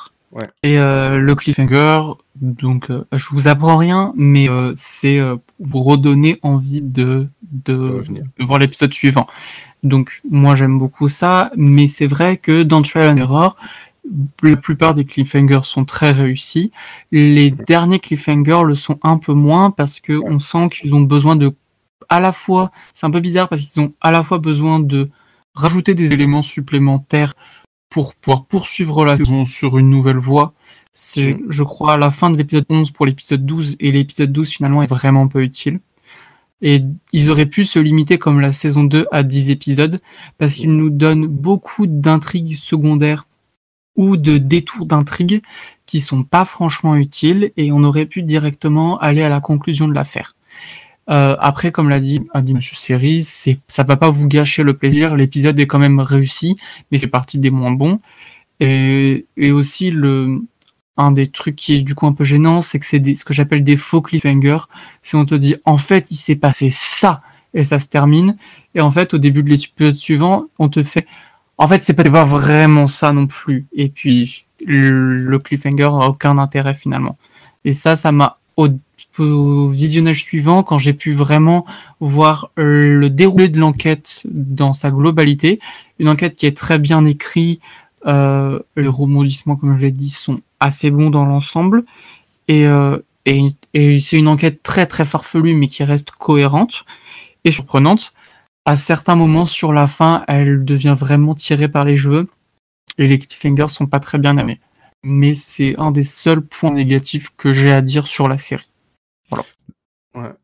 Et 0.64 0.78
euh, 0.78 1.18
le 1.18 1.36
cliffhanger, 1.36 2.14
donc 2.36 2.90
euh, 2.90 3.04
je 3.12 3.28
vous 3.32 3.50
apprends 3.50 3.76
rien, 3.76 4.14
mais 4.16 4.50
euh, 4.50 4.72
c'est 4.76 5.20
vous 5.60 5.84
redonner 5.84 6.40
envie 6.42 6.82
de, 6.82 7.28
de, 7.52 8.02
voir 8.40 8.60
l'épisode 8.60 8.94
suivant. 8.94 9.28
Donc 9.84 10.22
moi 10.30 10.56
j'aime 10.56 10.78
beaucoup 10.78 11.10
ça, 11.10 11.52
mais 11.58 11.88
c'est 11.88 12.06
vrai 12.06 12.38
que 12.38 12.64
dans 12.64 12.82
Trial 12.82 13.12
and 13.12 13.18
Error, 13.18 13.58
la 14.42 14.56
plupart 14.56 14.94
des 14.94 15.06
cliffhangers 15.06 15.64
sont 15.64 15.86
très 15.86 16.12
réussis. 16.12 16.72
Les 17.12 17.52
derniers 17.52 18.00
cliffhangers 18.00 18.64
le 18.66 18.76
sont 18.76 19.00
un 19.04 19.18
peu 19.18 19.34
moins 19.34 19.70
parce 19.70 20.00
que 20.00 20.14
on 20.14 20.40
sent 20.40 20.70
qu'ils 20.70 20.96
ont 20.96 21.02
besoin 21.02 21.36
de, 21.36 21.54
à 22.10 22.20
la 22.20 22.32
fois, 22.32 22.72
c'est 22.94 23.06
un 23.06 23.12
peu 23.12 23.20
bizarre 23.20 23.50
parce 23.50 23.62
qu'ils 23.62 23.82
ont 23.82 23.94
à 24.02 24.12
la 24.12 24.24
fois 24.24 24.38
besoin 24.38 24.80
de 24.80 25.10
rajouter 25.54 25.94
des 25.96 26.14
éléments 26.14 26.42
supplémentaires 26.42 27.34
pour 27.90 28.16
pouvoir 28.16 28.46
poursuivre 28.46 29.06
la 29.06 29.18
saison 29.18 29.46
sur 29.46 29.78
une 29.78 29.90
nouvelle 29.90 30.18
voie 30.18 30.54
C'est, 30.94 31.38
je 31.50 31.64
crois, 31.64 31.94
à 31.94 31.98
la 31.98 32.10
fin 32.10 32.30
de 32.30 32.38
l'épisode 32.38 32.66
11 32.70 32.92
pour 32.92 33.06
l'épisode 33.06 33.46
12, 33.46 33.76
et 33.80 33.92
l'épisode 33.92 34.32
12 34.32 34.50
finalement 34.50 34.82
est 34.82 34.88
vraiment 34.88 35.28
peu 35.28 35.44
utile. 35.44 35.80
Et 36.62 36.84
ils 37.12 37.30
auraient 37.30 37.48
pu 37.48 37.66
se 37.66 37.80
limiter 37.80 38.18
comme 38.18 38.40
la 38.40 38.54
saison 38.54 38.84
2 38.84 39.08
à 39.12 39.24
10 39.24 39.50
épisodes, 39.50 40.00
parce 40.38 40.56
qu'ils 40.56 40.76
nous 40.76 40.90
donnent 40.90 41.28
beaucoup 41.28 41.88
d'intrigues 41.88 42.56
secondaires 42.56 43.28
ou 43.98 44.16
de 44.16 44.38
détours 44.38 44.86
d'intrigues 44.86 45.42
qui 45.86 46.00
sont 46.00 46.24
pas 46.24 46.46
franchement 46.46 46.96
utiles, 46.96 47.52
et 47.58 47.72
on 47.74 47.84
aurait 47.84 48.06
pu 48.06 48.24
directement 48.24 48.98
aller 49.00 49.22
à 49.22 49.30
la 49.30 49.42
conclusion 49.42 49.88
de 49.88 49.94
l'affaire. 49.94 50.36
Euh, 51.10 51.36
après, 51.40 51.72
comme 51.72 51.90
l'a 51.90 52.00
dit, 52.00 52.22
a 52.34 52.42
dit 52.42 52.54
Monsieur 52.54 52.76
Series, 52.76 53.24
c'est, 53.24 53.60
ça 53.68 53.84
va 53.84 53.98
pas 53.98 54.10
vous 54.10 54.28
gâcher 54.28 54.64
le 54.64 54.76
plaisir. 54.76 55.16
L'épisode 55.16 55.60
est 55.60 55.68
quand 55.68 55.80
même 55.80 56.00
réussi, 56.00 56.56
mais 56.92 57.00
c'est 57.00 57.08
partie 57.08 57.40
des 57.40 57.50
moins 57.50 57.72
bons. 57.72 58.00
Et, 58.60 59.26
aussi 59.52 59.90
le, 59.90 60.42
un 60.96 61.12
des 61.12 61.28
trucs 61.28 61.56
qui 61.56 61.76
est 61.76 61.82
du 61.82 61.96
coup 61.96 62.06
un 62.06 62.14
peu 62.14 62.24
gênant, 62.24 62.62
c'est 62.62 62.80
que 62.80 62.86
c'est 62.86 63.16
ce 63.16 63.26
que 63.26 63.34
j'appelle 63.34 63.64
des 63.64 63.78
faux 63.78 64.02
cliffhangers. 64.02 64.66
Si 65.02 65.16
on 65.16 65.26
te 65.26 65.34
dit 65.34 65.56
en 65.66 65.78
fait 65.78 66.12
il 66.12 66.16
s'est 66.16 66.36
passé 66.36 66.70
ça 66.72 67.22
et 67.56 67.64
ça 67.64 67.80
se 67.80 67.88
termine, 67.88 68.38
et 68.76 68.82
en 68.82 68.92
fait 68.92 69.14
au 69.16 69.18
début 69.18 69.42
de 69.44 69.50
l'épisode 69.50 69.96
suivant 69.96 70.46
on 70.60 70.70
te 70.70 70.84
fait 70.84 71.08
en 71.58 71.68
fait 71.68 71.80
c'est 71.80 71.94
pas 71.96 72.24
vraiment 72.24 72.86
ça 72.86 73.12
non 73.14 73.26
plus. 73.26 73.66
Et 73.74 73.90
puis 73.90 74.46
le 74.64 75.38
cliffhanger 75.40 75.86
a 75.86 76.10
aucun 76.10 76.38
intérêt 76.38 76.76
finalement. 76.76 77.18
Et 77.66 77.74
ça, 77.74 77.96
ça 77.96 78.12
m'a 78.12 78.40
visionnage 79.20 80.24
suivant 80.24 80.64
quand 80.64 80.78
j'ai 80.78 80.94
pu 80.94 81.14
vraiment 81.14 81.66
voir 82.00 82.52
le 82.56 83.10
déroulé 83.10 83.50
de 83.50 83.60
l'enquête 83.60 84.24
dans 84.26 84.74
sa 84.74 84.92
globalité, 84.92 85.60
une 86.00 86.10
enquête 86.10 86.36
qui 86.36 86.46
est 86.46 86.56
très 86.56 86.80
bien 86.80 87.04
écrite. 87.06 87.62
Euh, 88.08 88.60
les 88.76 88.88
rebondissements, 88.88 89.56
comme 89.56 89.78
je 89.78 89.82
l'ai 89.82 89.92
dit, 89.92 90.10
sont 90.10 90.40
assez 90.60 90.90
bon 90.90 91.10
dans 91.10 91.26
l'ensemble. 91.26 91.84
Et, 92.48 92.66
euh, 92.66 92.98
et, 93.26 94.00
c'est 94.00 94.18
une 94.18 94.28
enquête 94.28 94.64
très 94.64 94.88
très 94.88 95.06
farfelue, 95.06 95.54
mais 95.54 95.68
qui 95.68 95.84
reste 95.84 96.12
cohérente 96.12 96.86
et 97.44 97.52
surprenante. 97.52 98.14
À 98.66 98.76
certains 98.76 99.16
moments 99.16 99.46
sur 99.46 99.74
la 99.74 99.88
fin, 99.88 100.24
elle 100.28 100.66
devient 100.66 100.96
vraiment 100.98 101.36
tirée 101.36 101.68
par 101.68 101.86
les 101.86 101.98
cheveux 101.98 102.28
et 102.98 103.08
les 103.08 103.20
cliffhangers 103.20 103.70
sont 103.70 103.88
pas 103.88 104.00
très 104.00 104.18
bien 104.18 104.38
aimés. 104.38 104.60
Mais 105.04 105.34
c'est 105.34 105.76
un 105.80 105.92
des 105.92 106.04
seuls 106.04 106.42
points 106.42 106.72
négatifs 106.72 107.30
que 107.38 107.54
j'ai 107.54 107.72
à 107.72 107.82
dire 107.82 108.08
sur 108.08 108.28
la 108.28 108.38
série. 108.38 108.71
Voilà. 109.32 109.46
Ouais. 110.16 110.36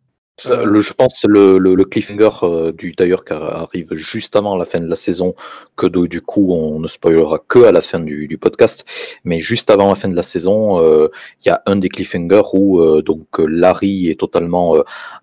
Le, 0.46 0.82
je 0.82 0.94
pense 0.94 1.26
le, 1.28 1.58
le, 1.58 1.74
le 1.74 1.84
cliffhanger 1.84 2.30
euh, 2.44 2.72
du 2.72 2.92
d'ailleurs 2.92 3.26
qui 3.26 3.34
arrive 3.34 3.96
juste 3.96 4.36
avant 4.36 4.56
la 4.56 4.66
fin 4.66 4.80
de 4.80 4.86
la 4.88 4.96
saison, 4.96 5.34
que 5.76 5.88
du 5.88 6.22
coup 6.22 6.54
on 6.54 6.80
ne 6.80 6.88
spoilera 6.88 7.40
que 7.48 7.64
à 7.64 7.72
la 7.72 7.82
fin 7.82 8.00
du, 8.00 8.28
du 8.28 8.38
podcast, 8.38 8.86
mais 9.24 9.40
juste 9.40 9.72
avant 9.72 9.90
la 9.90 9.96
fin 9.96 10.10
de 10.10 10.16
la 10.16 10.22
saison, 10.22 10.80
euh, 10.80 11.10
il 11.44 11.48
y 11.48 11.50
a 11.50 11.64
un 11.66 11.78
des 11.78 11.90
cliffhangers 11.90 12.50
où 12.54 12.80
euh, 12.82 13.02
donc 13.02 13.26
Larry 13.40 14.10
est 14.10 14.20
totalement 14.20 14.76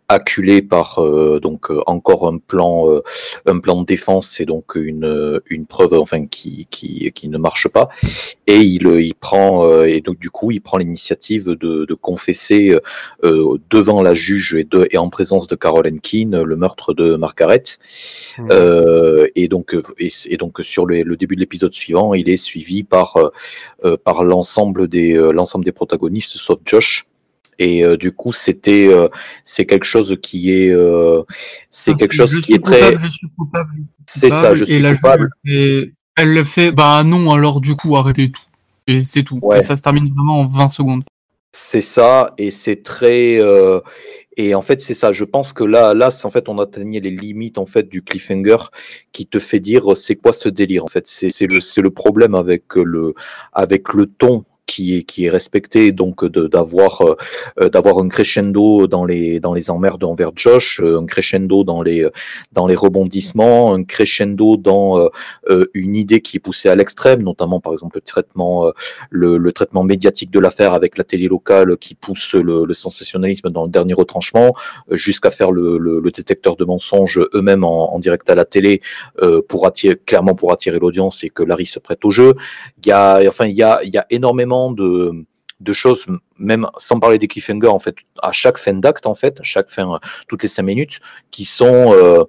acculé 0.08 0.60
par 0.62 0.98
euh, 0.98 1.40
donc 1.40 1.70
euh, 1.70 1.80
encore 1.86 2.28
un 2.28 2.38
plan 2.38 2.90
euh, 2.90 3.02
un 3.46 3.58
plan 3.58 3.80
de 3.80 3.86
défense 3.86 4.40
et 4.40 4.44
donc 4.44 4.74
une 4.74 5.40
une 5.46 5.66
preuve 5.66 5.94
enfin 5.94 6.26
qui 6.26 6.66
qui 6.70 7.10
qui 7.12 7.28
ne 7.28 7.38
marche 7.38 7.68
pas. 7.68 7.88
Et 8.46 8.58
il 8.58 8.86
il 9.00 9.14
prend 9.14 9.82
et 9.84 10.00
donc 10.00 10.18
du 10.18 10.30
coup 10.30 10.50
il 10.50 10.60
prend 10.60 10.78
l'initiative 10.78 11.46
de, 11.50 11.84
de 11.86 11.94
confesser 11.94 12.76
devant 13.22 14.02
la 14.02 14.14
juge 14.14 14.54
et 14.54 14.64
de 14.64 14.86
et 14.90 14.98
en 14.98 15.03
présence 15.10 15.46
de 15.46 15.54
Caroline 15.56 16.00
Keane 16.00 16.42
le 16.42 16.56
meurtre 16.56 16.94
de 16.94 17.16
Margaret. 17.16 17.64
Mmh. 18.38 18.48
et 19.36 19.48
donc 19.48 19.76
et, 19.98 20.36
donc 20.36 20.60
sur 20.62 20.86
le, 20.86 21.02
le 21.02 21.16
début 21.16 21.36
de 21.36 21.40
l'épisode 21.40 21.72
suivant 21.74 22.14
il 22.14 22.28
est 22.28 22.36
suivi 22.36 22.82
par 22.82 23.16
par 24.04 24.24
l'ensemble 24.24 24.88
des 24.88 25.14
l'ensemble 25.14 25.64
des 25.64 25.72
protagonistes 25.72 26.36
sauf 26.36 26.58
Josh. 26.64 27.06
Et 27.58 27.84
euh, 27.84 27.96
du 27.96 28.12
coup 28.12 28.32
c'était 28.32 28.88
euh, 28.88 29.08
c'est 29.44 29.64
quelque 29.64 29.84
chose 29.84 30.16
qui 30.22 30.52
est 30.52 30.70
euh, 30.70 31.22
c'est 31.70 31.92
ah, 31.92 31.98
quelque 31.98 32.14
chose 32.14 32.40
qui 32.40 32.54
est 32.54 32.64
très 32.64 32.98
je 32.98 33.08
suis 33.08 33.28
coupable 33.36 33.70
c'est 34.06 34.30
ça 34.30 34.54
je 34.54 34.64
suis 34.64 34.82
coupable. 34.82 35.30
et 35.44 35.92
elle 36.16 36.32
le 36.32 36.44
fait 36.44 36.72
bah 36.72 37.04
non 37.04 37.30
alors 37.30 37.60
du 37.60 37.74
coup 37.74 37.96
arrêtez 37.96 38.30
tout. 38.30 38.42
Et 38.86 39.02
c'est 39.02 39.22
tout. 39.22 39.40
Et 39.54 39.60
ça 39.60 39.76
se 39.76 39.82
termine 39.82 40.12
vraiment 40.12 40.40
en 40.40 40.46
20 40.46 40.68
secondes. 40.68 41.04
C'est 41.52 41.80
ça 41.80 42.34
et 42.36 42.50
c'est 42.50 42.82
très 42.82 43.40
et 44.36 44.54
en 44.54 44.62
fait, 44.62 44.80
c'est 44.80 44.94
ça. 44.94 45.12
Je 45.12 45.24
pense 45.24 45.52
que 45.52 45.64
là, 45.64 45.94
là, 45.94 46.08
en 46.24 46.30
fait, 46.30 46.48
on 46.48 46.58
atteignait 46.58 47.00
les 47.00 47.10
limites 47.10 47.58
en 47.58 47.66
fait 47.66 47.88
du 47.88 48.02
cliffhanger 48.02 48.56
qui 49.12 49.26
te 49.26 49.38
fait 49.38 49.60
dire 49.60 49.96
c'est 49.96 50.16
quoi 50.16 50.32
ce 50.32 50.48
délire. 50.48 50.84
En 50.84 50.88
fait, 50.88 51.06
c'est 51.06 51.46
le, 51.46 51.58
le 51.82 51.90
problème 51.90 52.34
avec 52.34 52.64
le, 52.74 53.14
avec 53.52 53.92
le 53.94 54.06
ton 54.06 54.44
qui 54.66 54.96
est 54.96 55.02
qui 55.02 55.26
est 55.26 55.30
respecté 55.30 55.92
donc 55.92 56.24
d'avoir 56.24 57.02
euh, 57.02 57.16
euh, 57.60 57.68
d'avoir 57.68 57.98
un 57.98 58.08
crescendo 58.08 58.86
dans 58.86 59.04
les 59.04 59.40
dans 59.40 59.52
les 59.52 59.70
emmerdes 59.70 60.04
envers 60.04 60.30
Josh, 60.34 60.80
euh, 60.82 60.98
un 61.00 61.06
crescendo 61.06 61.64
dans 61.64 61.82
les 61.82 62.08
dans 62.52 62.66
les 62.66 62.74
rebondissements, 62.74 63.74
un 63.74 63.84
crescendo 63.84 64.56
dans 64.56 65.08
une 65.74 65.96
idée 65.96 66.20
qui 66.20 66.38
est 66.38 66.40
poussée 66.40 66.68
à 66.68 66.74
l'extrême, 66.74 67.22
notamment 67.22 67.60
par 67.60 67.72
exemple 67.72 67.96
le 67.96 68.00
traitement 68.00 68.72
le, 69.10 69.36
le 69.36 69.52
traitement 69.52 69.82
médiatique 69.82 70.30
de 70.30 70.40
l'affaire 70.40 70.72
avec 70.72 70.98
la 70.98 71.04
télé 71.04 71.28
locale 71.28 71.76
qui 71.76 71.94
pousse 71.94 72.34
le, 72.34 72.64
le 72.64 72.74
sensationnalisme 72.74 73.50
dans 73.50 73.64
le 73.64 73.70
dernier 73.70 73.94
retranchement, 73.94 74.54
jusqu'à 74.90 75.30
faire 75.30 75.50
le, 75.50 75.78
le, 75.78 76.00
le, 76.00 76.10
détecteur 76.10 76.56
de 76.56 76.64
mensonges 76.64 77.20
eux-mêmes 77.34 77.64
en, 77.64 77.94
en, 77.94 77.98
direct 77.98 78.28
à 78.30 78.34
la 78.34 78.44
télé 78.44 78.80
pour 79.48 79.66
attirer 79.66 79.96
clairement 79.96 80.34
pour 80.34 80.52
attirer 80.52 80.78
l'audience 80.78 81.24
et 81.24 81.30
que 81.30 81.42
Larry 81.42 81.66
se 81.66 81.78
prête 81.78 82.04
au 82.04 82.10
jeu. 82.10 82.34
Il 82.82 82.88
y 82.88 82.92
a 82.92 83.20
enfin 83.28 83.46
il 83.46 83.54
y 83.54 83.62
a 83.62 83.80
il 83.82 83.92
y 83.92 83.98
a 83.98 84.06
énormément 84.10 84.53
de, 84.72 85.72
choses, 85.72 86.06
même 86.38 86.68
sans 86.76 87.00
parler 87.00 87.18
des 87.18 87.28
cliffhangers, 87.28 87.68
en 87.68 87.78
fait, 87.78 87.96
à 88.22 88.32
chaque 88.32 88.58
fin 88.58 88.74
d'acte, 88.74 89.06
en 89.06 89.14
fait, 89.14 89.38
chaque 89.42 89.70
fin, 89.70 89.98
toutes 90.28 90.42
les 90.42 90.48
cinq 90.48 90.64
minutes, 90.64 91.00
qui 91.30 91.44
sont, 91.44 91.92
euh, 91.92 92.24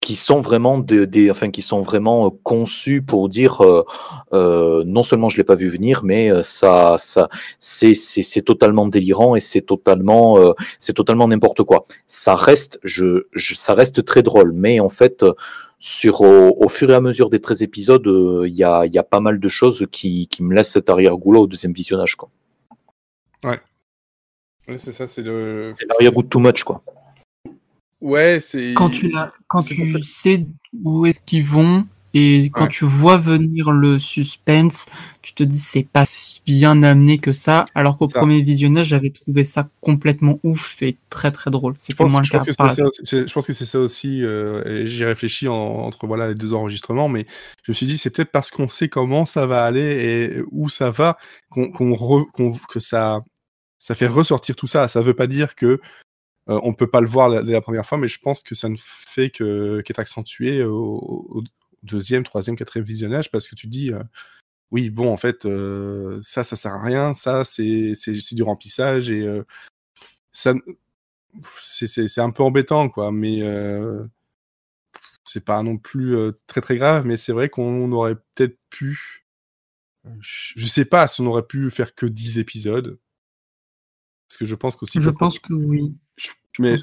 qui 0.00 0.16
sont 0.16 0.40
vraiment 0.40 0.78
des, 0.78 1.30
enfin, 1.30 1.50
qui 1.50 1.62
sont 1.62 1.82
vraiment 1.82 2.30
conçus 2.30 3.02
pour 3.02 3.28
dire, 3.28 3.60
euh, 3.60 3.84
euh, 4.32 4.82
non 4.84 5.02
seulement 5.04 5.28
je 5.28 5.36
l'ai 5.36 5.44
pas 5.44 5.54
vu 5.54 5.68
venir, 5.68 6.02
mais 6.02 6.30
ça, 6.42 6.96
ça, 6.98 7.28
c'est, 7.60 7.94
c'est, 7.94 8.42
totalement 8.42 8.88
délirant 8.88 9.36
et 9.36 9.40
c'est 9.40 9.60
totalement, 9.60 10.38
c'est 10.80 10.94
totalement 10.94 11.28
n'importe 11.28 11.62
quoi. 11.62 11.86
Ça 12.06 12.34
reste, 12.34 12.80
je, 12.82 13.26
ça 13.54 13.74
reste 13.74 14.04
très 14.04 14.22
drôle, 14.22 14.52
mais 14.52 14.80
en 14.80 14.90
fait, 14.90 15.24
sur 15.82 16.20
au, 16.20 16.68
fur 16.68 16.90
et 16.90 16.94
à 16.94 17.00
mesure 17.00 17.28
des 17.28 17.40
13 17.40 17.64
épisodes, 17.64 18.06
euh, 18.06 18.46
il 18.46 18.54
y, 18.54 18.62
a, 18.62 18.86
y, 18.86 18.98
a, 18.98 19.02
pas 19.02 19.18
mal 19.18 19.40
de 19.40 19.48
choses 19.48 19.84
qui, 19.90 20.28
qui 20.28 20.44
me 20.44 20.54
laissent 20.54 20.70
cet 20.70 20.88
arrière-goût 20.88 21.32
là 21.32 21.40
au 21.40 21.48
deuxième 21.48 21.72
visionnage. 21.72 22.14
Quoi. 22.14 22.30
Ouais. 23.42 23.60
c'est 24.76 24.92
ça, 24.92 25.08
c'est 25.08 25.22
le. 25.22 25.74
C'est 25.76 25.86
l'arrière-goût 25.88 26.22
too 26.22 26.38
much, 26.38 26.62
quoi. 26.62 26.84
Ouais, 28.00 28.38
c'est. 28.40 28.74
Quand 28.74 28.90
tu, 28.90 29.12
quand 29.48 29.62
tu 29.62 30.02
sais 30.04 30.46
où 30.84 31.04
est-ce 31.04 31.18
qu'ils 31.18 31.44
vont, 31.44 31.84
et 32.14 32.50
quand 32.52 32.66
tu 32.66 32.84
vois 32.84 33.16
venir 33.16 33.72
le 33.72 33.98
suspense, 33.98 34.84
tu 35.22 35.32
te 35.32 35.42
dis 35.42 35.58
c'est 35.58 35.86
pas 35.86 36.04
si 36.04 36.42
bien 36.44 36.82
amené 36.82 37.18
que 37.18 37.32
ça, 37.32 37.64
alors 37.74 37.96
qu'au 37.96 38.08
premier 38.08 38.42
visionnage, 38.42 38.88
j'avais 38.88 39.10
trouvé 39.10 39.44
ça 39.44 39.70
complètement 39.80 40.38
ouf 40.42 40.82
et 40.82 40.96
très 41.08 41.30
très 41.30 41.50
drôle. 41.50 41.74
C'est 41.78 41.96
pour 41.96 42.10
moi 42.10 42.20
le 42.20 42.28
cas. 42.28 42.42
je 42.44 43.32
pense 43.32 43.46
que 43.46 43.52
c'est 43.54 43.64
ça 43.64 43.78
aussi, 43.78 44.22
euh, 44.22 44.84
j'ai 44.84 45.06
réfléchi 45.06 45.48
entre 45.48 46.06
voilà, 46.06 46.28
les 46.28 46.34
deux 46.34 46.52
enregistrements, 46.52 47.08
mais 47.08 47.24
je 47.62 47.70
me 47.70 47.74
suis 47.74 47.86
dit 47.86 47.96
c'est 47.96 48.10
peut-être 48.10 48.32
parce 48.32 48.50
qu'on 48.50 48.68
sait 48.68 48.88
comment 48.88 49.24
ça 49.24 49.46
va 49.46 49.64
aller 49.64 49.80
et 49.80 50.42
où 50.50 50.68
ça 50.68 50.90
va 50.90 51.16
qu'on, 51.48 51.72
que 52.68 52.80
ça, 52.80 53.22
ça 53.78 53.94
fait 53.94 54.06
ressortir 54.06 54.54
tout 54.54 54.66
ça. 54.66 54.86
Ça 54.88 55.00
veut 55.00 55.14
pas 55.14 55.26
dire 55.26 55.54
que 55.54 55.80
euh, 56.50 56.60
on 56.62 56.74
peut 56.74 56.88
pas 56.88 57.00
le 57.00 57.06
voir 57.06 57.28
la, 57.28 57.40
la, 57.40 57.60
première 57.60 57.86
fois, 57.86 57.96
mais 57.96 58.08
je 58.08 58.18
pense 58.18 58.42
que 58.42 58.54
ça 58.54 58.68
ne 58.68 58.76
fait 58.78 59.30
que 59.30 59.80
qu'être 59.82 60.00
accentué 60.00 60.64
au, 60.64 61.42
deuxième, 61.82 62.24
troisième, 62.24 62.56
quatrième 62.56 62.84
visionnage 62.84 63.30
parce 63.30 63.48
que 63.48 63.54
tu 63.54 63.66
dis 63.66 63.92
euh, 63.92 64.02
oui, 64.70 64.90
bon, 64.90 65.12
en 65.12 65.16
fait, 65.16 65.44
euh, 65.44 66.20
ça, 66.22 66.44
ça 66.44 66.56
sert 66.56 66.72
à 66.72 66.82
rien, 66.82 67.12
ça, 67.14 67.44
c'est 67.44 67.94
du 68.32 68.42
remplissage 68.42 69.10
et 69.10 69.22
euh, 69.22 69.44
ça, 70.32 70.54
c'est 71.60 72.20
un 72.20 72.30
peu 72.30 72.42
embêtant, 72.42 72.88
quoi, 72.88 73.12
mais 73.12 73.42
c'est 75.24 75.44
pas 75.44 75.62
non 75.62 75.76
plus 75.76 76.16
très 76.46 76.60
très 76.60 76.76
grave, 76.76 77.06
mais 77.06 77.16
c'est 77.16 77.32
vrai 77.32 77.48
qu'on 77.48 77.90
aurait 77.92 78.16
peut-être 78.34 78.58
pu. 78.70 79.26
Je 80.20 80.66
sais 80.66 80.84
pas 80.84 81.06
si 81.06 81.20
on 81.20 81.26
aurait 81.26 81.46
pu 81.46 81.70
faire 81.70 81.94
que 81.94 82.06
10 82.06 82.38
épisodes. 82.38 82.98
Parce 84.28 84.38
que 84.38 84.46
je 84.46 84.54
pense 84.54 84.76
qu'aussi. 84.76 85.00
Je 85.00 85.10
pense 85.10 85.38
que 85.38 85.52
oui. 85.52 85.94
mais... 86.58 86.76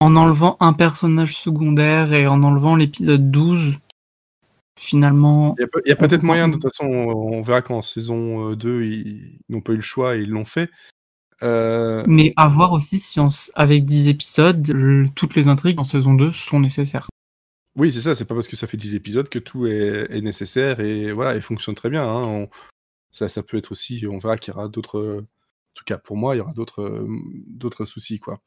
En 0.00 0.16
enlevant 0.16 0.56
un 0.60 0.72
personnage 0.72 1.36
secondaire 1.36 2.12
et 2.12 2.26
en 2.26 2.42
enlevant 2.42 2.76
l'épisode 2.76 3.30
12, 3.30 3.78
finalement. 4.78 5.54
Il 5.58 5.88
y 5.88 5.92
a, 5.92 5.96
peut-être 5.96 6.22
moyen, 6.22 6.48
de 6.48 6.54
toute 6.54 6.62
façon, 6.62 6.86
on 6.86 7.42
verra 7.42 7.62
qu'en 7.62 7.82
saison 7.82 8.52
2, 8.52 8.68
euh, 8.68 8.84
ils 8.84 9.38
n'ont 9.48 9.60
pas 9.60 9.72
eu 9.72 9.76
le 9.76 9.82
choix 9.82 10.16
et 10.16 10.20
ils 10.20 10.30
l'ont 10.30 10.44
fait. 10.44 10.70
Euh, 11.42 12.04
Mais 12.06 12.32
à 12.36 12.48
voir 12.48 12.72
aussi 12.72 12.98
si 12.98 13.20
avec 13.54 13.84
10 13.84 14.08
épisodes, 14.08 15.12
toutes 15.14 15.34
les 15.34 15.48
intrigues 15.48 15.78
en 15.78 15.84
saison 15.84 16.14
2 16.14 16.32
sont 16.32 16.60
nécessaires. 16.60 17.08
Oui, 17.76 17.92
c'est 17.92 18.00
ça, 18.00 18.14
c'est 18.14 18.24
pas 18.24 18.34
parce 18.34 18.46
que 18.46 18.56
ça 18.56 18.68
fait 18.68 18.76
10 18.76 18.94
épisodes 18.94 19.28
que 19.28 19.40
tout 19.40 19.66
est, 19.66 20.20
nécessaire 20.20 20.80
et 20.80 21.12
voilà, 21.12 21.34
et 21.34 21.40
fonctionne 21.40 21.74
très 21.74 21.90
bien. 21.90 22.08
Hein. 22.08 22.46
ça, 23.10 23.28
ça 23.28 23.42
peut 23.42 23.56
être 23.56 23.72
aussi, 23.72 24.06
on 24.08 24.18
verra 24.18 24.38
qu'il 24.38 24.54
y 24.54 24.56
aura 24.56 24.68
d'autres, 24.68 25.18
en 25.20 25.74
tout 25.74 25.84
cas 25.84 25.98
pour 25.98 26.16
moi, 26.16 26.34
il 26.34 26.38
y 26.38 26.40
aura 26.40 26.52
d'autres, 26.52 27.04
d'autres 27.46 27.84
soucis, 27.84 28.20
quoi. 28.20 28.40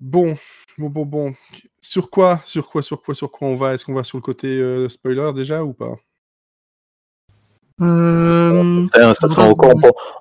Bon, 0.00 0.36
bon, 0.78 0.88
bon, 0.88 1.06
bon. 1.06 1.34
Sur 1.80 2.10
quoi, 2.10 2.40
sur 2.44 2.70
quoi, 2.70 2.82
sur 2.82 3.02
quoi, 3.02 3.14
sur 3.14 3.30
quoi 3.30 3.48
on 3.48 3.56
va? 3.56 3.74
Est-ce 3.74 3.84
qu'on 3.84 3.94
va 3.94 4.04
sur 4.04 4.18
le 4.18 4.22
côté 4.22 4.88
spoiler 4.88 5.32
déjà 5.34 5.62
ou 5.62 5.74
pas? 5.74 5.96
Euh, 7.82 8.86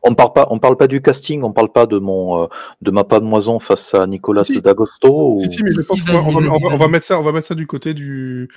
on, 0.03 0.15
parle 0.15 0.33
pas, 0.33 0.47
on 0.49 0.59
parle 0.59 0.77
pas 0.77 0.87
du 0.87 1.01
casting, 1.01 1.43
on 1.43 1.51
parle 1.51 1.71
pas 1.71 1.85
de 1.85 1.99
mon, 1.99 2.43
euh, 2.43 2.47
de 2.81 2.89
ma 2.89 3.03
pademoison 3.03 3.59
face 3.59 3.93
à 3.93 4.07
Nicolas 4.07 4.43
D'Agosto. 4.63 5.09
on, 5.09 6.77
va, 6.77 6.87
mettre 6.87 7.05
ça, 7.05 7.19
on 7.19 7.21
va 7.21 7.33
mettre 7.33 7.47
ça 7.47 7.55
du 7.55 7.67
côté 7.67 7.93
du, 7.93 8.47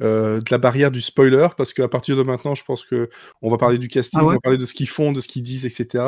euh, 0.00 0.38
de 0.38 0.50
la 0.50 0.58
barrière 0.58 0.92
du 0.92 1.00
spoiler 1.00 1.48
parce 1.56 1.72
qu'à 1.72 1.88
partir 1.88 2.16
de 2.16 2.22
maintenant, 2.22 2.54
je 2.54 2.64
pense 2.64 2.84
que 2.84 3.08
on 3.42 3.50
va 3.50 3.56
parler 3.56 3.78
du 3.78 3.88
casting, 3.88 4.20
ah 4.22 4.26
on 4.26 4.30
va 4.30 4.38
parler 4.40 4.58
de 4.58 4.66
ce 4.66 4.74
qu'ils 4.74 4.88
font, 4.88 5.10
de 5.10 5.20
ce 5.20 5.26
qu'ils 5.26 5.42
disent, 5.42 5.66
etc. 5.66 6.04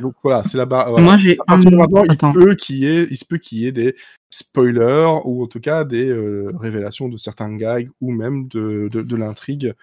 Donc 0.00 0.14
voilà, 0.22 0.42
c'est 0.44 0.58
la 0.58 0.66
barrière. 0.66 0.98
Moi 0.98 1.16
j'ai 1.16 1.38
un. 1.46 1.58
il 1.60 2.32
peut 2.32 2.54
qu'il 2.54 2.76
y 2.76 2.86
ait, 2.86 3.06
il 3.10 3.16
se 3.16 3.24
peut 3.24 3.38
qu'il 3.38 3.58
y 3.58 3.66
ait 3.66 3.72
des 3.72 3.94
spoilers 4.30 5.20
ou 5.24 5.44
en 5.44 5.46
tout 5.46 5.60
cas 5.60 5.84
des 5.84 6.12
révélations 6.58 7.08
de 7.08 7.16
certains 7.16 7.54
gags 7.54 7.88
ou 8.00 8.10
même 8.10 8.48
de, 8.48 8.88
de, 8.90 9.02
de 9.02 9.16
l'intrigue 9.16 9.74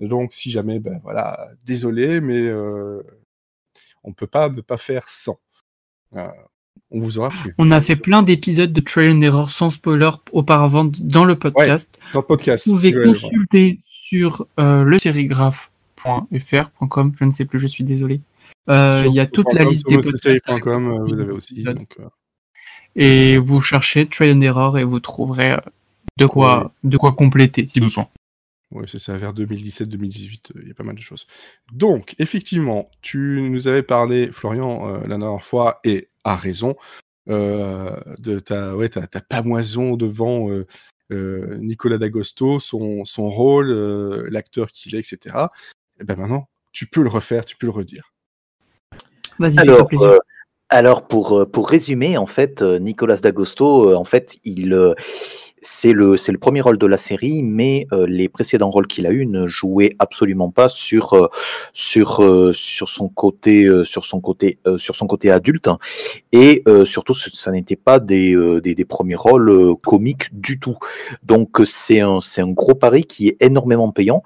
donc, 0.00 0.32
si 0.32 0.50
jamais, 0.50 0.80
ben 0.80 0.98
voilà, 1.02 1.48
désolé, 1.64 2.20
mais 2.20 2.42
euh, 2.42 3.02
on 4.02 4.12
peut 4.12 4.26
pas 4.26 4.48
ne 4.48 4.60
pas 4.60 4.76
faire 4.76 5.08
sans. 5.08 5.38
Euh, 6.16 6.26
on 6.90 6.98
vous 7.00 7.18
aura 7.18 7.30
plu. 7.30 7.54
On 7.58 7.70
a 7.70 7.80
fait 7.80 7.94
plein 7.96 8.22
d'épisodes 8.22 8.72
de 8.72 8.80
Trail 8.80 9.12
and 9.12 9.22
Error 9.22 9.50
sans 9.50 9.70
spoiler 9.70 10.10
auparavant 10.32 10.90
dans 11.00 11.24
le 11.24 11.38
podcast. 11.38 11.96
dans 12.12 12.20
le 12.20 12.26
podcast. 12.26 12.66
Vous 12.66 12.74
pouvez 12.74 12.92
consulter 12.92 13.80
sur 13.86 14.46
euh, 14.60 14.84
le 14.84 14.98
sérigraphe.fr.com, 14.98 17.12
je 17.18 17.24
ne 17.24 17.30
sais 17.30 17.44
plus, 17.44 17.58
je 17.58 17.66
suis 17.66 17.84
désolé. 17.84 18.20
Il 18.68 19.12
y 19.12 19.20
a 19.20 19.26
toute 19.26 19.52
la 19.52 19.64
liste 19.64 19.88
des 19.88 19.98
podcasts. 19.98 20.44
vous 20.48 21.20
avez 21.20 21.32
aussi. 21.32 21.64
Et 22.96 23.38
vous 23.38 23.60
cherchez 23.60 24.06
Trail 24.06 24.32
and 24.32 24.40
Error 24.40 24.78
et 24.78 24.84
vous 24.84 25.00
trouverez 25.00 25.56
de 26.16 26.26
quoi, 26.26 26.72
de 26.84 26.96
quoi 26.96 27.12
compléter 27.12 27.66
si 27.68 27.80
besoin. 27.80 28.08
Oui, 28.70 28.86
c'est 28.88 28.98
ça, 28.98 29.16
vers 29.16 29.32
2017-2018, 29.32 30.56
euh, 30.56 30.60
il 30.62 30.68
y 30.68 30.70
a 30.72 30.74
pas 30.74 30.82
mal 30.82 30.96
de 30.96 31.00
choses. 31.00 31.26
Donc, 31.72 32.16
effectivement, 32.18 32.90
tu 33.02 33.40
nous 33.48 33.68
avais 33.68 33.84
parlé, 33.84 34.32
Florian, 34.32 34.88
euh, 34.88 35.00
la 35.06 35.16
dernière 35.16 35.44
fois, 35.44 35.78
et 35.84 36.08
à 36.24 36.34
raison, 36.34 36.74
euh, 37.28 37.96
de 38.18 38.40
ta, 38.40 38.74
ouais, 38.74 38.88
ta, 38.88 39.06
ta, 39.06 39.20
pamoison 39.20 39.96
devant 39.96 40.48
Nicolas 41.10 41.98
D'Agosto, 41.98 42.58
son, 42.58 43.04
son 43.04 43.30
rôle, 43.30 43.70
l'acteur 44.28 44.72
qu'il 44.72 44.96
est, 44.96 44.98
etc. 44.98 45.36
Et 45.36 46.00
eh 46.00 46.04
ben 46.04 46.16
maintenant, 46.16 46.48
tu 46.72 46.86
peux 46.86 47.02
le 47.02 47.08
refaire, 47.08 47.44
tu 47.44 47.56
peux 47.56 47.66
le 47.66 47.72
redire. 47.72 48.13
Vas-y, 49.38 49.58
alors, 49.58 49.86
plaisir. 49.86 50.18
alors 50.68 51.06
pour, 51.06 51.46
pour 51.50 51.68
résumer, 51.68 52.16
en 52.16 52.26
fait, 52.26 52.62
Nicolas 52.62 53.16
D'Agosto, 53.16 53.94
en 53.94 54.04
fait, 54.04 54.38
il 54.44 54.94
c'est 55.64 55.92
le, 55.92 56.16
c'est 56.16 56.30
le 56.30 56.38
premier 56.38 56.60
rôle 56.60 56.78
de 56.78 56.86
la 56.86 56.96
série, 56.96 57.42
mais 57.42 57.86
euh, 57.92 58.06
les 58.06 58.28
précédents 58.28 58.70
rôles 58.70 58.86
qu'il 58.86 59.06
a 59.06 59.10
eu 59.10 59.26
ne 59.26 59.46
jouaient 59.46 59.96
absolument 59.98 60.50
pas 60.50 60.68
sur, 60.68 61.14
euh, 61.14 61.28
sur, 61.72 62.22
euh, 62.22 62.52
sur 62.52 62.88
son 62.88 63.08
côté, 63.08 63.66
sur 63.84 64.04
son 64.04 64.20
côté, 64.20 64.58
sur 64.76 64.94
son 64.94 65.06
côté 65.06 65.30
adulte, 65.30 65.68
hein. 65.68 65.78
et 66.32 66.62
surtout, 66.84 67.14
ça 67.14 67.50
n'était 67.50 67.76
pas 67.76 67.98
des, 67.98 68.36
des, 68.62 68.74
des, 68.74 68.84
premiers 68.84 69.14
rôles 69.14 69.76
comiques 69.82 70.28
du 70.32 70.60
tout. 70.60 70.76
Donc, 71.22 71.62
c'est 71.64 72.00
un, 72.00 72.20
c'est 72.20 72.42
un 72.42 72.50
gros 72.50 72.74
pari 72.74 73.04
qui 73.04 73.28
est 73.28 73.36
énormément 73.40 73.90
payant. 73.90 74.22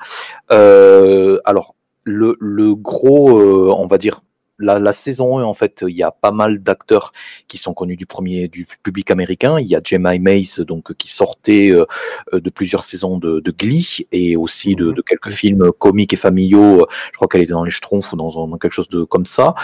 alors, 0.49 1.75
le, 2.05 2.37
le 2.41 2.75
gros, 2.75 3.41
on 3.73 3.87
va 3.87 3.99
dire, 3.99 4.23
la, 4.59 4.93
saison 4.93 5.39
1, 5.39 5.45
en 5.45 5.55
fait, 5.55 5.85
il 5.87 5.95
y 5.95 6.03
a 6.03 6.11
pas 6.11 6.33
mal 6.33 6.63
d'acteurs 6.63 7.13
qui 7.47 7.59
sont 7.59 7.75
connus 7.75 7.97
du 7.97 8.07
premier 8.07 8.49
du 8.49 8.67
public 8.83 9.11
américain. 9.11 9.59
Il 9.61 9.67
y 9.67 9.77
a 9.77 9.81
Jemai 9.83 10.19
Mace, 10.19 10.61
donc 10.61 10.95
qui 10.95 11.09
sortait 11.09 11.71
euh, 11.71 11.87
euh, 12.33 12.41
de 12.41 12.51
plusieurs 12.51 12.83
saisons 12.83 13.19
de, 13.19 13.43
Glee 13.59 14.07
et 14.13 14.37
aussi 14.37 14.75
de, 14.75 14.87
mhm. 14.87 15.03
quelques 15.07 15.31
films 15.31 15.71
comiques 15.79 16.13
et 16.13 16.17
familiaux. 16.17 16.87
Je 17.13 17.17
crois 17.17 17.29
qu'elle 17.29 17.43
était 17.43 17.53
dans 17.53 17.65
Les 17.65 17.71
Schtroumpfs 17.71 18.13
ou 18.13 18.17
dans, 18.17 18.59
quelque 18.59 18.73
chose 18.73 18.89
de 18.89 19.05
comme 19.05 19.27
ça. 19.27 19.55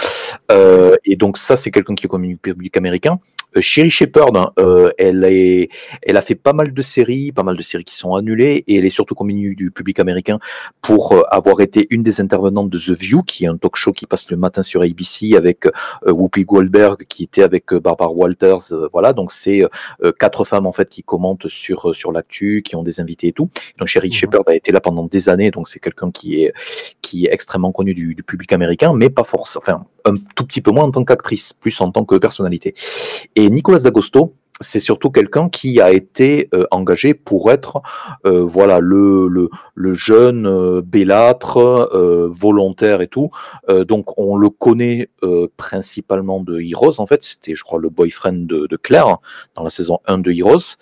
Euh, 0.51 0.95
et 1.05 1.17
donc 1.17 1.39
ça, 1.39 1.57
c'est 1.57 1.71
quelqu'un 1.71 1.95
qui 1.95 2.07
est 2.07 2.09
connu 2.09 2.29
du 2.29 2.37
public 2.37 2.77
américain. 2.77 3.21
Euh, 3.57 3.61
Sherry 3.61 3.91
Shepard, 3.91 4.37
hein, 4.37 4.53
euh, 4.59 4.91
elle, 4.99 5.25
est, 5.25 5.69
elle 6.03 6.17
a 6.17 6.23
fait 6.23 6.35
pas 6.35 6.53
mal 6.53 6.73
de 6.73 6.83
séries, 6.83 7.33
pas 7.33 7.43
mal 7.43 7.57
de 7.57 7.63
séries 7.63 7.85
qui 7.85 7.95
sont 7.95 8.15
annulées, 8.15 8.65
et 8.67 8.77
elle 8.77 8.87
est 8.87 8.91
surtout 8.91 9.15
connue 9.15 9.55
du 9.55 9.71
public 9.71 10.01
américain 10.01 10.39
pour 10.83 11.13
euh, 11.13 11.23
avoir 11.31 11.61
été 11.61 11.87
une 11.91 12.03
des 12.03 12.21
intervenantes 12.21 12.71
de 12.71 12.79
The 12.79 12.99
View, 12.99 13.23
qui 13.23 13.45
est 13.45 13.49
un 13.49 13.57
talk 13.57 13.77
show 13.77 13.93
qui 13.93 14.07
passe 14.07 14.31
le 14.31 14.37
matin 14.37 14.63
sur 14.63 14.83
ABC 14.83 15.37
avec 15.37 15.67
Whoopi 16.07 16.45
Goldberg, 16.45 17.05
qui 17.09 17.25
était 17.25 17.43
avec 17.43 17.73
Barbara 17.75 18.11
Walters. 18.11 18.73
voilà, 18.93 19.13
donc 19.13 19.33
c'est 19.33 19.63
quatre 20.19 20.45
femmes 20.45 20.67
en 20.67 20.73
fait 20.73 20.89
qui 20.89 21.03
commentent 21.03 21.49
sur 21.49 21.95
sur 21.95 22.13
l'actu, 22.13 22.63
qui 22.65 22.77
ont 22.77 22.83
des 22.83 23.01
invités 23.01 23.29
et 23.29 23.33
tout. 23.33 23.49
Donc 23.79 23.89
Sherry 23.89 24.09
mhm. 24.09 24.15
Shepard 24.15 24.45
a 24.47 24.55
été 24.55 24.73
là 24.73 24.81
pendant 24.81 25.05
des 25.05 25.29
années, 25.29 25.51
donc 25.51 25.69
c'est 25.69 25.81
quelqu'un 25.81 26.11
qui 26.11 26.43
est 26.43 26.53
qui 27.03 27.27
est 27.27 27.33
extrêmement 27.33 27.73
connu 27.73 27.95
du, 27.95 28.15
du 28.15 28.23
public 28.23 28.53
américain, 28.53 28.93
mais 28.95 29.11
pas 29.11 29.25
forcément, 29.25 29.63
enfin 29.67 29.87
un 30.05 30.15
tout 30.35 30.45
petit 30.45 30.61
peu 30.61 30.71
moins 30.71 30.85
en 30.85 30.91
tant 30.91 31.05
qu'actrice, 31.05 31.53
plus 31.53 31.81
en 31.81 31.91
tant 31.91 32.05
que 32.05 32.17
personnalité. 32.17 32.75
Et 33.37 33.44
Nicolas 33.51 33.81
D'Agosto, 33.81 34.35
c'est 34.61 34.81
surtout 34.81 35.11
quelqu'un 35.11 35.49
qui 35.49 35.81
a 35.81 35.91
été 35.91 36.49
euh, 36.55 36.65
engagé 36.71 37.13
pour 37.13 37.51
être 37.51 37.83
euh, 38.25 38.45
voilà 38.45 38.79
le, 38.81 39.51
jeune 39.95 40.47
euh, 40.47 40.81
bellâtre 40.81 41.91
volontaire 42.31 43.01
et 43.01 43.09
tout. 43.09 43.31
Donc 43.69 44.19
on 44.19 44.37
le 44.37 44.51
connaît 44.51 45.09
principalement 45.57 46.41
de 46.41 46.61
Heroes 46.61 47.01
en 47.01 47.07
fait. 47.07 47.23
C'était 47.23 47.55
je 47.55 47.65
crois 47.65 47.79
le 47.79 47.89
boyfriend 47.89 48.47
de, 48.47 48.67
de, 48.67 48.77
Claire 48.77 49.19
dans 49.55 49.63
la 49.63 49.71
saison 49.71 50.01
1 50.07 50.19
de 50.19 50.33
Heroes 50.33 50.77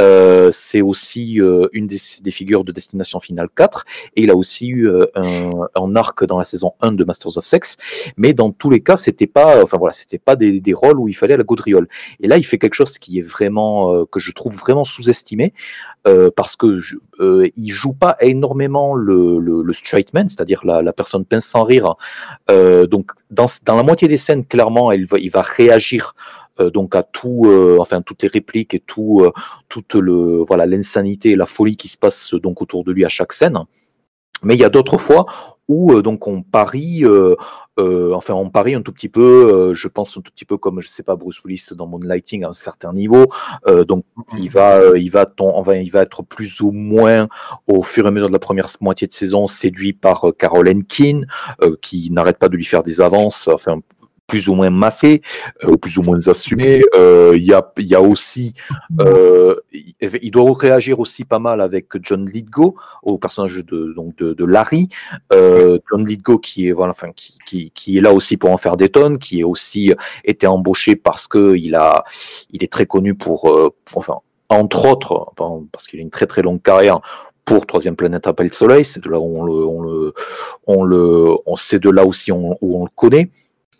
euh, 0.00 0.50
c'est 0.52 0.82
aussi 0.82 1.40
euh, 1.40 1.68
une 1.72 1.86
des, 1.86 1.98
figures 2.30 2.64
de 2.64 2.72
Destination 2.72 3.20
Finale 3.20 3.48
4, 3.54 3.84
et 4.16 4.22
il 4.22 4.30
a 4.30 4.36
aussi 4.36 4.66
eu 4.66 4.88
euh, 4.88 5.06
un, 5.14 5.96
arc 5.96 6.24
dans 6.24 6.36
la 6.36 6.44
saison 6.44 6.72
1 6.80 6.92
de 6.92 7.04
Masters 7.04 7.36
of 7.38 7.44
Sex, 7.44 7.76
mais 8.16 8.32
dans 8.32 8.50
tous 8.50 8.70
les 8.70 8.80
cas, 8.80 8.96
c'était 8.96 9.28
pas, 9.28 9.62
enfin 9.62 9.76
voilà, 9.78 9.92
c'était 9.92 10.18
pas 10.18 10.34
des, 10.34 10.62
rôles 10.74 10.98
où 10.98 11.08
il 11.08 11.14
fallait 11.14 11.36
la 11.36 11.44
gaudriole. 11.44 11.88
Et 12.20 12.26
là, 12.26 12.36
il 12.36 12.44
fait 12.44 12.58
quelque 12.58 12.74
chose 12.74 12.98
qui 12.98 13.18
est 13.18 13.26
vraiment, 13.26 14.04
que 14.06 14.18
je 14.18 14.32
trouve 14.32 14.54
vraiment 14.54 14.84
sous-estimé, 14.84 15.52
parce 16.36 16.56
que 16.56 16.80
je, 16.80 16.96
il 17.56 17.70
joue 17.70 17.92
pas 17.92 18.16
énormément 18.20 18.94
le, 18.94 19.38
le, 19.38 19.72
straight 19.72 20.12
man, 20.12 20.28
c'est-à-dire 20.28 20.64
la, 20.64 20.92
personne 20.92 21.24
pince 21.24 21.46
sans 21.46 21.62
rire. 21.62 21.94
donc, 22.48 23.12
dans, 23.30 23.46
dans 23.64 23.76
la 23.76 23.82
moitié 23.84 24.08
des 24.08 24.16
scènes, 24.16 24.44
clairement, 24.44 24.90
il 24.90 25.06
va, 25.06 25.18
il 25.18 25.30
va 25.30 25.42
réagir 25.42 26.14
euh, 26.16 26.43
donc 26.60 26.94
à 26.94 27.02
tout, 27.02 27.42
euh, 27.46 27.78
enfin 27.80 28.02
toutes 28.02 28.22
les 28.22 28.28
répliques 28.28 28.74
et 28.74 28.80
tout, 28.80 29.20
euh, 29.22 29.32
toute 29.68 29.94
le 29.94 30.44
voilà 30.46 30.66
l'insanité 30.66 31.30
et 31.30 31.36
la 31.36 31.46
folie 31.46 31.76
qui 31.76 31.88
se 31.88 31.98
passe 31.98 32.34
donc 32.34 32.62
autour 32.62 32.84
de 32.84 32.92
lui 32.92 33.04
à 33.04 33.08
chaque 33.08 33.32
scène. 33.32 33.58
Mais 34.42 34.54
il 34.54 34.60
y 34.60 34.64
a 34.64 34.70
d'autres 34.70 34.98
fois 34.98 35.26
où 35.66 36.00
donc 36.02 36.26
on 36.26 36.42
parie. 36.42 37.04
enfin, 37.76 38.34
on 38.34 38.50
parie 38.50 38.74
un 38.74 38.82
tout 38.82 38.92
petit 38.92 39.08
peu, 39.08 39.72
je 39.74 39.88
pense 39.88 40.16
un 40.16 40.20
tout 40.20 40.30
petit 40.30 40.44
peu 40.44 40.58
comme, 40.58 40.80
je 40.82 40.88
sais 40.88 41.02
pas, 41.02 41.16
Bruce 41.16 41.40
Willis 41.42 41.68
dans 41.72 41.86
Moonlighting 41.86 42.44
à 42.44 42.48
un 42.48 42.52
certain 42.52 42.92
niveau. 42.92 43.26
donc, 43.88 44.04
il 44.38 44.50
va, 44.50 44.78
il 44.96 45.10
va, 45.10 45.24
il 45.74 45.90
va 45.90 46.02
être 46.02 46.22
plus 46.22 46.60
ou 46.60 46.70
moins, 46.70 47.28
au 47.66 47.82
fur 47.82 48.04
et 48.04 48.08
à 48.08 48.10
mesure 48.10 48.28
de 48.28 48.34
la 48.34 48.38
première 48.38 48.68
moitié 48.82 49.06
de 49.06 49.12
saison, 49.12 49.46
séduit 49.46 49.94
par 49.94 50.26
Caroline 50.38 50.84
Keane, 50.84 51.26
qui 51.80 52.10
n'arrête 52.10 52.38
pas 52.38 52.50
de 52.50 52.56
lui 52.56 52.66
faire 52.66 52.82
des 52.82 53.00
avances, 53.00 53.48
enfin, 53.48 53.80
plus 54.26 54.48
ou 54.48 54.54
moins 54.54 54.70
massé, 54.70 55.22
euh, 55.62 55.72
ou 55.72 55.76
plus 55.76 55.98
ou 55.98 56.02
moins 56.02 56.26
assumé. 56.28 56.82
Euh, 56.96 57.32
il 57.36 57.44
y, 57.44 57.52
a, 57.52 57.72
y 57.78 57.94
a 57.94 58.00
aussi, 58.00 58.54
euh, 59.00 59.56
il 60.00 60.30
doit 60.30 60.52
réagir 60.56 61.00
aussi 61.00 61.24
pas 61.24 61.38
mal 61.38 61.60
avec 61.60 61.86
John 62.02 62.28
Lithgow, 62.28 62.76
au 63.02 63.18
personnage 63.18 63.54
de, 63.54 63.92
donc 63.94 64.16
de, 64.16 64.32
de 64.34 64.44
Larry. 64.44 64.88
John 65.32 66.06
Lithgow 66.06 66.38
qui 66.38 66.68
est, 66.68 66.72
voilà, 66.72 66.92
enfin, 66.92 67.10
qui, 67.14 67.38
qui, 67.46 67.70
qui, 67.70 67.98
est 67.98 68.00
là 68.00 68.12
aussi 68.12 68.36
pour 68.36 68.50
en 68.50 68.58
faire 68.58 68.76
des 68.76 68.88
tonnes, 68.88 69.18
qui 69.18 69.40
est 69.40 69.44
aussi 69.44 69.92
été 70.24 70.46
embauché 70.46 70.96
parce 70.96 71.26
que 71.26 71.56
il 71.56 71.74
a, 71.74 72.04
il 72.50 72.64
est 72.64 72.72
très 72.72 72.86
connu 72.86 73.14
pour, 73.14 73.72
enfin, 73.94 74.18
entre 74.48 74.86
autres, 74.86 75.32
parce 75.72 75.86
qu'il 75.86 75.98
a 75.98 76.02
une 76.02 76.10
très 76.10 76.26
très 76.26 76.42
longue 76.42 76.62
carrière 76.62 77.00
pour 77.44 77.66
Troisième 77.66 77.96
Planète 77.96 78.26
Appel 78.26 78.52
Soleil, 78.52 78.84
c'est 78.84 79.02
de 79.02 79.10
là 79.10 79.18
où 79.18 79.38
on 79.38 79.44
le, 79.44 79.52
on 79.52 79.82
le, 79.82 80.14
on 80.66 80.82
le, 80.82 81.36
on, 81.44 81.56
c'est 81.56 81.78
de 81.78 81.90
là 81.90 82.04
aussi 82.04 82.32
où 82.32 82.56
on 82.62 82.84
le 82.84 82.90
connaît. 82.96 83.30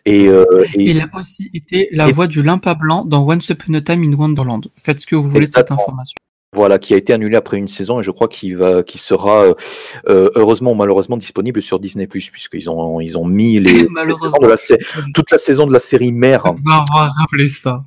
Euh, 0.07 0.45
et, 0.75 0.91
il 0.91 1.01
a 1.01 1.09
aussi 1.17 1.49
été 1.53 1.89
la 1.91 2.07
voix 2.07 2.27
du 2.27 2.43
Limpa 2.43 2.75
Blanc 2.75 3.05
dans 3.05 3.27
Once 3.27 3.49
Upon 3.49 3.73
a 3.73 3.81
Time 3.81 4.03
in 4.03 4.15
Wonderland. 4.15 4.67
Faites 4.77 4.99
ce 4.99 5.07
que 5.07 5.15
vous 5.15 5.27
voulez 5.27 5.47
de 5.47 5.53
cette 5.53 5.71
information. 5.71 6.15
Voilà, 6.53 6.79
qui 6.79 6.93
a 6.93 6.97
été 6.97 7.11
annulé 7.11 7.35
après 7.35 7.57
une 7.57 7.67
saison 7.67 7.99
et 7.99 8.03
je 8.03 8.11
crois 8.11 8.29
qu'il 8.29 8.55
va, 8.55 8.81
sera 8.95 9.43
euh, 9.43 9.53
euh, 10.07 10.29
heureusement 10.35 10.71
ou 10.71 10.75
malheureusement 10.75 11.17
disponible 11.17 11.61
sur 11.61 11.79
Disney 11.79 12.07
puisqu'ils 12.07 12.69
ont, 12.69 13.01
ils 13.01 13.17
ont 13.17 13.25
mis 13.25 13.59
les, 13.59 13.87
malheureusement. 13.89 14.47
toute 15.13 15.31
la 15.31 15.37
saison 15.37 15.67
de 15.67 15.73
la 15.73 15.79
série 15.79 16.13
mère. 16.13 16.45
On 16.45 16.53
va 16.53 16.85
rappeler 17.19 17.49
ça. 17.49 17.83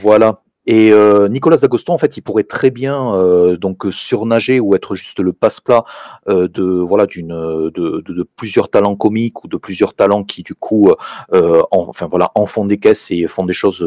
Voilà. 0.00 0.42
Et 0.66 0.92
euh, 0.92 1.28
Nicolas 1.28 1.56
D'Agosto, 1.56 1.92
en 1.92 1.98
fait, 1.98 2.16
il 2.16 2.20
pourrait 2.20 2.44
très 2.44 2.70
bien 2.70 3.14
euh, 3.14 3.56
donc 3.56 3.84
surnager 3.90 4.60
ou 4.60 4.76
être 4.76 4.94
juste 4.94 5.18
le 5.18 5.32
passe-plat 5.32 5.84
euh, 6.28 6.46
de 6.46 6.62
voilà 6.62 7.06
d'une 7.06 7.30
de, 7.74 8.28
plusieurs 8.36 8.70
talents 8.70 8.94
comiques 8.94 9.42
ou 9.42 9.48
de 9.48 9.56
plusieurs 9.56 9.94
talents 9.94 10.22
qui 10.22 10.42
du 10.42 10.54
coup 10.54 10.90
en, 11.32 11.64
enfin 11.70 12.06
voilà 12.06 12.30
en 12.34 12.46
font 12.46 12.64
des 12.64 12.78
caisses 12.78 13.10
et 13.10 13.26
font 13.26 13.44
des 13.44 13.52
choses 13.52 13.84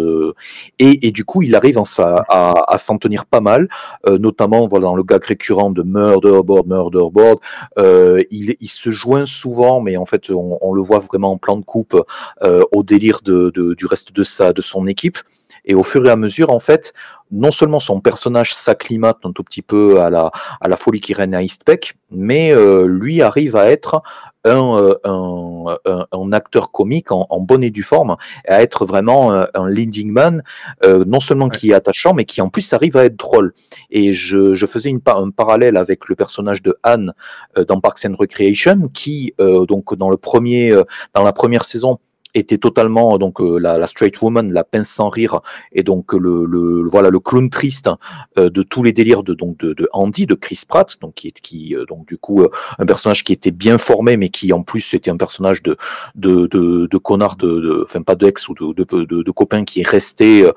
et, 0.79 1.07
et, 1.07 1.11
du 1.11 1.23
coup 1.23 1.41
il 1.41 1.55
arrive 1.55 1.77
en 1.77 1.83
à, 1.97 2.73
à 2.73 2.77
s'en 2.77 2.97
tenir 2.97 3.25
pas 3.25 3.39
mal, 3.39 3.69
notamment 4.07 4.67
voilà 4.67 4.85
dans 4.85 4.95
le 4.95 5.03
gag 5.03 5.23
récurrent 5.23 5.71
de 5.71 5.83
Murderboard, 5.83 6.67
Murderboard, 6.67 7.39
il, 8.31 8.55
il 8.59 8.69
se 8.69 8.91
joint 8.91 9.25
souvent, 9.25 9.79
mais 9.81 9.97
en 9.97 10.05
fait 10.05 10.29
on, 10.29 10.57
on 10.61 10.73
le 10.73 10.81
voit 10.81 10.99
vraiment 10.99 11.31
en 11.31 11.37
plan 11.37 11.57
de 11.57 11.63
coupe 11.63 12.01
au 12.43 12.83
délire 12.83 13.21
de, 13.23 13.51
de, 13.53 13.73
du 13.73 13.85
reste 13.85 14.11
de 14.13 14.23
sa 14.23 14.51
de 14.51 14.61
son 14.61 14.87
équipe. 14.87 15.19
Et 15.65 15.75
au 15.75 15.83
fur 15.83 16.05
et 16.05 16.09
à 16.09 16.15
mesure, 16.15 16.51
en 16.51 16.59
fait, 16.59 16.93
non 17.31 17.51
seulement 17.51 17.79
son 17.79 17.99
personnage 17.99 18.53
s'acclimate 18.53 19.17
un 19.23 19.31
tout 19.31 19.43
petit 19.43 19.61
peu 19.61 19.99
à 20.01 20.09
la, 20.09 20.31
à 20.61 20.67
la 20.67 20.77
folie 20.77 21.01
qui 21.01 21.13
règne 21.13 21.35
à 21.35 21.41
Eastpeck, 21.41 21.95
mais 22.11 22.53
euh, 22.53 22.85
lui 22.85 23.21
arrive 23.21 23.55
à 23.55 23.69
être 23.69 24.01
un, 24.43 24.77
euh, 24.77 24.95
un, 25.03 26.05
un, 26.11 26.31
acteur 26.31 26.71
comique 26.71 27.11
en, 27.11 27.25
en, 27.31 27.39
bonne 27.39 27.63
et 27.63 27.71
due 27.71 27.81
forme, 27.81 28.15
et 28.47 28.51
à 28.51 28.61
être 28.61 28.85
vraiment 28.85 29.33
un, 29.33 29.47
un 29.55 29.67
leading 29.67 30.11
man, 30.11 30.43
euh, 30.83 31.03
non 31.07 31.19
seulement 31.19 31.49
qui 31.49 31.71
est 31.71 31.73
attachant, 31.73 32.13
mais 32.13 32.25
qui 32.25 32.41
en 32.41 32.49
plus 32.49 32.71
arrive 32.73 32.95
à 32.95 33.05
être 33.05 33.17
drôle. 33.17 33.55
Et 33.89 34.13
je, 34.13 34.53
je 34.53 34.65
faisais 34.67 34.89
une, 34.91 35.01
un 35.07 35.31
parallèle 35.31 35.77
avec 35.77 36.07
le 36.07 36.15
personnage 36.15 36.61
de 36.61 36.77
Anne 36.83 37.13
dans 37.67 37.79
Parks 37.81 38.05
and 38.05 38.15
Recreation, 38.19 38.89
qui 38.93 39.33
donc 39.39 39.95
dans 39.95 40.11
le 40.11 40.17
premier, 40.17 40.75
dans 41.15 41.23
la 41.23 41.33
première 41.33 41.65
saison 41.65 41.99
était 42.35 42.57
totalement 42.57 43.17
donc 43.17 43.41
euh, 43.41 43.57
la, 43.57 43.77
la, 43.77 43.87
straight 43.87 44.21
woman, 44.21 44.51
la 44.51 44.63
pince 44.63 44.89
sans 44.89 45.09
rire, 45.09 45.41
et 45.71 45.83
donc 45.83 46.13
le, 46.13 46.45
le 46.45 46.87
voilà 46.89 47.09
le 47.09 47.19
clown 47.19 47.49
triste 47.49 47.89
euh, 48.37 48.49
de 48.49 48.61
tous 48.61 48.83
les 48.83 48.93
délires 48.93 49.23
de 49.23 49.33
donc 49.33 49.57
de, 49.57 49.73
de, 49.73 49.89
Andy, 49.93 50.25
de 50.25 50.35
Chris 50.35 50.61
Pratt, 50.67 50.99
donc 51.01 51.15
qui 51.15 51.27
est 51.27 51.39
qui 51.41 51.75
euh, 51.75 51.85
donc 51.85 52.07
du 52.07 52.17
coup 52.17 52.45
un 52.77 52.85
personnage 52.85 53.23
qui 53.23 53.33
était 53.33 53.51
bien 53.51 53.77
formé, 53.77 54.17
mais 54.17 54.29
qui 54.29 54.51
en 54.53 54.63
plus 54.63 54.93
était 54.93 55.09
un 55.09 55.17
personnage 55.17 55.63
de 55.63 55.77
de, 56.15 56.47
de, 56.47 56.87
de 56.87 56.97
connard, 56.97 57.37
de, 57.37 57.83
enfin 57.85 58.01
pas 58.01 58.15
d'ex 58.15 58.47
ou 58.49 58.53
de, 58.53 58.83
de, 58.83 59.23
de, 59.23 59.31
copain 59.31 59.63
qui 59.65 59.81
est 59.81 59.87
resté 59.87 60.47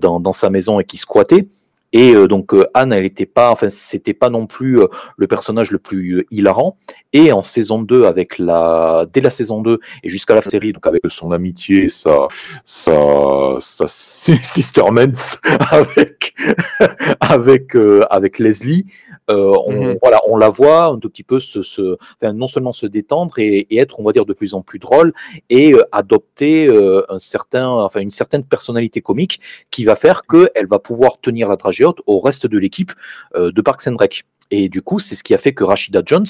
dans, 0.00 0.20
dans 0.20 0.32
sa 0.32 0.50
maison 0.50 0.80
et 0.80 0.84
qui 0.84 0.96
squattait. 0.96 1.48
Et 1.92 2.14
euh, 2.14 2.28
donc 2.28 2.54
euh, 2.54 2.66
Anne, 2.74 2.92
elle 2.92 3.04
était 3.04 3.26
pas, 3.26 3.50
enfin 3.50 3.68
c'était 3.68 4.14
pas 4.14 4.30
non 4.30 4.46
plus 4.46 4.80
euh, 4.80 4.86
le 5.16 5.26
personnage 5.26 5.70
le 5.70 5.78
plus 5.78 6.26
hilarant. 6.30 6.76
Et 7.12 7.32
en 7.32 7.42
saison 7.42 7.82
2, 7.82 8.04
avec 8.04 8.38
la, 8.38 9.04
dès 9.12 9.20
la 9.20 9.30
saison 9.30 9.60
2 9.60 9.80
et 10.04 10.10
jusqu'à 10.10 10.36
la 10.36 10.42
série, 10.42 10.72
donc 10.72 10.86
avec 10.86 11.02
son 11.08 11.32
amitié, 11.32 11.88
sa, 11.88 12.28
sa, 12.64 13.56
sa 13.58 13.88
sistermance 14.42 15.38
avec, 15.70 16.34
avec, 17.20 17.76
avec 18.10 18.38
Leslie, 18.38 18.86
euh, 19.30 19.52
on, 19.66 19.72
mhm. 19.72 19.98
voilà, 20.02 20.20
on 20.26 20.36
la 20.36 20.50
voit 20.50 20.86
un 20.86 20.98
tout 20.98 21.08
petit 21.08 21.22
peu 21.22 21.40
se, 21.40 21.62
se 21.62 21.96
non 22.22 22.48
seulement 22.48 22.72
se 22.72 22.86
détendre 22.86 23.38
et, 23.38 23.66
et, 23.70 23.78
être, 23.78 24.00
on 24.00 24.02
va 24.02 24.12
dire, 24.12 24.26
de 24.26 24.32
plus 24.32 24.54
en 24.54 24.62
plus 24.62 24.78
drôle 24.78 25.12
et 25.50 25.72
euh, 25.72 25.82
adopter 25.92 26.66
euh, 26.68 27.04
un 27.08 27.18
certain, 27.18 27.68
enfin, 27.68 28.00
une 28.00 28.10
certaine 28.10 28.44
personnalité 28.44 29.00
comique 29.00 29.40
qui 29.70 29.84
va 29.84 29.94
faire 29.96 30.22
qu'elle 30.26 30.66
va 30.66 30.78
pouvoir 30.78 31.18
tenir 31.20 31.48
la 31.48 31.56
dragée 31.56 31.79
au 32.06 32.20
reste 32.20 32.46
de 32.46 32.58
l'équipe 32.58 32.92
de 33.34 33.60
Parks 33.60 33.86
and 33.86 33.96
Rec. 33.96 34.24
Et 34.50 34.68
du 34.68 34.82
coup, 34.82 34.98
c'est 34.98 35.14
ce 35.14 35.22
qui 35.22 35.32
a 35.32 35.38
fait 35.38 35.54
que 35.54 35.62
Rashida 35.62 36.02
Jones 36.04 36.26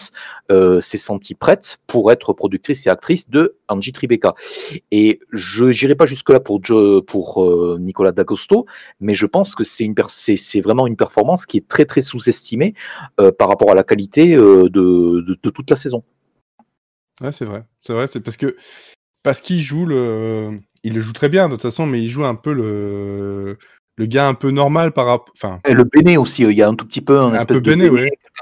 euh, 0.50 0.80
s'est 0.80 0.98
sentie 0.98 1.34
prête 1.34 1.78
pour 1.86 2.12
être 2.12 2.32
productrice 2.32 2.86
et 2.86 2.90
actrice 2.90 3.30
de 3.30 3.56
Angie 3.68 3.92
Tribeca. 3.92 4.34
Et 4.90 5.20
je 5.32 5.64
n'irai 5.64 5.94
pas 5.94 6.06
jusque-là 6.06 6.40
pour, 6.40 6.60
pour 7.06 7.44
euh, 7.44 7.78
Nicolas 7.80 8.12
D'Agosto, 8.12 8.66
mais 9.00 9.14
je 9.14 9.26
pense 9.26 9.54
que 9.54 9.64
c'est, 9.64 9.84
une 9.84 9.94
c'est, 10.08 10.60
vraiment 10.60 10.86
une 10.86 10.96
performance 10.96 11.46
qui 11.46 11.56
est 11.56 11.66
très 11.66 11.86
très 11.86 12.02
sous-estimée 12.02 12.74
euh, 13.20 13.32
par 13.32 13.48
rapport 13.48 13.70
à 13.70 13.74
la 13.74 13.84
qualité 13.84 14.36
de, 14.36 14.68
de, 14.68 15.38
de, 15.42 15.50
toute 15.50 15.70
la 15.70 15.76
saison. 15.76 16.02
Ouais, 17.22 17.32
c'est 17.32 17.46
vrai. 17.46 17.64
C'est 17.80 17.94
vrai, 17.94 18.06
c'est 18.06 18.20
parce 18.20 18.36
que 18.36 18.56
parce 19.22 19.40
qu'il 19.40 19.60
joue 19.60 19.86
le. 19.86 20.58
Il 20.82 20.94
le 20.94 21.02
joue 21.02 21.12
très 21.12 21.28
bien 21.28 21.48
de 21.48 21.54
toute 21.54 21.62
façon, 21.62 21.84
mais 21.84 22.02
il 22.02 22.08
joue 22.08 22.24
un 22.24 22.34
peu 22.34 22.54
le 22.54 23.58
le 24.00 24.06
gars 24.06 24.26
un 24.26 24.34
peu 24.34 24.50
normal 24.50 24.92
par 24.92 25.04
rapport. 25.04 25.34
Enfin, 25.36 25.60
le 25.68 25.84
béné 25.84 26.16
aussi, 26.16 26.42
il 26.42 26.52
y 26.52 26.62
a 26.62 26.68
un 26.68 26.74
tout 26.74 26.86
petit 26.86 27.02
peu 27.02 27.20
un, 27.20 27.44
peu 27.44 27.60
béné, 27.60 27.90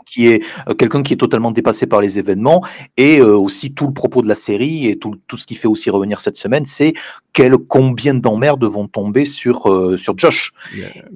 qui 0.07 0.29
est 0.29 0.45
euh, 0.69 0.75
quelqu'un 0.75 1.03
qui 1.03 1.15
est 1.15 1.17
totalement 1.17 1.51
dépassé 1.51 1.87
par 1.87 2.01
les 2.01 2.21
événements 2.21 2.65
et 2.97 3.19
euh, 3.19 3.37
aussi 3.37 3.75
tout 3.75 3.89
le 3.89 3.93
propos 3.93 4.23
de 4.23 4.29
la 4.29 4.37
série 4.37 4.87
et 4.87 5.01
tout, 5.01 5.21
tout 5.27 5.37
ce 5.37 5.49
qui 5.49 5.57
fait 5.57 5.67
aussi 5.67 5.91
revenir 5.91 6.21
cette 6.21 6.37
semaine, 6.37 6.65
c'est 6.65 6.95
quel 7.33 7.57
combien 7.57 8.15
d'emmerdes 8.15 8.65
vont 8.65 8.87
tomber 8.87 9.25
sur 9.25 9.69
euh, 9.69 9.97
sur 9.97 10.17
Josh. 10.17 10.53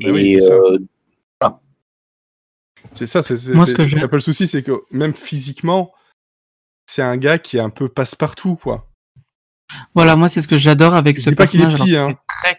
et, 0.01 0.41
c'est 0.41 0.51
ça. 1.41 1.61
C'est 2.93 3.07
ça, 3.07 3.23
c'est 3.23 3.35
le 3.55 4.19
souci, 4.19 4.49
c'est 4.49 4.65
que 4.65 4.83
même 4.91 5.15
physiquement, 5.15 5.93
c'est 6.87 7.03
un 7.03 7.17
gars 7.17 7.39
qui 7.39 7.59
est 7.59 7.61
un 7.61 7.71
peu 7.71 7.89
passe-partout, 7.89 8.57
quoi. 8.57 8.89
Voilà, 9.95 10.17
moi 10.17 10.29
c'est 10.29 10.41
ce 10.41 10.49
que 10.49 10.57
j'adore 10.57 10.95
avec 10.95 11.17
ce 11.17 11.31
personnage. 11.31 11.81
Hein. 11.81 12.15
très 12.27 12.59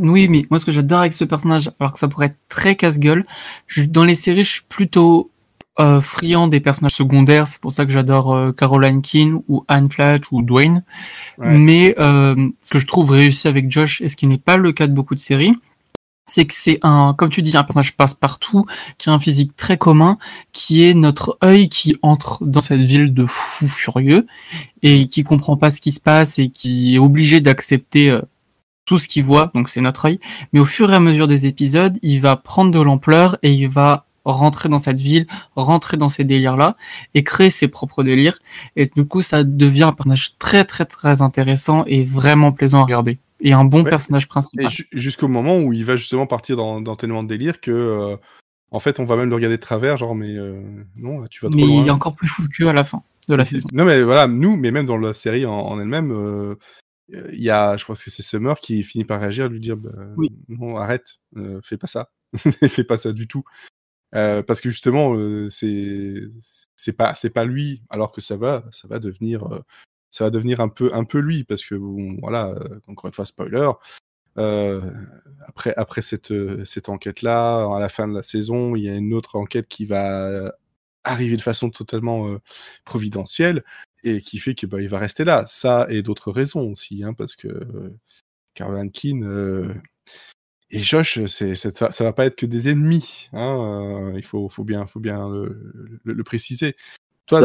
oui, 0.00 0.28
mais 0.28 0.46
moi, 0.50 0.58
ce 0.58 0.64
que 0.64 0.72
j'adore 0.72 1.00
avec 1.00 1.12
ce 1.12 1.24
personnage, 1.24 1.70
alors 1.80 1.92
que 1.92 1.98
ça 1.98 2.08
pourrait 2.08 2.26
être 2.26 2.38
très 2.48 2.76
casse-gueule, 2.76 3.24
dans 3.88 4.04
les 4.04 4.14
séries, 4.14 4.42
je 4.42 4.52
suis 4.52 4.62
plutôt 4.68 5.30
euh, 5.80 6.02
friand 6.02 6.48
des 6.48 6.60
personnages 6.60 6.92
secondaires. 6.92 7.48
C'est 7.48 7.60
pour 7.60 7.72
ça 7.72 7.86
que 7.86 7.92
j'adore 7.92 8.34
euh, 8.34 8.52
Caroline 8.52 9.00
Keane 9.00 9.40
ou 9.48 9.64
Anne 9.68 9.90
Flatch 9.90 10.24
ou 10.30 10.42
Dwayne. 10.42 10.84
Mais 11.38 11.94
euh, 11.98 12.50
ce 12.60 12.72
que 12.72 12.78
je 12.78 12.86
trouve 12.86 13.10
réussi 13.10 13.48
avec 13.48 13.70
Josh, 13.70 14.02
et 14.02 14.08
ce 14.08 14.16
qui 14.16 14.26
n'est 14.26 14.38
pas 14.38 14.58
le 14.58 14.72
cas 14.72 14.86
de 14.86 14.92
beaucoup 14.92 15.14
de 15.14 15.20
séries, 15.20 15.54
c'est 16.26 16.44
que 16.44 16.54
c'est 16.54 16.78
un, 16.82 17.14
comme 17.16 17.30
tu 17.30 17.40
dis, 17.42 17.56
un 17.56 17.64
personnage 17.64 17.96
passe-partout, 17.96 18.66
qui 18.98 19.08
a 19.08 19.12
un 19.12 19.18
physique 19.18 19.56
très 19.56 19.78
commun, 19.78 20.18
qui 20.52 20.84
est 20.84 20.94
notre 20.94 21.38
œil 21.42 21.68
qui 21.68 21.96
entre 22.02 22.44
dans 22.44 22.60
cette 22.60 22.80
ville 22.80 23.12
de 23.12 23.26
fous 23.26 23.66
furieux 23.66 24.26
et 24.82 25.06
qui 25.06 25.24
comprend 25.24 25.56
pas 25.56 25.70
ce 25.70 25.80
qui 25.80 25.90
se 25.90 26.00
passe 26.00 26.38
et 26.38 26.50
qui 26.50 26.94
est 26.94 26.98
obligé 26.98 27.40
d'accepter 27.40 28.20
tout 28.92 28.98
ce 28.98 29.08
qu'il 29.08 29.24
voit, 29.24 29.50
donc 29.54 29.70
c'est 29.70 29.80
notre 29.80 30.04
œil. 30.04 30.20
Mais 30.52 30.60
au 30.60 30.66
fur 30.66 30.92
et 30.92 30.94
à 30.94 31.00
mesure 31.00 31.26
des 31.26 31.46
épisodes, 31.46 31.98
il 32.02 32.20
va 32.20 32.36
prendre 32.36 32.70
de 32.70 32.78
l'ampleur 32.78 33.38
et 33.42 33.50
il 33.50 33.66
va 33.66 34.04
rentrer 34.26 34.68
dans 34.68 34.78
cette 34.78 35.00
ville, 35.00 35.26
rentrer 35.56 35.96
dans 35.96 36.10
ces 36.10 36.24
délires-là 36.24 36.76
et 37.14 37.24
créer 37.24 37.48
ses 37.48 37.68
propres 37.68 38.02
délires. 38.02 38.38
Et 38.76 38.90
du 38.94 39.06
coup, 39.06 39.22
ça 39.22 39.44
devient 39.44 39.84
un 39.84 39.92
personnage 39.92 40.36
très 40.36 40.64
très 40.64 40.84
très 40.84 41.22
intéressant 41.22 41.86
et 41.86 42.04
vraiment 42.04 42.52
plaisant 42.52 42.80
à 42.80 42.82
regarder. 42.82 43.18
Et 43.40 43.54
un 43.54 43.64
bon 43.64 43.82
personnage 43.82 44.28
principal. 44.28 44.70
Jusqu'au 44.92 45.28
moment 45.28 45.56
où 45.58 45.72
il 45.72 45.86
va 45.86 45.96
justement 45.96 46.26
partir 46.26 46.58
dans, 46.58 46.82
dans 46.82 46.94
tellement 46.94 47.22
de 47.22 47.28
délires 47.28 47.62
que, 47.62 47.70
euh, 47.70 48.16
en 48.72 48.78
fait, 48.78 49.00
on 49.00 49.06
va 49.06 49.16
même 49.16 49.30
le 49.30 49.34
regarder 49.36 49.56
de 49.56 49.62
travers, 49.62 49.96
genre, 49.96 50.14
mais 50.14 50.36
euh, 50.36 50.60
non, 50.96 51.26
tu 51.30 51.42
vas 51.42 51.48
trop 51.48 51.58
mais 51.58 51.64
loin. 51.64 51.80
il 51.80 51.88
est 51.88 51.90
encore 51.90 52.14
plus 52.14 52.28
fou 52.28 52.42
que 52.54 52.64
à 52.64 52.74
la 52.74 52.84
fin 52.84 53.02
de 53.26 53.36
la 53.36 53.46
saison. 53.46 53.68
Non, 53.72 53.86
mais 53.86 54.02
voilà, 54.02 54.26
nous, 54.26 54.56
mais 54.56 54.70
même 54.70 54.84
dans 54.84 54.98
la 54.98 55.14
série 55.14 55.46
en, 55.46 55.80
elle-même, 55.80 56.12
euh, 56.12 56.56
il 57.08 57.42
y 57.42 57.50
a, 57.50 57.76
je 57.76 57.84
pense 57.84 58.04
que 58.04 58.10
c'est 58.10 58.22
Summer 58.22 58.58
qui 58.58 58.82
finit 58.82 59.04
par 59.04 59.20
réagir, 59.20 59.48
lui 59.48 59.60
dire 59.60 59.76
bah, 59.76 59.90
oui. 60.16 60.30
non, 60.48 60.76
arrête, 60.76 61.14
euh, 61.36 61.60
fais 61.62 61.76
pas 61.76 61.86
ça, 61.86 62.10
fais 62.68 62.84
pas 62.84 62.98
ça 62.98 63.12
du 63.12 63.26
tout. 63.26 63.44
Euh, 64.14 64.42
parce 64.42 64.60
que 64.60 64.68
justement, 64.70 65.14
euh, 65.16 65.48
c'est 65.48 66.14
c'est 66.76 66.92
pas 66.92 67.14
c'est 67.14 67.30
pas 67.30 67.44
lui, 67.44 67.82
alors 67.90 68.12
que 68.12 68.20
ça 68.20 68.36
va 68.36 68.64
ça 68.70 68.86
va 68.88 68.98
devenir 68.98 69.44
euh, 69.52 69.60
ça 70.10 70.24
va 70.24 70.30
devenir 70.30 70.60
un 70.60 70.68
peu 70.68 70.90
un 70.94 71.04
peu 71.04 71.18
lui 71.18 71.44
parce 71.44 71.64
que 71.64 71.74
bon, 71.74 72.16
voilà 72.20 72.50
euh, 72.50 72.80
encore 72.88 73.08
une 73.08 73.14
fois 73.14 73.24
spoiler. 73.26 73.70
après 75.46 75.74
après 75.76 76.02
cette 76.02 76.32
cette 76.66 76.88
enquête 76.90 77.22
là, 77.22 77.64
à 77.74 77.80
la 77.80 77.88
fin 77.88 78.06
de 78.08 78.14
la 78.14 78.22
saison, 78.22 78.76
il 78.76 78.84
y 78.84 78.90
a 78.90 78.94
une 78.96 79.14
autre 79.14 79.36
enquête 79.36 79.68
qui 79.68 79.86
va 79.86 80.54
arriver 81.04 81.36
de 81.36 81.42
façon 81.42 81.70
totalement 81.70 82.36
providentielle 82.84 83.64
et 84.02 84.20
qui 84.20 84.38
fait 84.38 84.54
que 84.54 84.66
bah, 84.66 84.80
il 84.80 84.88
va 84.88 84.98
rester 84.98 85.24
là. 85.24 85.44
Ça 85.46 85.86
et 85.88 86.02
d'autres 86.02 86.32
raisons 86.32 86.70
aussi, 86.70 87.02
hein, 87.04 87.14
parce 87.14 87.36
que 87.36 87.48
euh, 87.48 87.94
Carl 88.54 88.76
Hankin 88.76 89.22
euh, 89.22 89.72
et 90.70 90.78
Josh, 90.78 91.24
c'est, 91.26 91.54
ça, 91.54 91.92
ça 91.92 92.04
va 92.04 92.12
pas 92.12 92.26
être 92.26 92.36
que 92.36 92.46
des 92.46 92.68
ennemis. 92.68 93.28
Hein, 93.32 94.12
euh, 94.12 94.12
il 94.16 94.24
faut, 94.24 94.48
faut 94.48 94.64
bien, 94.64 94.86
faut 94.86 95.00
bien 95.00 95.28
le, 95.28 96.00
le, 96.04 96.12
le 96.12 96.24
préciser. 96.24 96.76
Toi, 97.26 97.40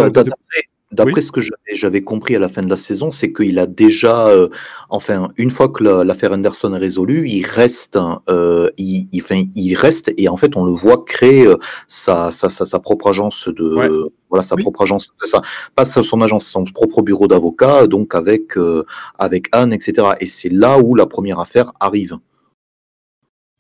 D'après 0.91 1.19
ce 1.19 1.33
que 1.33 1.41
j'avais 1.73 2.01
compris 2.01 2.37
à 2.37 2.39
la 2.39 2.47
fin 2.47 2.63
de 2.63 2.69
la 2.69 2.77
saison, 2.77 3.11
c'est 3.11 3.33
qu'il 3.33 3.59
a 3.59 3.67
déjà, 3.67 4.27
euh, 4.27 4.47
enfin, 4.87 5.33
une 5.35 5.51
fois 5.51 5.67
que 5.67 5.83
l'affaire 5.83 6.31
Anderson 6.31 6.73
est 6.73 6.77
résolue, 6.77 7.27
il 7.27 7.45
reste, 7.45 7.99
euh, 8.29 8.69
il, 8.77 9.09
il, 9.11 9.21
enfin, 9.21 9.43
il 9.55 9.75
reste 9.75 10.13
et 10.15 10.29
en 10.29 10.37
fait, 10.37 10.55
on 10.55 10.63
le 10.63 10.71
voit 10.71 11.03
créer 11.03 11.45
euh, 11.45 11.57
sa, 11.89 12.31
sa, 12.31 12.47
sa, 12.47 12.63
sa 12.63 12.79
propre 12.79 13.09
agence 13.09 13.49
de, 13.49 14.09
voilà, 14.29 14.43
sa 14.43 14.55
propre 14.55 14.83
agence, 14.83 15.13
ça, 15.23 15.41
pas 15.75 15.83
son 15.83 16.21
agence, 16.21 16.47
son 16.47 16.63
propre 16.63 17.01
bureau 17.01 17.27
d'avocat, 17.27 17.85
donc 17.87 18.15
avec 18.15 18.57
euh, 18.57 18.85
avec 19.19 19.49
Anne, 19.51 19.73
etc. 19.73 20.11
Et 20.21 20.25
c'est 20.25 20.49
là 20.49 20.79
où 20.79 20.95
la 20.95 21.05
première 21.05 21.41
affaire 21.41 21.73
arrive. 21.81 22.17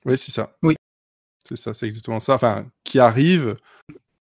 Oui, 0.05 0.17
c'est 0.17 0.31
ça. 0.31 0.55
Oui. 0.63 0.75
C'est 1.43 1.57
ça, 1.57 1.73
c'est 1.73 1.87
exactement 1.87 2.21
ça. 2.21 2.35
Enfin, 2.35 2.65
qui 2.85 2.99
arrive. 2.99 3.57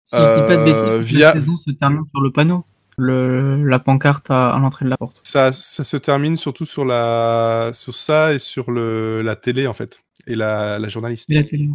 Si 0.06 0.16
je 0.16 0.34
dis 0.34 0.48
pas 0.48 0.58
de 0.58 0.64
bêtises, 0.64 1.14
via... 1.14 1.34
la 1.34 1.42
saison 1.42 1.58
se 1.58 1.72
termine 1.72 2.04
sur 2.14 2.22
le 2.22 2.32
panneau 2.32 2.64
le, 2.98 3.64
la 3.66 3.80
pancarte 3.80 4.30
à, 4.30 4.54
à 4.54 4.60
l'entrée 4.60 4.86
de 4.86 4.90
la 4.90 4.98
porte. 4.98 5.20
Ça, 5.24 5.52
ça 5.52 5.84
se 5.84 5.98
termine 5.98 6.38
surtout 6.38 6.66
sur, 6.66 6.86
la, 6.86 7.72
sur 7.74 7.94
ça 7.96 8.34
et 8.34 8.40
sur 8.40 8.72
le, 8.72 9.22
la 9.22 9.36
télé, 9.36 9.68
en 9.68 9.74
fait. 9.74 10.00
et 10.28 10.36
la, 10.36 10.88
journaliste. 10.88 11.30
la 11.30 11.44
télé. 11.44 11.70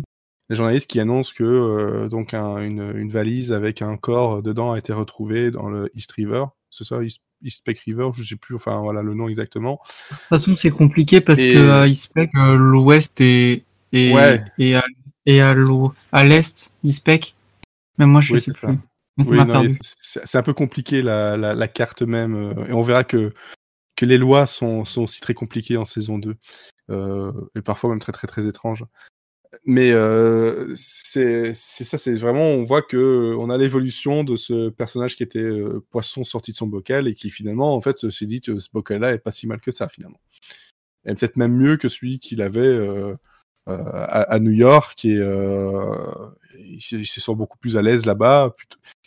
La 0.48 0.56
journaliste 0.56 0.90
qui 0.90 0.98
annonce 0.98 1.32
que 1.32 2.08
donc 2.08 2.34
une, 2.34 3.08
valise 3.08 3.52
avec 3.52 3.82
un 3.82 3.96
corps 3.96 4.42
dedans 4.42 4.72
a 4.72 4.78
été 4.78 4.92
retrouvée 4.92 5.52
dans 5.52 5.68
le 5.68 5.90
East 5.94 6.10
River. 6.12 6.46
C'est 6.70 6.84
ça, 6.84 6.98
East, 7.42 7.64
Peck 7.64 7.78
River, 7.80 8.10
je 8.14 8.22
sais 8.24 8.36
plus, 8.36 8.56
enfin 8.56 8.80
voilà 8.80 9.02
le 9.02 9.14
nom 9.14 9.28
exactement. 9.28 9.80
De 10.10 10.16
toute 10.16 10.24
façon, 10.26 10.54
c'est 10.56 10.70
compliqué 10.70 11.20
parce 11.20 11.40
que 11.40 11.70
à 11.70 11.86
East 11.86 12.12
Peck, 12.12 12.30
l'ouest 12.34 13.20
est, 13.20 13.62
et, 13.92 14.12
et 14.58 14.74
à, 14.74 14.84
et 15.26 15.40
à 15.40 15.54
l'est 16.24 16.72
Peck. 17.04 17.34
Mais 17.98 18.06
moi, 18.06 18.20
je 18.20 18.36
sais 18.38 18.52
plus. 18.52 18.78
C'est 19.18 20.38
un 20.38 20.42
peu 20.42 20.54
compliqué 20.54 21.02
la, 21.02 21.36
la, 21.36 21.68
carte 21.68 22.02
même. 22.02 22.54
et 22.68 22.72
on 22.72 22.82
verra 22.82 23.04
que 23.04 23.32
que 24.00 24.06
les 24.06 24.16
lois 24.16 24.46
sont, 24.46 24.86
sont 24.86 25.02
aussi 25.02 25.20
très 25.20 25.34
compliquées 25.34 25.76
en 25.76 25.84
saison 25.84 26.18
2. 26.18 26.34
Euh, 26.90 27.32
et 27.54 27.60
parfois 27.60 27.90
même 27.90 28.00
très 28.00 28.12
très 28.12 28.26
très 28.26 28.46
étranges. 28.46 28.84
Mais 29.66 29.92
euh, 29.92 30.72
c'est 30.74 31.54
ça, 31.54 31.98
c'est 31.98 32.14
vraiment, 32.14 32.46
on 32.46 32.64
voit 32.64 32.82
que 32.82 33.34
on 33.38 33.50
a 33.50 33.58
l'évolution 33.58 34.24
de 34.24 34.36
ce 34.36 34.70
personnage 34.70 35.16
qui 35.16 35.22
était 35.22 35.40
euh, 35.40 35.84
poisson 35.90 36.24
sorti 36.24 36.52
de 36.52 36.56
son 36.56 36.66
bocal 36.66 37.08
et 37.08 37.14
qui 37.14 37.30
finalement, 37.30 37.74
en 37.74 37.80
fait, 37.80 38.10
s'est 38.10 38.26
dit 38.26 38.40
que 38.40 38.58
ce 38.58 38.68
bocal-là 38.72 39.12
est 39.12 39.18
pas 39.18 39.32
si 39.32 39.46
mal 39.46 39.60
que 39.60 39.70
ça 39.70 39.88
finalement. 39.88 40.20
Et 41.04 41.14
peut-être 41.14 41.36
même 41.36 41.54
mieux 41.54 41.76
que 41.76 41.88
celui 41.88 42.20
qu'il 42.20 42.42
avait 42.42 42.78
à, 43.66 44.38
New 44.38 44.52
York 44.52 45.04
et 45.04 45.18
il, 46.58 46.80
se 46.80 47.20
sent 47.20 47.34
beaucoup 47.34 47.58
plus 47.58 47.76
à 47.76 47.82
l'aise 47.82 48.06
là-bas. 48.06 48.54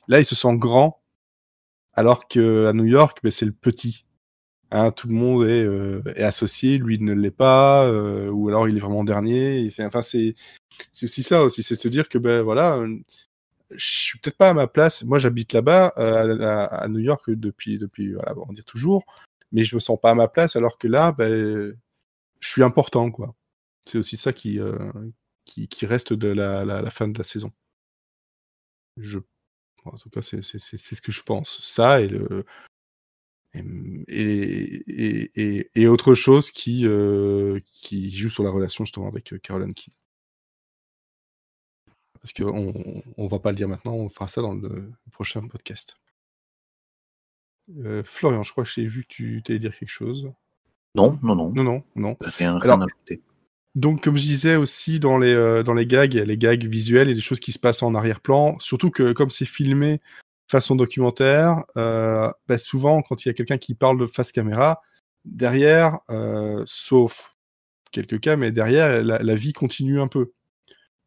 Là, 0.08 0.20
il 0.20 0.26
se 0.26 0.36
sent 0.36 0.56
grand, 0.56 1.02
alors 1.94 2.28
qu'à 2.28 2.74
New 2.74 2.86
York, 2.86 3.20
ben, 3.24 3.32
c'est 3.32 3.46
le 3.46 3.52
petit. 3.52 4.06
Hein, 4.72 4.92
tout 4.92 5.08
le 5.08 5.14
monde 5.14 5.48
est, 5.48 5.64
euh, 5.66 6.02
est, 6.16 6.24
associé, 6.24 6.80
lui 6.80 7.00
ne 7.00 7.14
l'est 7.14 7.32
pas, 7.32 7.86
euh, 7.86 8.30
ou 8.30 8.50
alors 8.50 8.68
il 8.68 8.76
est 8.76 8.80
vraiment 8.80 9.04
dernier. 9.04 9.70
C'est 9.70 9.86
enfin 9.86 10.02
c'est 10.02 10.34
aussi 11.04 11.22
ça 11.24 11.44
aussi, 11.44 11.62
c'est 11.62 11.76
se 11.76 11.88
dire 11.88 12.10
que 12.10 12.18
ben 12.18 12.42
voilà, 12.42 12.84
je 13.72 13.86
suis 13.86 14.20
peut-être 14.20 14.38
pas 14.38 14.50
à 14.50 14.54
ma 14.56 14.68
place. 14.68 15.04
Moi, 15.04 15.20
j'habite 15.20 15.54
là-bas 15.54 15.94
euh, 15.98 16.68
à, 16.72 16.88
New 16.88 17.00
York 17.00 17.30
depuis 17.30 17.78
depuis 17.78 18.16
on 18.36 18.46
va 18.46 18.54
dire 18.54 18.66
toujours, 18.66 19.04
mais 19.52 19.64
je 19.64 19.76
me 19.76 19.80
sens 19.80 20.00
pas 20.02 20.12
à 20.12 20.16
ma 20.16 20.28
place 20.28 20.56
alors 20.56 20.80
que 20.80 20.88
là, 20.88 21.12
ben, 21.12 21.78
je 22.40 22.50
suis 22.50 22.64
important 22.64 23.12
quoi. 23.12 23.36
C'est 23.86 24.00
aussi 24.00 24.18
ça 24.18 24.34
qui, 24.34 24.60
qui, 25.46 25.68
qui 25.68 25.86
reste 25.86 26.14
de 26.14 26.30
la, 26.30 26.66
la, 26.66 26.82
la, 26.82 26.92
fin 26.92 27.08
de 27.08 27.18
la 27.18 27.24
saison. 27.24 27.52
Je 28.98 29.20
en 29.86 29.98
tout 29.98 30.10
cas, 30.10 30.22
c'est 30.22 30.42
ce 30.42 31.02
que 31.02 31.12
je 31.12 31.24
pense. 31.24 31.60
Ça 31.62 32.02
et 32.02 32.08
le, 32.08 32.46
et, 33.56 35.22
et, 35.36 35.70
et, 35.76 35.88
autre 35.88 36.16
chose 36.16 36.52
qui, 36.52 36.88
euh, 36.88 37.60
qui 37.72 38.10
joue 38.12 38.30
sur 38.30 38.44
la 38.44 38.50
relation 38.50 38.84
justement 38.86 39.08
avec 39.08 39.34
euh, 39.34 39.38
Caroline 39.38 39.74
King. 39.74 39.94
Parce 42.20 42.34
qu'on 42.34 43.04
on 43.18 43.28
va 43.28 43.40
pas 43.40 43.52
le 43.52 43.58
dire 43.58 43.68
maintenant, 43.68 43.94
on 43.94 44.10
fera 44.10 44.28
ça 44.28 44.42
dans 44.42 44.54
le 44.54 44.92
prochain 45.12 45.46
podcast. 45.48 45.98
Euh, 47.78 48.04
Florian, 48.04 48.44
je 48.44 48.52
crois 48.52 48.64
que 48.64 48.70
j'ai 48.70 48.88
vu 48.88 49.04
que 49.04 49.14
tu 49.14 49.44
allais 49.50 49.60
dire 49.60 49.78
quelque 49.78 49.90
chose. 49.90 50.32
Non, 50.96 51.20
non, 51.22 51.36
non. 51.36 51.52
Non, 51.52 51.64
non, 51.64 51.84
non. 51.96 52.18
Rien, 52.22 52.58
rien 52.58 52.82
à 52.82 52.86
ajouter. 52.86 53.22
Donc, 53.76 54.02
comme 54.02 54.18
je 54.18 54.24
disais 54.24 54.56
aussi 54.56 55.00
dans 55.00 55.18
les, 55.18 55.64
dans 55.64 55.74
les 55.74 55.88
gags, 55.88 56.14
les 56.14 56.38
gags 56.38 56.66
visuels 56.66 57.10
et 57.10 57.16
des 57.16 57.22
choses 57.22 57.40
qui 57.40 57.52
se 57.52 57.60
passent 57.60 57.82
en 57.82 57.96
arrière-plan. 57.96 58.58
Surtout 58.60 58.92
que 58.92 59.14
comme 59.14 59.32
c'est 59.32 59.46
filmé 59.46 60.00
façon 60.54 60.76
documentaire, 60.76 61.64
euh, 61.78 62.32
bah, 62.48 62.58
souvent 62.58 63.02
quand 63.02 63.26
il 63.26 63.30
y 63.30 63.32
a 63.32 63.34
quelqu'un 63.34 63.58
qui 63.58 63.74
parle 63.74 64.00
de 64.00 64.06
face 64.06 64.32
caméra, 64.32 64.82
derrière, 65.26 66.00
euh, 66.12 66.64
sauf 66.68 67.38
quelques 67.92 68.20
cas, 68.20 68.36
mais 68.36 68.52
derrière, 68.52 69.04
la, 69.04 69.36
vie 69.36 69.54
continue 69.54 70.00
un 70.00 70.08
peu. 70.08 70.32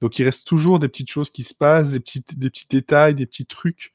Donc 0.01 0.19
il 0.19 0.25
reste 0.25 0.47
toujours 0.47 0.79
des 0.79 0.89
petites 0.89 1.11
choses 1.11 1.31
qui 1.31 1.45
se 1.45 1.55
passent, 1.55 1.93
des, 1.93 2.01
petites, 2.01 2.39
des 2.39 2.51
petits 2.51 2.67
détails, 2.69 3.15
des 3.15 3.27
petits 3.27 3.47
trucs 3.47 3.93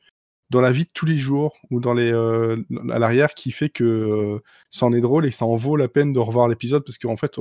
dans 0.50 0.62
la 0.62 0.72
vie 0.72 0.84
de 0.84 0.90
tous 0.94 1.06
les 1.06 1.18
jours 1.18 1.58
ou 1.70 1.80
dans 1.80 1.94
les 1.94 2.12
euh, 2.12 2.58
à 2.92 3.00
l'arrière 3.00 3.34
qui 3.34 3.52
fait 3.52 3.70
que 3.70 4.42
ça 4.70 4.86
en 4.86 4.92
est 4.92 5.00
drôle 5.00 5.26
et 5.26 5.32
ça 5.32 5.46
en 5.46 5.56
vaut 5.56 5.78
la 5.78 5.88
peine 5.88 6.12
de 6.12 6.20
revoir 6.20 6.50
l'épisode 6.50 6.84
parce 6.84 6.98
qu'en 6.98 7.16
fait 7.16 7.38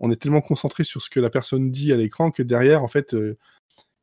on 0.00 0.10
est 0.10 0.16
tellement 0.16 0.40
concentré 0.40 0.84
sur 0.84 1.02
ce 1.02 1.10
que 1.10 1.20
la 1.20 1.30
personne 1.30 1.70
dit 1.70 1.92
à 1.92 1.96
l'écran 1.96 2.30
que 2.30 2.42
derrière 2.42 2.82
en 2.82 2.88
fait 2.88 3.14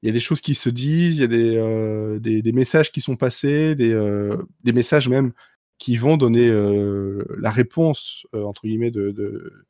il 0.02 0.08
y 0.08 0.10
a 0.10 0.14
des 0.14 0.20
choses 0.20 0.42
qui 0.42 0.56
se 0.56 0.70
disent, 0.70 1.18
il 1.18 1.22
y 1.22 1.24
a 1.24 1.28
des, 1.28 1.58
euh, 1.58 2.52
messages 2.54 2.92
qui 2.92 3.02
sont 3.02 3.16
passés, 3.16 3.76
des, 3.76 3.92
euh, 3.92 4.38
des 4.64 4.74
messages 4.74 5.08
même 5.08 5.32
qui 5.78 5.98
vont 5.98 6.18
donner 6.18 6.48
euh, 6.48 7.24
la 7.39 7.52
réponse, 7.52 8.26
entre 8.34 8.64
guillemets, 8.64 8.92
de, 8.92 9.66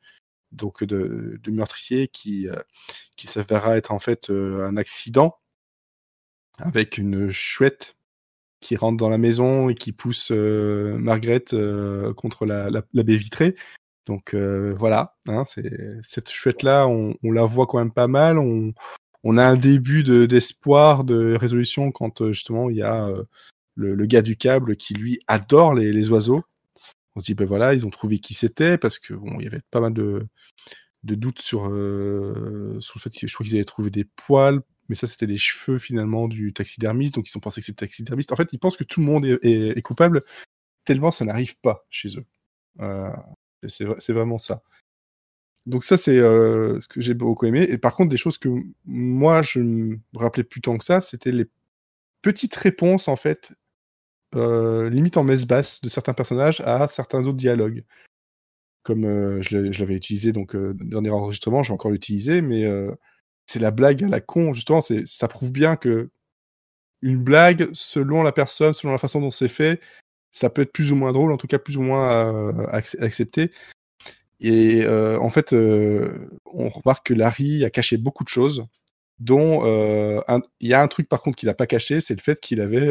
donc 0.52 0.84
de, 0.84 1.40
meurtrier 1.48 2.08
qui, 2.08 2.48
qui 3.16 3.26
s'avérera 3.26 3.76
être 3.76 3.92
en 3.92 3.98
fait 3.98 4.30
un 4.30 4.76
accident 4.76 5.38
avec 6.58 6.98
une 6.98 7.30
chouette 7.30 7.96
qui 8.60 8.76
rentre 8.76 8.98
dans 8.98 9.08
la 9.08 9.18
maison 9.18 9.70
et 9.70 9.74
qui 9.74 9.92
pousse 9.92 10.30
Margaret 10.30 11.44
contre 12.14 12.44
la, 12.44 12.70
baie 12.92 13.16
vitrée. 13.16 13.54
Donc 14.06 14.34
voilà, 14.34 15.16
hein, 15.28 15.44
cette 16.02 16.30
chouette-là, 16.30 16.88
on, 16.88 17.14
on, 17.22 17.30
la 17.30 17.44
voit 17.44 17.66
quand 17.66 17.78
même 17.78 17.92
pas 17.92 18.08
mal. 18.08 18.38
On, 18.38 19.36
a 19.36 19.44
un 19.44 19.56
début 19.56 20.02
d'espoir 20.02 21.04
de, 21.04 21.36
résolution 21.36 21.92
quand 21.92 22.20
euh, 22.22 22.32
justement 22.32 22.70
il 22.70 22.76
y 22.76 22.82
a 22.82 23.06
euh, 23.06 23.24
le, 23.76 24.06
gars 24.06 24.22
du 24.22 24.36
câble 24.36 24.76
qui 24.76 24.94
lui 24.94 25.20
adore 25.28 25.74
les, 25.74 26.10
oiseaux. 26.10 26.42
On 27.14 27.20
se 27.20 27.26
dit 27.26 27.34
ben 27.34 27.46
voilà, 27.46 27.74
ils 27.74 27.86
ont 27.86 27.90
trouvé 27.90 28.18
qui 28.18 28.34
c'était 28.34 28.78
parce 28.78 28.98
que 28.98 29.14
bon, 29.14 29.36
il 29.38 29.44
y 29.44 29.46
avait 29.46 29.60
pas 29.70 29.80
mal 29.80 29.92
de, 29.92 30.26
doutes 31.04 31.40
sur, 31.40 31.68
euh, 31.68 32.80
sur 32.80 32.94
le 32.96 33.00
fait 33.00 33.10
que 33.10 33.26
je 33.26 33.34
crois 33.34 33.44
qu'ils 33.44 33.56
avaient 33.56 33.64
trouvé 33.64 33.90
des 33.90 34.04
poils, 34.04 34.60
mais 34.88 34.96
ça 34.96 35.06
c'était 35.06 35.26
les 35.26 35.38
cheveux 35.38 35.78
finalement 35.78 36.26
du 36.26 36.52
taxidermiste, 36.52 37.14
donc 37.14 37.28
ils 37.28 37.36
ont 37.36 37.40
pensé 37.40 37.60
que 37.60 37.66
c'était 37.66 37.86
taxidermiste. 37.86 38.32
En 38.32 38.36
fait, 38.36 38.52
ils 38.52 38.58
pensent 38.58 38.76
que 38.76 38.84
tout 38.84 39.00
le 39.00 39.06
monde 39.06 39.26
est, 39.26 39.82
coupable 39.82 40.24
tellement 40.84 41.12
ça 41.12 41.24
n'arrive 41.24 41.56
pas 41.60 41.86
chez 41.90 42.08
eux. 42.18 42.26
C'est 43.68 44.12
vraiment 44.12 44.38
ça. 44.38 44.62
Donc 45.66 45.84
ça, 45.84 45.96
c'est 45.96 46.18
euh, 46.18 46.80
ce 46.80 46.88
que 46.88 47.00
j'ai 47.00 47.14
beaucoup 47.14 47.46
aimé. 47.46 47.62
Et 47.68 47.78
par 47.78 47.94
contre, 47.94 48.10
des 48.10 48.16
choses 48.16 48.38
que 48.38 48.48
moi, 48.84 49.42
je 49.42 49.60
me 49.60 49.98
rappelais 50.14 50.44
plus 50.44 50.60
tant 50.60 50.76
que 50.76 50.84
ça, 50.84 51.00
c'était 51.00 51.32
les 51.32 51.46
petites 52.20 52.56
réponses, 52.56 53.08
en 53.08 53.16
fait, 53.16 53.52
euh, 54.34 54.90
limite 54.90 55.16
en 55.16 55.24
messe 55.24 55.46
basse 55.46 55.80
de 55.80 55.88
certains 55.88 56.14
personnages 56.14 56.60
à 56.62 56.88
certains 56.88 57.20
autres 57.20 57.36
dialogues. 57.36 57.84
Comme 58.82 59.04
euh, 59.04 59.40
je 59.42 59.56
l'avais 59.56 59.94
utilisé, 59.94 60.32
donc, 60.32 60.56
dernier 60.56 61.10
enregistrement, 61.10 61.62
je 61.62 61.68
vais 61.68 61.74
encore 61.74 61.92
l'utiliser, 61.92 62.42
mais 62.42 62.64
c'est 63.46 63.60
la 63.60 63.70
blague 63.70 64.02
à 64.02 64.08
la 64.08 64.20
con, 64.20 64.52
justement, 64.52 64.80
ça 64.80 65.28
prouve 65.28 65.52
bien 65.52 65.76
que 65.76 66.10
une 67.02 67.22
blague, 67.22 67.68
selon 67.72 68.22
la 68.22 68.32
personne, 68.32 68.72
selon 68.72 68.92
la 68.92 68.98
façon 68.98 69.20
dont 69.20 69.32
c'est 69.32 69.48
fait, 69.48 69.80
ça 70.32 70.50
peut 70.50 70.62
être 70.62 70.72
plus 70.72 70.90
ou 70.90 70.96
moins 70.96 71.12
drôle, 71.12 71.30
en 71.30 71.36
tout 71.36 71.46
cas 71.46 71.58
plus 71.58 71.76
ou 71.76 71.82
moins 71.82 72.52
accepté. 72.72 73.52
Et 74.42 74.82
euh, 74.84 75.18
en 75.20 75.30
fait, 75.30 75.52
euh, 75.52 76.28
on 76.46 76.68
remarque 76.68 77.06
que 77.06 77.14
Larry 77.14 77.64
a 77.64 77.70
caché 77.70 77.96
beaucoup 77.96 78.24
de 78.24 78.28
choses, 78.28 78.66
dont 79.20 79.64
euh, 79.64 80.20
il 80.60 80.68
y 80.68 80.74
a 80.74 80.82
un 80.82 80.88
truc 80.88 81.08
par 81.08 81.20
contre 81.20 81.38
qu'il 81.38 81.46
n'a 81.46 81.54
pas 81.54 81.68
caché, 81.68 82.00
c'est 82.00 82.16
le 82.16 82.20
fait 82.20 82.40
qu'il 82.40 82.60
avait, 82.60 82.88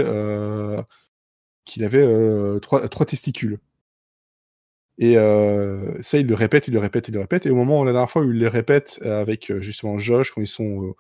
qu'il 1.66 1.84
avait 1.84 2.60
trois, 2.62 2.88
trois, 2.88 3.06
testicules. 3.06 3.60
Et 4.98 5.16
ça, 5.16 6.18
il 6.20 6.28
le 6.28 6.36
répète, 6.36 6.68
il 6.70 6.74
le 6.74 6.80
répète, 6.80 7.10
il 7.10 7.14
le 7.14 7.20
répète. 7.20 7.46
Et 7.46 7.50
au 7.50 7.56
moment 7.56 7.82
où 7.82 7.86
la 7.86 7.92
dernière 7.92 8.10
fois 8.10 8.22
où 8.22 8.32
il 8.32 8.40
le 8.40 8.48
répète 8.48 9.00
avec 9.04 9.52
justement 9.60 9.98
Josh, 9.98 10.32
quand 10.32 10.42
ils 10.42 10.48
sont 10.48 10.96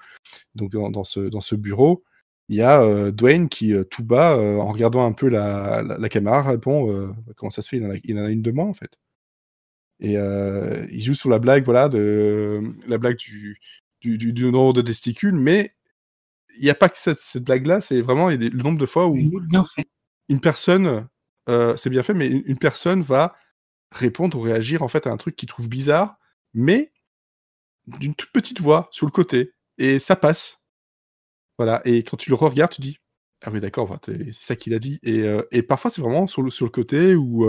donc 0.55 0.71
dans, 0.71 1.03
ce, 1.05 1.21
dans 1.21 1.41
ce 1.41 1.55
bureau, 1.55 2.03
il 2.51 2.57
y 2.57 2.61
a 2.61 3.11
Dwayne 3.11 3.49
qui, 3.49 3.73
tout 3.89 4.03
bas, 4.03 4.37
en 4.37 4.71
regardant 4.71 5.05
un 5.05 5.13
peu 5.13 5.29
la, 5.29 5.81
la, 5.81 6.09
caméra, 6.09 6.43
répond 6.43 7.13
Comment 7.35 7.49
ça 7.49 7.61
se 7.61 7.69
fait 7.69 7.77
il 7.77 7.85
en, 7.85 7.91
a, 7.91 7.95
il 8.03 8.19
en, 8.19 8.25
a, 8.25 8.29
une 8.29 8.41
de 8.41 8.51
moins 8.51 8.65
en 8.65 8.73
fait. 8.73 8.99
Et 10.01 10.17
euh, 10.17 10.85
il 10.91 11.01
joue 11.01 11.13
sur 11.13 11.29
la 11.29 11.39
blague, 11.39 11.63
voilà, 11.63 11.87
de 11.87 12.61
la 12.87 12.97
blague 12.97 13.17
du, 13.17 13.59
du, 14.01 14.17
du, 14.17 14.51
nombre 14.51 14.73
de 14.73 14.81
testicules, 14.81 15.35
mais 15.35 15.75
il 16.57 16.63
n'y 16.63 16.71
a 16.71 16.75
pas 16.75 16.89
que 16.89 16.97
cette, 16.97 17.19
cette 17.19 17.43
blague-là, 17.43 17.81
c'est 17.81 18.01
vraiment 18.01 18.29
le 18.29 18.49
nombre 18.49 18.79
de 18.79 18.85
fois 18.87 19.07
où 19.07 19.15
une 19.15 20.41
personne, 20.41 21.07
euh, 21.49 21.75
c'est 21.77 21.91
bien 21.91 22.01
fait, 22.01 22.15
mais 22.15 22.25
une, 22.25 22.57
personne 22.57 23.01
va 23.01 23.35
répondre 23.91 24.37
ou 24.37 24.41
réagir 24.41 24.81
en 24.81 24.87
fait 24.87 25.05
à 25.05 25.11
un 25.11 25.17
truc 25.17 25.35
qu'il 25.35 25.47
trouve 25.47 25.69
bizarre, 25.69 26.17
mais 26.55 26.91
d'une 27.85 28.15
toute 28.15 28.31
petite 28.31 28.59
voix 28.59 28.89
sur 28.91 29.05
le 29.05 29.11
côté, 29.11 29.53
et 29.77 29.99
ça 29.99 30.15
passe. 30.15 30.61
Et 31.86 32.03
quand 32.03 32.18
tu 32.18 32.30
le 32.30 32.36
regardes, 32.36 32.72
tu 32.72 32.82
dis 32.82 32.97
ah 33.43 33.49
oui 33.51 33.59
d'accord, 33.59 33.97
c'est 34.05 34.32
ça 34.34 34.55
qu'il 34.55 34.74
a 34.76 34.80
dit, 34.80 34.99
et, 35.01 35.24
euh, 35.24 35.41
et 35.51 35.64
parfois 35.64 35.89
c'est 35.89 36.01
vraiment 36.01 36.28
sur 36.28 36.43
le, 36.43 36.70
côté 36.70 37.16
où 37.16 37.47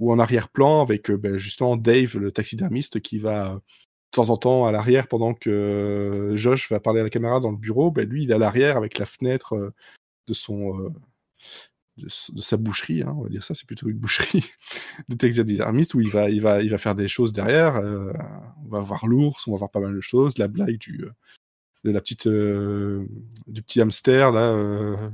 ou 0.00 0.12
en 0.12 0.18
arrière-plan 0.18 0.82
avec 0.82 1.10
euh, 1.10 1.16
ben, 1.16 1.36
justement 1.36 1.76
Dave, 1.76 2.18
le 2.18 2.32
taxidermiste, 2.32 3.00
qui 3.00 3.18
va 3.18 3.54
de 3.54 3.60
temps 4.12 4.30
en 4.30 4.36
temps 4.36 4.66
à 4.66 4.72
l'arrière 4.72 5.08
pendant 5.08 5.34
que 5.34 5.50
euh, 5.50 6.36
Josh 6.36 6.70
va 6.70 6.80
parler 6.80 7.00
à 7.00 7.04
la 7.04 7.10
caméra 7.10 7.40
dans 7.40 7.50
le 7.50 7.56
bureau. 7.56 7.90
Ben, 7.90 8.08
lui, 8.08 8.24
il 8.24 8.30
est 8.30 8.34
à 8.34 8.38
l'arrière 8.38 8.76
avec 8.76 8.98
la 8.98 9.06
fenêtre 9.06 9.54
euh, 9.54 9.70
de 10.28 10.34
son 10.34 10.92
de, 11.96 12.08
sa 12.08 12.56
boucherie, 12.56 13.02
hein, 13.02 13.14
on 13.16 13.22
va 13.22 13.28
dire 13.28 13.42
ça, 13.42 13.54
c'est 13.54 13.66
plutôt 13.66 13.88
une 13.88 13.98
boucherie 13.98 14.44
de 15.08 15.14
taxidermiste 15.14 15.94
où 15.94 16.00
il 16.00 16.08
va, 16.08 16.28
il, 16.28 16.40
va, 16.40 16.62
il 16.62 16.70
va 16.70 16.78
faire 16.78 16.94
des 16.94 17.08
choses 17.08 17.32
derrière. 17.32 17.76
Euh, 17.76 18.12
on 18.64 18.68
va 18.68 18.80
voir 18.80 19.06
l'ours, 19.06 19.46
on 19.46 19.52
va 19.52 19.58
voir 19.58 19.70
pas 19.70 19.80
mal 19.80 19.94
de 19.94 20.00
choses, 20.00 20.38
la 20.38 20.48
blague 20.48 20.78
du, 20.78 21.04
euh, 21.04 21.12
de 21.84 21.90
la 21.90 22.00
petite, 22.00 22.26
euh, 22.26 23.06
du 23.46 23.62
petit 23.62 23.80
hamster 23.80 24.32
là, 24.32 25.12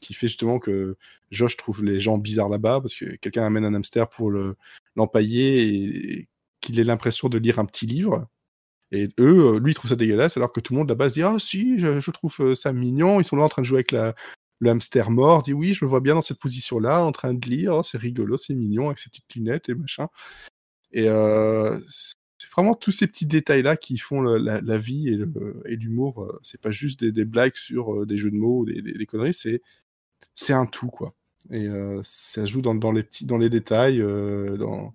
qui 0.00 0.14
fait 0.14 0.28
justement 0.28 0.58
que 0.58 0.96
Josh 1.30 1.56
trouve 1.56 1.84
les 1.84 2.00
gens 2.00 2.18
bizarres 2.18 2.48
là-bas 2.48 2.80
parce 2.80 2.94
que 2.94 3.16
quelqu'un 3.16 3.44
amène 3.44 3.64
un 3.64 3.74
hamster 3.74 4.08
pour 4.08 4.32
l'empailler 4.96 5.68
et, 5.68 6.28
qu'il 6.60 6.80
ait 6.80 6.84
l'impression 6.84 7.28
de 7.28 7.38
lire 7.38 7.58
un 7.58 7.64
petit 7.64 7.86
livre. 7.86 8.26
Et 8.90 9.08
eux, 9.20 9.58
lui, 9.58 9.72
ils 9.72 9.74
trouvent 9.74 9.90
ça 9.90 9.96
dégueulasse, 9.96 10.36
alors 10.36 10.50
que 10.50 10.60
tout 10.60 10.72
le 10.72 10.78
monde 10.78 10.88
là-bas 10.88 11.10
se 11.10 11.14
dit 11.14 11.22
Ah, 11.22 11.36
si, 11.38 11.78
je, 11.78 12.10
trouve 12.10 12.54
ça 12.54 12.72
mignon. 12.72 13.20
Ils 13.20 13.24
sont 13.24 13.36
là 13.36 13.44
en 13.44 13.48
train 13.48 13.62
de 13.62 13.66
jouer 13.66 13.78
avec 13.78 13.92
le 14.60 14.70
hamster 14.70 15.10
mort 15.10 15.42
dit 15.42 15.52
oui, 15.52 15.74
je 15.74 15.84
me 15.84 15.90
vois 15.90 16.00
bien 16.00 16.14
dans 16.14 16.20
cette 16.20 16.38
position-là, 16.38 17.02
en 17.02 17.12
train 17.12 17.34
de 17.34 17.48
lire, 17.48 17.76
oh, 17.76 17.82
c'est 17.82 17.98
rigolo, 17.98 18.36
c'est 18.36 18.54
mignon, 18.54 18.86
avec 18.86 18.98
ses 18.98 19.10
petites 19.10 19.34
lunettes 19.34 19.68
et 19.68 19.74
machin. 19.74 20.08
Et 20.92 21.08
euh, 21.08 21.78
c'est 22.48 22.54
vraiment 22.54 22.74
tous 22.74 22.92
ces 22.92 23.06
petits 23.06 23.26
détails-là 23.26 23.76
qui 23.76 23.98
font 23.98 24.22
la, 24.22 24.78
vie 24.78 25.08
et 25.08 25.76
l'humour. 25.76 26.22
Euh, 26.22 26.38
c'est 26.42 26.60
pas 26.60 26.70
juste 26.70 27.04
des, 27.04 27.24
blagues 27.24 27.56
sur 27.56 27.94
euh, 27.94 28.06
des 28.06 28.16
jeux 28.16 28.30
de 28.30 28.36
mots, 28.36 28.64
des, 28.64 28.80
des, 28.80 29.06
conneries, 29.06 29.34
c'est 29.34 29.62
c'est 30.34 30.54
un 30.54 30.66
tout 30.66 30.88
quoi. 30.88 31.14
Et 31.50 31.68
ça 32.02 32.44
joue 32.44 32.60
dans, 32.60 32.74
dans, 32.74 32.92
les 32.92 33.02
petits, 33.02 33.24
dans 33.24 33.38
les 33.38 33.48
détails, 33.48 33.98
dans, 33.98 34.92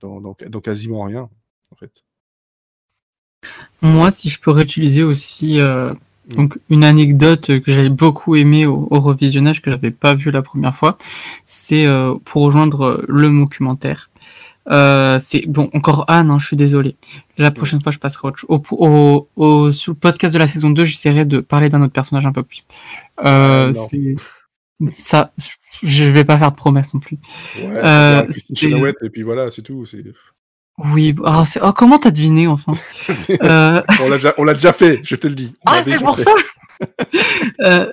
dans, 0.00 0.20
dans, 0.20 0.60
quasiment 0.60 1.02
rien 1.04 1.28
en 1.70 1.76
fait. 1.76 2.04
Moi, 3.80 4.10
si 4.10 4.28
je 4.28 4.38
peux 4.38 4.50
réutiliser 4.50 5.02
aussi 5.02 5.60
Mm. 6.28 6.34
Donc 6.34 6.58
une 6.70 6.84
anecdote 6.84 7.60
que 7.60 7.72
j'avais 7.72 7.88
beaucoup 7.88 8.36
aimé 8.36 8.66
au, 8.66 8.86
revisionnage 8.90 9.62
que 9.62 9.70
j'avais 9.70 9.90
pas 9.90 10.14
vu 10.14 10.30
la 10.30 10.42
première 10.42 10.76
fois, 10.76 10.98
c'est 11.46 11.86
euh, 11.86 12.14
pour 12.24 12.42
rejoindre 12.42 13.04
le 13.08 13.28
documentaire. 13.28 14.10
Euh, 14.70 15.18
c'est 15.18 15.44
bon 15.46 15.68
encore 15.74 16.04
Anne, 16.08 16.30
hein, 16.30 16.38
je 16.38 16.46
suis 16.46 16.56
désolé. 16.56 16.96
La 17.38 17.50
prochaine 17.50 17.80
fois, 17.80 17.90
je 17.92 17.98
passerai 17.98 18.28
au, 18.48 18.62
au, 18.70 19.28
au, 19.36 19.72
sur 19.72 19.92
le 19.92 19.98
podcast 19.98 20.32
de 20.32 20.38
la 20.38 20.46
saison 20.46 20.70
2, 20.70 20.84
j'essaierai 20.84 21.24
de 21.24 21.40
parler 21.40 21.68
d'un 21.68 21.82
autre 21.82 21.92
personnage 21.92 22.26
un 22.26 22.32
peu 22.32 22.42
plus. 22.42 22.64
Euh, 23.24 23.72
ça, 24.90 25.32
je 25.82 26.04
vais 26.04 26.24
pas 26.24 26.38
faire 26.38 26.50
de 26.50 26.56
promesses 26.56 26.94
non 26.94 27.00
plus. 27.00 27.18
Ouais, 27.56 27.80
euh, 27.84 28.26
et 29.02 29.10
puis 29.10 29.22
voilà, 29.22 29.50
c'est 29.50 29.62
tout. 29.62 29.84
Oui, 30.78 31.14
oh, 31.22 31.42
oh, 31.62 31.72
comment 31.72 31.98
t'as 31.98 32.10
deviné 32.10 32.46
enfin? 32.46 32.72
Euh, 33.42 33.82
On 34.38 34.44
l'a 34.44 34.54
déjà, 34.54 34.72
fait, 34.72 35.00
je 35.02 35.16
te 35.16 35.26
le 35.26 35.34
dis. 35.34 35.54
ah, 35.66 35.82
c'est 35.82 35.98
pour 35.98 36.18
ça? 36.18 36.32
Euh, 37.60 37.92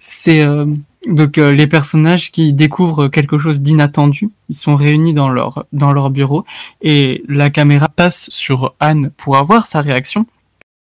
C'est 0.00 0.42
euh, 0.42 0.66
donc 1.06 1.36
les 1.36 1.66
personnages 1.66 2.32
qui 2.32 2.52
découvrent 2.52 3.08
quelque 3.08 3.38
chose 3.38 3.62
d'inattendu. 3.62 4.30
Ils 4.48 4.56
sont 4.56 4.76
réunis 4.76 5.12
dans 5.12 5.28
leur, 5.28 5.66
dans 5.72 5.92
leur 5.92 6.10
bureau 6.10 6.44
et 6.82 7.22
la 7.28 7.50
caméra 7.50 7.88
passe 7.88 8.28
sur 8.30 8.74
Anne 8.80 9.10
pour 9.16 9.36
avoir 9.36 9.66
sa 9.66 9.80
réaction. 9.80 10.26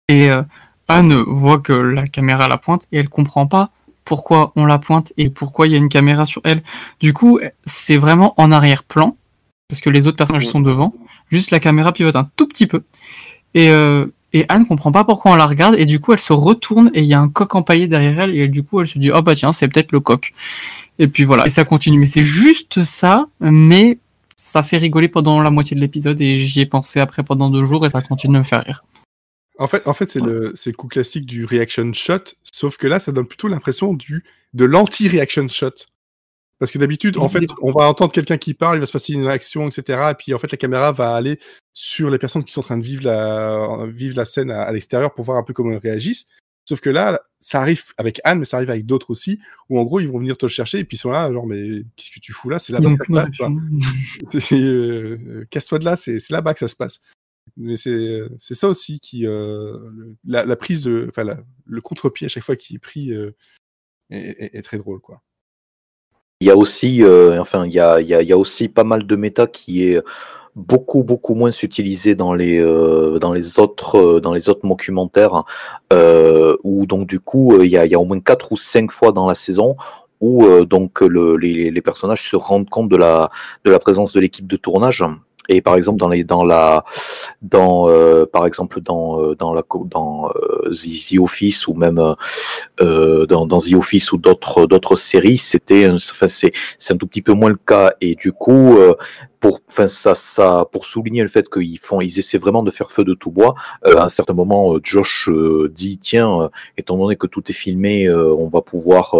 Et 0.09 0.29
Anne 0.87 1.13
voit 1.13 1.59
que 1.59 1.71
la 1.71 2.05
caméra 2.05 2.47
la 2.47 2.57
pointe 2.57 2.87
et 2.91 2.97
elle 2.97 3.09
comprend 3.09 3.47
pas 3.47 3.69
pourquoi 4.03 4.51
on 4.55 4.65
la 4.65 4.79
pointe 4.79 5.13
et 5.17 5.29
pourquoi 5.29 5.67
il 5.67 5.71
y 5.71 5.75
a 5.75 5.77
une 5.77 5.89
caméra 5.89 6.25
sur 6.25 6.41
elle. 6.43 6.63
Du 6.99 7.13
coup, 7.13 7.39
c'est 7.65 7.97
vraiment 7.97 8.33
en 8.37 8.51
arrière-plan 8.51 9.15
parce 9.71 9.79
que 9.79 9.89
les 9.89 10.05
autres 10.05 10.17
personnages 10.17 10.49
sont 10.49 10.59
devant. 10.59 10.93
Juste 11.29 11.51
la 11.51 11.61
caméra 11.61 11.93
pivote 11.93 12.17
un 12.17 12.29
tout 12.35 12.45
petit 12.45 12.67
peu. 12.67 12.83
Et, 13.53 13.69
euh, 13.69 14.05
et 14.33 14.45
Anne 14.49 14.65
comprend 14.65 14.91
pas 14.91 15.03
pourquoi 15.03 15.31
on 15.31 15.35
la 15.35 15.45
regarde 15.45 15.75
et 15.77 15.85
du 15.85 15.99
coup 15.99 16.13
elle 16.13 16.19
se 16.19 16.33
retourne 16.33 16.89
et 16.93 17.01
il 17.01 17.07
y 17.07 17.13
a 17.13 17.19
un 17.19 17.29
coq 17.29 17.53
empaillé 17.55 17.87
derrière 17.87 18.21
elle 18.21 18.35
et 18.35 18.47
du 18.47 18.63
coup 18.63 18.79
elle 18.79 18.87
se 18.87 18.97
dit 18.97 19.11
oh 19.11 19.21
bah 19.21 19.35
tiens 19.35 19.51
c'est 19.51 19.67
peut-être 19.67 19.91
le 19.91 19.99
coq. 19.99 20.33
Et 20.99 21.07
puis 21.07 21.23
voilà 21.23 21.45
et 21.45 21.49
ça 21.49 21.65
continue. 21.65 21.99
Mais 21.99 22.05
c'est 22.05 22.21
juste 22.21 22.83
ça, 22.83 23.27
mais 23.39 23.97
ça 24.35 24.63
fait 24.63 24.77
rigoler 24.77 25.07
pendant 25.07 25.41
la 25.41 25.51
moitié 25.51 25.75
de 25.75 25.81
l'épisode 25.81 26.19
et 26.21 26.37
j'y 26.37 26.61
ai 26.61 26.65
pensé 26.65 26.99
après 26.99 27.23
pendant 27.23 27.49
deux 27.49 27.65
jours 27.65 27.85
et 27.85 27.89
ça 27.89 28.01
continue 28.01 28.33
de 28.33 28.39
me 28.39 28.43
faire 28.43 28.63
rire. 28.63 28.83
En 29.59 29.67
fait, 29.67 29.85
en 29.85 29.93
fait 29.93 30.09
c'est 30.09 30.21
le, 30.21 30.53
le 30.65 30.71
coup 30.71 30.87
classique 30.87 31.25
du 31.25 31.45
reaction 31.45 31.91
shot, 31.93 32.33
sauf 32.51 32.77
que 32.77 32.87
là, 32.87 32.99
ça 32.99 33.11
donne 33.11 33.27
plutôt 33.27 33.47
l'impression 33.47 33.93
du 33.93 34.23
de 34.53 34.65
l'anti-reaction 34.65 35.47
shot. 35.47 35.85
Parce 36.59 36.71
que 36.71 36.77
d'habitude, 36.77 37.17
en 37.17 37.27
fait, 37.27 37.45
on 37.63 37.71
va 37.71 37.87
entendre 37.87 38.11
quelqu'un 38.11 38.37
qui 38.37 38.53
parle, 38.53 38.77
il 38.77 38.81
va 38.81 38.85
se 38.85 38.91
passer 38.91 39.13
une 39.13 39.25
réaction, 39.25 39.67
etc. 39.67 40.09
Et 40.11 40.13
puis, 40.13 40.33
en 40.35 40.37
fait, 40.37 40.51
la 40.51 40.59
caméra 40.59 40.91
va 40.91 41.15
aller 41.15 41.39
sur 41.73 42.09
les 42.09 42.17
personnes 42.17 42.43
qui 42.43 42.53
sont 42.53 42.59
en 42.61 42.63
train 42.63 42.77
de 42.77 42.83
vivre 42.83 43.03
la, 43.05 43.85
vivre 43.87 44.17
la 44.17 44.25
scène 44.25 44.51
à, 44.51 44.71
l'extérieur 44.71 45.13
pour 45.13 45.25
voir 45.25 45.37
un 45.37 45.43
peu 45.43 45.53
comment 45.53 45.71
ils 45.71 45.77
réagissent. 45.77 46.27
Sauf 46.65 46.79
que 46.79 46.89
là, 46.89 47.21
ça 47.39 47.59
arrive 47.59 47.83
avec 47.97 48.21
Anne, 48.23 48.39
mais 48.39 48.45
ça 48.45 48.57
arrive 48.57 48.69
avec 48.69 48.85
d'autres 48.85 49.09
aussi, 49.09 49.39
où 49.69 49.79
en 49.79 49.83
gros, 49.83 49.99
ils 49.99 50.07
vont 50.07 50.19
venir 50.19 50.37
te 50.37 50.45
le 50.45 50.49
chercher 50.49 50.79
et 50.79 50.83
puis 50.83 50.95
ils 50.95 50.99
sont 50.99 51.11
là, 51.11 51.31
genre, 51.31 51.47
mais 51.47 51.83
qu'est-ce 51.95 52.11
que 52.11 52.19
tu 52.19 52.33
fous 52.33 52.49
là? 52.49 52.59
C'est 52.59 52.73
là-bas 52.73 52.95
que 52.95 53.05
ça 53.07 54.55
euh, 54.55 55.45
Casse-toi 55.49 55.79
de 55.79 55.85
là, 55.85 55.97
c'est 55.97 56.29
là-bas 56.29 56.53
que 56.53 56.59
ça 56.59 56.67
se 56.67 56.75
passe. 56.75 57.01
Mais 57.57 57.75
c'est 57.75 58.29
ça 58.39 58.69
aussi 58.69 58.99
qui. 58.99 59.25
Euh, 59.25 59.77
la, 60.23 60.55
prise 60.55 60.83
de. 60.83 61.07
Enfin, 61.09 61.25
le 61.65 61.81
contre-pied 61.81 62.25
à 62.25 62.29
chaque 62.29 62.43
fois 62.43 62.55
qui 62.55 62.75
est 62.75 62.79
pris 62.79 63.11
euh, 63.13 63.31
est 64.09 64.61
très 64.61 64.77
drôle, 64.77 64.99
quoi. 64.99 65.21
Il 66.39 66.47
y 66.47 66.49
a 66.49 66.57
aussi, 66.57 67.03
euh, 67.03 67.39
enfin, 67.39 67.67
il 67.67 67.73
y 67.73 67.79
a, 67.79 68.01
il 68.01 68.07
y, 68.07 68.15
a, 68.15 68.21
il 68.23 68.27
y 68.27 68.33
a 68.33 68.37
aussi 68.37 68.67
pas 68.67 68.83
mal 68.83 69.05
de 69.05 69.15
méta 69.15 69.45
qui 69.45 69.83
est 69.83 70.01
beaucoup 70.55 71.03
beaucoup 71.03 71.33
moins 71.33 71.51
utilisé 71.51 72.15
dans 72.15 72.33
les 72.33 72.59
euh, 72.59 73.19
dans 73.19 73.31
les 73.31 73.59
autres 73.59 73.97
euh, 73.97 74.19
dans 74.19 74.33
les 74.33 74.49
autres 74.49 74.67
documentaires 74.67 75.43
euh, 75.93 76.57
où 76.63 76.85
donc 76.85 77.07
du 77.07 77.19
coup 77.19 77.61
il 77.61 77.69
y 77.69 77.77
a, 77.77 77.85
y 77.85 77.95
a 77.95 77.99
au 77.99 78.05
moins 78.05 78.19
quatre 78.19 78.51
ou 78.51 78.57
cinq 78.57 78.91
fois 78.91 79.11
dans 79.11 79.27
la 79.27 79.35
saison 79.35 79.77
où 80.19 80.45
donc 80.65 81.01
le, 81.01 81.35
les, 81.35 81.71
les 81.71 81.81
personnages 81.81 82.29
se 82.29 82.35
rendent 82.35 82.69
compte 82.69 82.89
de 82.89 82.97
la 82.97 83.31
de 83.65 83.71
la 83.71 83.79
présence 83.79 84.13
de 84.13 84.19
l'équipe 84.19 84.45
de 84.45 84.57
tournage. 84.57 85.03
Et 85.49 85.61
par 85.61 85.75
exemple 85.75 85.97
dans 85.97 86.09
les 86.09 86.23
dans 86.23 86.43
la 86.43 86.85
dans 87.41 87.89
euh, 87.89 88.25
par 88.31 88.45
exemple 88.45 88.79
dans 88.79 89.19
euh, 89.19 89.35
dans 89.35 89.53
la 89.53 89.63
dans 89.85 90.29
euh, 90.29 90.71
The, 90.71 91.17
Office 91.19 91.67
ou 91.67 91.73
même 91.73 92.15
euh, 92.79 93.25
dans, 93.25 93.47
dans 93.47 93.57
The 93.57 93.73
Office 93.73 94.11
ou 94.11 94.17
d'autres 94.17 94.67
d'autres 94.67 94.95
séries, 94.95 95.39
c'était 95.39 95.89
enfin 95.89 96.27
c'est 96.27 96.51
c'est 96.77 96.93
un 96.93 96.97
tout 96.97 97.07
petit 97.07 97.23
peu 97.23 97.33
moins 97.33 97.49
le 97.49 97.59
cas. 97.65 97.93
Et 98.01 98.13
du 98.15 98.31
coup 98.31 98.77
pour, 99.41 99.59
enfin, 99.67 99.87
ça, 99.87 100.13
ça, 100.13 100.65
pour 100.71 100.85
souligner 100.85 101.23
le 101.23 101.27
fait 101.27 101.49
qu'ils 101.49 101.79
font, 101.79 101.99
ils 101.99 102.19
essaient 102.19 102.37
vraiment 102.37 102.61
de 102.61 102.69
faire 102.69 102.91
feu 102.91 103.03
de 103.03 103.15
tout 103.15 103.31
bois. 103.31 103.55
Euh, 103.87 103.97
à 103.97 104.05
un 104.05 104.07
certain 104.07 104.33
moment, 104.33 104.75
euh, 104.75 104.79
Josh 104.83 105.27
euh, 105.29 105.67
dit 105.73 105.97
tiens, 105.97 106.51
étant 106.77 106.95
donné 106.95 107.15
que 107.15 107.25
tout 107.25 107.41
est 107.49 107.53
filmé, 107.53 108.09
on 108.11 108.47
va 108.47 108.61
pouvoir 108.61 109.15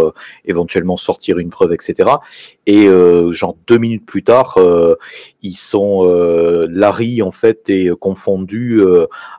éventuellement 0.45 0.95
sortir 0.95 1.39
une 1.39 1.49
preuve, 1.49 1.74
etc. 1.74 2.09
Et 2.67 2.88
genre 3.32 3.55
deux 3.67 3.80
minutes 3.80 4.05
plus 4.05 4.24
tard, 4.24 4.59
ils 5.41 5.55
sont 5.55 6.03
Larry 6.69 7.22
en 7.24 7.32
fait 7.32 7.69
est 7.69 7.89
confondu 7.95 8.82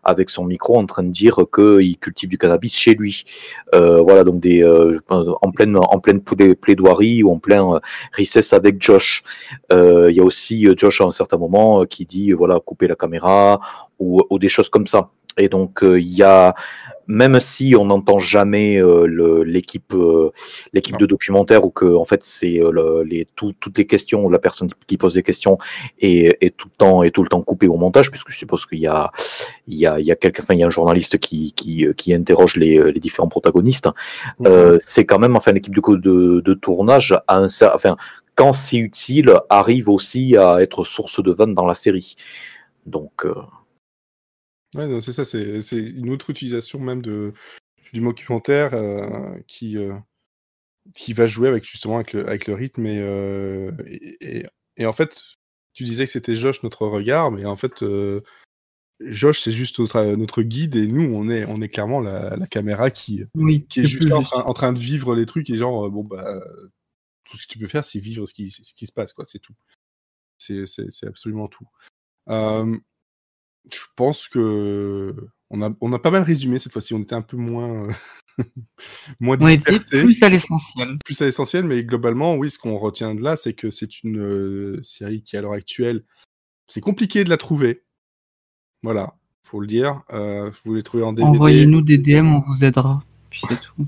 avec 0.03 0.30
son 0.30 0.45
micro 0.45 0.76
en 0.76 0.87
train 0.87 1.05
de 1.05 1.11
dire 1.11 1.37
qu'il 1.55 1.97
cultive 1.99 2.28
du 2.28 2.39
cannabis 2.39 2.74
chez 2.74 2.95
lui. 2.95 3.24
voilà 3.72 4.24
donc 4.24 4.41
des 4.41 4.64
en 5.09 5.53
pleine 5.53 5.76
en 5.76 5.99
pleine 6.01 6.20
plaidoirie 6.20 7.22
ou 7.22 7.30
en 7.30 7.39
plein 7.39 7.80
recess 8.18 8.53
avec 8.53 8.83
Josh. 8.83 9.22
Il 9.70 10.12
y 10.12 10.20
a 10.20 10.24
aussi 10.24 10.66
Josh 10.77 11.01
à 11.01 11.05
un 11.05 11.11
certain 11.11 11.39
moment 11.39 11.83
euh, 11.83 11.87
qui 11.87 12.05
dit 12.05 12.33
voilà 12.33 12.61
couper 12.61 12.89
la 12.89 12.97
caméra 12.97 13.61
ou, 13.99 14.20
des 14.39 14.49
choses 14.49 14.68
comme 14.68 14.87
ça. 14.87 15.11
Et 15.39 15.49
donc 15.49 15.83
euh, 15.83 16.01
il 16.01 16.09
y 16.09 16.23
a 16.23 16.55
même 17.07 17.41
si 17.41 17.75
on 17.79 17.87
n'entend 17.87 18.18
jamais 18.18 18.77
euh, 18.81 19.43
l'équipe 19.45 19.95
l'équipe 20.73 20.97
de 20.99 21.07
documentaire 21.07 21.64
ou 21.64 21.70
que 21.70 21.85
en 21.85 22.05
fait 22.05 22.23
c'est 22.25 22.61
les 23.05 23.27
toutes 23.35 23.77
les 23.77 23.87
questions 23.87 24.29
la 24.29 24.39
personne 24.39 24.68
qui 24.87 24.97
pose 24.97 25.14
des 25.14 25.23
questions 25.23 25.59
est, 26.01 26.57
tout 26.57 26.68
le 26.68 26.77
temps 26.77 27.03
est 27.03 27.11
tout 27.11 27.23
le 27.23 27.29
temps 27.29 27.43
coupée 27.43 27.66
au 27.66 27.77
montage 27.77 28.11
puisque 28.11 28.31
je 28.31 28.37
suppose 28.37 28.66
qu'il 28.66 28.79
y 28.79 28.87
a 28.87 29.11
il 29.66 29.77
y 29.79 29.87
a 29.87 29.99
il 29.99 30.07
y 30.07 30.12
a 30.12 30.16
quelqu'un 30.16 30.43
enfin 30.45 30.55
il 30.55 30.61
y 30.61 30.64
a 30.64 30.66
un 30.66 30.70
journaliste 30.70 31.18
qui 31.18 31.53
qui, 31.53 31.87
qui 31.97 32.14
interroge 32.14 32.57
les, 32.57 32.93
les 32.93 33.01
différents 33.01 33.29
protagonistes. 33.29 33.89
C'est 34.87 35.05
quand 35.05 35.18
même 35.18 35.37
enfin 35.37 35.53
l'équipe 35.53 35.75
de, 35.75 35.97
de, 35.97 36.41
de 36.41 36.55
tournage 36.55 37.12
a 37.27 37.39
un 37.39 37.47
enfin 37.75 37.97
quand 38.35 38.53
c'est 38.53 38.78
utile, 38.78 39.35
arrive 39.51 39.89
aussi 39.89 40.37
à 40.37 40.62
être 40.62 40.85
source 40.85 41.22
de 41.22 41.33
vente 41.33 41.55
dans 41.55 41.66
la 41.66 41.74
série. 41.74 42.16
Donc. 42.87 43.24
Euh... 43.24 43.35
Ouais, 44.74 45.01
c'est 45.01 45.12
ça, 45.12 45.24
c'est 45.24 45.78
une 45.78 46.11
autre 46.11 46.30
utilisation 46.30 46.78
même 46.78 47.03
de, 47.03 47.35
du 47.93 48.01
documentaire 48.01 48.74
euh, 48.74 49.39
qui, 49.47 49.76
euh, 49.76 49.95
qui 50.95 51.12
va 51.12 51.26
jouer 51.26 51.49
avec 51.49 51.64
justement 51.64 51.97
avec 51.97 52.12
le, 52.14 52.26
avec 52.26 52.47
le 52.47 52.55
rythme. 52.55 52.87
Et, 52.87 53.01
euh, 53.01 53.70
et, 53.87 54.45
et, 54.78 54.87
en 54.87 54.93
fait, 54.93 55.20
tu 55.74 55.85
disais 55.85 56.07
que 56.07 56.11
c'était 56.11 56.37
Josh 56.37 56.62
notre 56.62 56.87
regard, 56.87 57.30
mais 57.30 57.45
en 57.45 57.57
fait, 57.57 57.85
Josh, 59.01 59.41
c'est 59.41 59.53
juste 59.53 59.78
notre, 59.78 60.03
notre, 60.16 60.43
guide 60.43 60.76
et 60.76 60.87
nous, 60.87 61.14
on 61.14 61.28
est, 61.28 61.45
on 61.45 61.61
est 61.61 61.68
clairement 61.68 62.01
la, 62.01 62.37
la 62.37 62.47
caméra 62.47 62.91
qui, 62.91 63.24
qui 63.68 63.80
est 63.80 63.85
juste 63.85 64.12
en 64.12 64.22
train, 64.22 64.43
en 64.43 64.53
train, 64.53 64.72
de 64.72 64.78
vivre 64.78 65.14
les 65.14 65.26
trucs 65.26 65.51
et 65.51 65.55
genre, 65.55 65.91
bon, 65.91 66.05
bah 66.05 66.41
tout 67.25 67.37
ce 67.37 67.47
que 67.47 67.53
tu 67.53 67.59
peux 67.59 67.68
faire, 67.68 67.85
c'est 67.85 67.99
vivre 67.99 68.27
ce 68.27 68.35
qui, 68.35 68.51
ce 68.51 68.75
qui 68.75 68.87
se 68.87 68.93
passe, 68.93 69.12
quoi. 69.12 69.25
C'est 69.25 69.39
tout. 69.39 69.55
C'est 70.39 71.07
absolument 71.07 71.49
tout. 71.49 71.66
je 72.29 73.87
pense 73.97 74.29
que 74.29 75.14
on 75.53 75.61
a, 75.61 75.70
on 75.81 75.93
a 75.93 75.99
pas 75.99 76.11
mal 76.11 76.23
résumé 76.23 76.59
cette 76.59 76.73
fois-ci. 76.73 76.95
On 76.95 77.01
était 77.01 77.14
un 77.14 77.23
peu 77.23 77.37
moins, 77.37 77.89
moins 79.20 79.37
On 79.41 79.49
était 79.49 79.79
plus 79.79 80.23
à 80.23 80.29
l'essentiel. 80.31 80.97
Plus 81.05 81.20
à 81.20 81.27
l'essentiel, 81.27 81.64
mais 81.64 81.85
globalement, 81.85 82.35
oui, 82.37 82.51
ce 82.51 82.59
qu'on 82.59 82.79
retient 82.79 83.14
de 83.14 83.23
là, 83.23 83.37
c'est 83.37 83.53
que 83.53 83.70
c'est 83.70 84.03
une 84.03 84.18
euh, 84.18 84.83
série 84.83 85.23
qui, 85.23 85.37
à 85.37 85.43
l'heure 85.43 85.53
actuelle, 85.53 86.05
c'est 86.66 86.81
compliqué 86.81 87.23
de 87.23 87.29
la 87.29 87.37
trouver. 87.37 87.85
Voilà, 88.83 89.14
faut 89.43 89.61
le 89.61 89.66
dire. 89.66 90.03
Euh, 90.12 90.51
vous 90.64 90.75
les 90.75 90.83
trouvez 90.83 91.03
en 91.03 91.12
DVD. 91.12 91.37
Envoyez-nous 91.37 91.83
des 91.83 91.99
DM, 91.99 92.35
on 92.35 92.41
vous 92.41 92.64
aidera. 92.64 93.05
Puis 93.29 93.43
c'est 93.49 93.61
tout. 93.61 93.87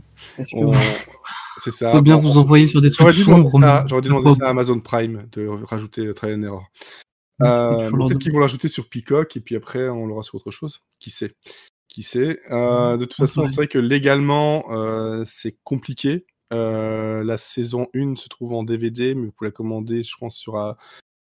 C'est 1.65 1.73
ça. 1.73 1.93
Faut 1.93 2.03
bien 2.03 2.17
vous 2.17 2.37
envoyer 2.37 2.69
sur 2.69 2.83
des 2.83 2.91
trucs 2.91 3.15
sombres. 3.15 3.51
J'aurais 3.89 4.03
dû 4.03 4.09
demander 4.09 4.33
ça 4.33 4.49
à 4.49 4.51
Amazon 4.51 4.81
Prime 4.81 5.27
de 5.33 5.47
rajouter 5.47 6.13
Trial 6.13 6.39
and 6.39 6.43
Error. 6.43 6.67
Euh, 7.43 7.91
peut-être 7.91 8.19
qu'ils 8.19 8.33
vont 8.33 8.39
l'ajouter 8.39 8.69
sur 8.69 8.89
Peacock 8.89 9.37
et 9.37 9.41
puis 9.41 9.57
après 9.57 9.89
on 9.89 10.07
l'aura 10.07 10.23
sur 10.23 10.35
autre 10.35 10.51
chose. 10.51 10.83
Qui 11.01 11.09
sait? 11.09 11.33
Qui 11.89 12.03
sait? 12.03 12.39
Euh, 12.51 12.99
De 12.99 13.07
toute 13.07 13.17
façon, 13.17 13.49
c'est 13.49 13.57
vrai 13.57 13.67
que 13.67 13.79
légalement 13.79 14.67
euh, 14.71 15.23
c'est 15.25 15.57
compliqué. 15.65 16.27
la 16.51 17.37
saison 17.39 17.89
1 17.95 18.17
se 18.17 18.29
trouve 18.29 18.53
en 18.53 18.63
DVD, 18.63 19.15
mais 19.15 19.27
vous 19.27 19.33
pouvez 19.33 19.49
la 19.49 19.53
commander, 19.53 20.03
je 20.03 20.17
pense, 20.19 20.37
sur, 20.37 20.77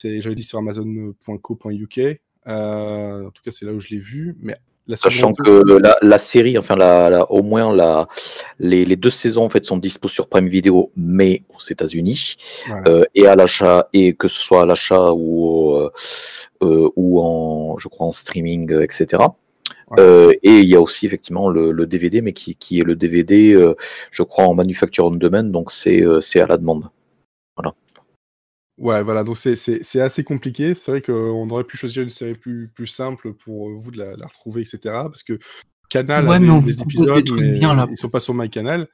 j'avais 0.05 0.35
dit 0.35 0.43
sur 0.43 0.59
Amazon.co.uk. 0.59 2.01
en 2.47 3.31
tout 3.31 3.43
cas, 3.43 3.51
c'est 3.51 3.65
là 3.65 3.73
où 3.73 3.81
je 3.81 3.89
l'ai 3.89 3.99
vu. 3.99 4.37
Mais 4.41 4.57
Sachant 4.95 5.33
que 5.33 5.65
la, 6.03 6.19
série, 6.19 6.57
enfin 6.59 6.77
la, 6.77 7.29
au 7.31 7.43
moins 7.43 7.75
la, 7.75 8.07
les, 8.61 8.85
deux 8.97 9.11
saisons 9.11 9.45
en 9.45 9.49
fait 9.49 9.65
sont 9.65 9.79
dispo 9.79 10.07
sur 10.07 10.29
Prime 10.29 10.49
Video, 10.49 10.93
mais 10.97 11.43
aux 11.49 11.61
États-Unis 11.61 12.37
euh, 12.87 13.03
et 13.15 13.27
à 13.27 13.35
l'achat 13.35 13.89
et 13.93 14.15
que 14.15 14.29
ce 14.29 14.41
soit 14.41 14.63
à 14.63 14.67
l'achat 14.67 15.13
ou 15.13 15.75
euh, 15.75 15.91
euh, 16.63 16.89
ou 16.95 17.21
en 17.21 17.77
je 17.79 17.89
crois 17.89 18.07
en 18.07 18.13
streaming 18.13 18.73
etc. 18.81 19.25
et 19.99 20.39
il 20.43 20.67
y 20.67 20.77
a 20.77 20.81
aussi 20.81 21.05
effectivement 21.07 21.49
le, 21.49 21.87
DVD, 21.87 22.21
mais 22.21 22.33
qui, 22.33 22.55
qui, 22.55 22.79
est 22.79 22.85
le 22.85 22.95
DVD, 22.95 23.57
je 24.13 24.23
crois 24.23 24.45
en 24.47 24.55
manufacture 24.55 25.07
on 25.07 25.11
demand, 25.11 25.51
donc 25.51 25.73
c'est 25.73 26.05
à 26.41 26.47
la 26.47 26.57
demande. 26.59 26.91
Voilà. 27.57 27.75
Ouais, 28.79 29.03
voilà, 29.03 29.25
donc 29.25 29.39
c'est 29.39 30.01
assez 30.01 30.25
compliqué. 30.25 30.75
C'est 30.75 30.91
vrai 30.91 31.01
qu'on 31.01 31.49
aurait 31.49 31.65
pu 31.65 31.77
choisir 31.77 32.03
une 32.03 32.11
série 32.11 32.35
plus, 32.35 32.69
plus 32.69 32.87
simple 32.87 33.33
pour 33.33 33.71
vous 33.71 33.91
de 33.91 33.99
la, 33.99 34.27
retrouver, 34.27 34.63
etc. 34.63 34.79
Parce 34.85 35.23
que 35.23 35.39
Canal 35.89 36.29
a 36.29 36.39
des 36.39 36.81
épisodes, 36.81 37.31
mais 37.33 37.59
ils 37.59 37.99
sont 37.99 38.09
pas 38.09 38.21
sur 38.21 38.35
MyCanal. 38.35 38.89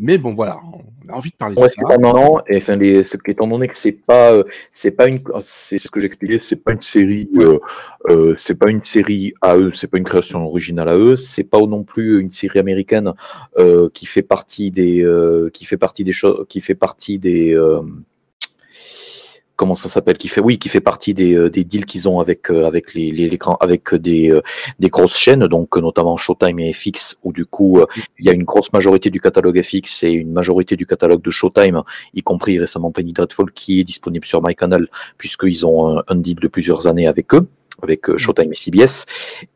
Mais 0.00 0.16
bon, 0.16 0.32
voilà, 0.32 0.58
on 0.72 1.08
a 1.12 1.16
envie 1.16 1.30
de 1.30 1.36
parler 1.36 1.56
de 1.56 1.62
ça. 1.62 1.82
Non, 1.98 2.12
non, 2.12 2.38
et 2.46 2.58
enfin, 2.58 2.76
les, 2.76 3.04
étant 3.26 3.48
donné 3.48 3.66
que 3.66 3.76
c'est 3.76 3.90
pas, 3.90 4.32
euh, 4.32 4.44
c'est 4.70 4.92
pas 4.92 5.08
une, 5.08 5.20
c'est 5.42 5.76
ce 5.76 5.90
que 5.90 6.00
j'expliquais, 6.00 6.38
c'est 6.40 6.62
pas 6.62 6.70
une 6.70 6.80
série, 6.80 7.28
euh, 7.38 7.58
euh, 8.08 8.32
c'est 8.36 8.54
pas 8.54 8.70
une 8.70 8.84
série 8.84 9.34
à 9.42 9.56
eux, 9.56 9.72
c'est 9.74 9.88
pas 9.88 9.98
une 9.98 10.04
création 10.04 10.46
originale 10.46 10.88
à 10.88 10.96
eux, 10.96 11.16
c'est 11.16 11.42
pas 11.42 11.58
non 11.62 11.82
plus 11.82 12.20
une 12.20 12.30
série 12.30 12.60
américaine 12.60 13.12
qui 13.92 14.06
fait 14.06 14.22
partie 14.22 14.70
des, 14.70 15.04
qui 15.52 15.64
fait 15.64 15.76
partie 15.76 16.04
des 16.04 16.12
choses, 16.12 16.46
qui 16.48 16.60
fait 16.60 16.76
partie 16.76 17.18
des 17.18 17.58
comment 19.58 19.74
ça 19.74 19.88
s'appelle 19.88 20.16
qui 20.16 20.28
fait 20.28 20.40
oui 20.40 20.58
qui 20.58 20.68
fait 20.68 20.80
partie 20.80 21.12
des, 21.12 21.34
euh, 21.34 21.50
deals 21.50 21.84
qu'ils 21.84 22.08
ont 22.08 22.20
avec 22.20 22.48
euh, 22.48 22.64
avec 22.64 22.94
les, 22.94 23.10
les 23.10 23.38
avec 23.60 23.92
des 23.94 24.30
euh, 24.30 24.40
des 24.78 24.88
grosses 24.88 25.16
chaînes 25.16 25.46
donc 25.48 25.76
notamment 25.76 26.16
Showtime 26.16 26.60
et 26.60 26.72
FX 26.72 27.16
où 27.24 27.32
du 27.32 27.44
coup 27.44 27.80
il 28.18 28.24
y 28.24 28.30
a 28.30 28.32
une 28.32 28.44
grosse 28.44 28.72
majorité 28.72 29.10
du 29.10 29.20
catalogue 29.20 29.60
FX 29.60 30.04
et 30.04 30.10
une 30.10 30.32
majorité 30.32 30.76
du 30.76 30.86
catalogue 30.86 31.22
de 31.22 31.30
Showtime 31.30 31.82
y 32.14 32.22
compris 32.22 32.58
récemment 32.58 32.92
Penny 32.92 33.12
Dreadful 33.12 33.50
qui 33.52 33.80
est 33.80 33.84
disponible 33.84 34.24
sur 34.24 34.40
MyCanal 34.42 34.88
puisqu'ils 35.18 35.66
ont 35.66 36.02
un 36.06 36.14
deal 36.14 36.36
de 36.36 36.48
plusieurs 36.48 36.86
années 36.86 37.08
avec 37.08 37.34
eux 37.34 37.48
avec 37.82 38.08
euh, 38.08 38.14
mm. 38.14 38.18
Showtime 38.18 38.52
et 38.52 38.56
CBS. 38.56 39.06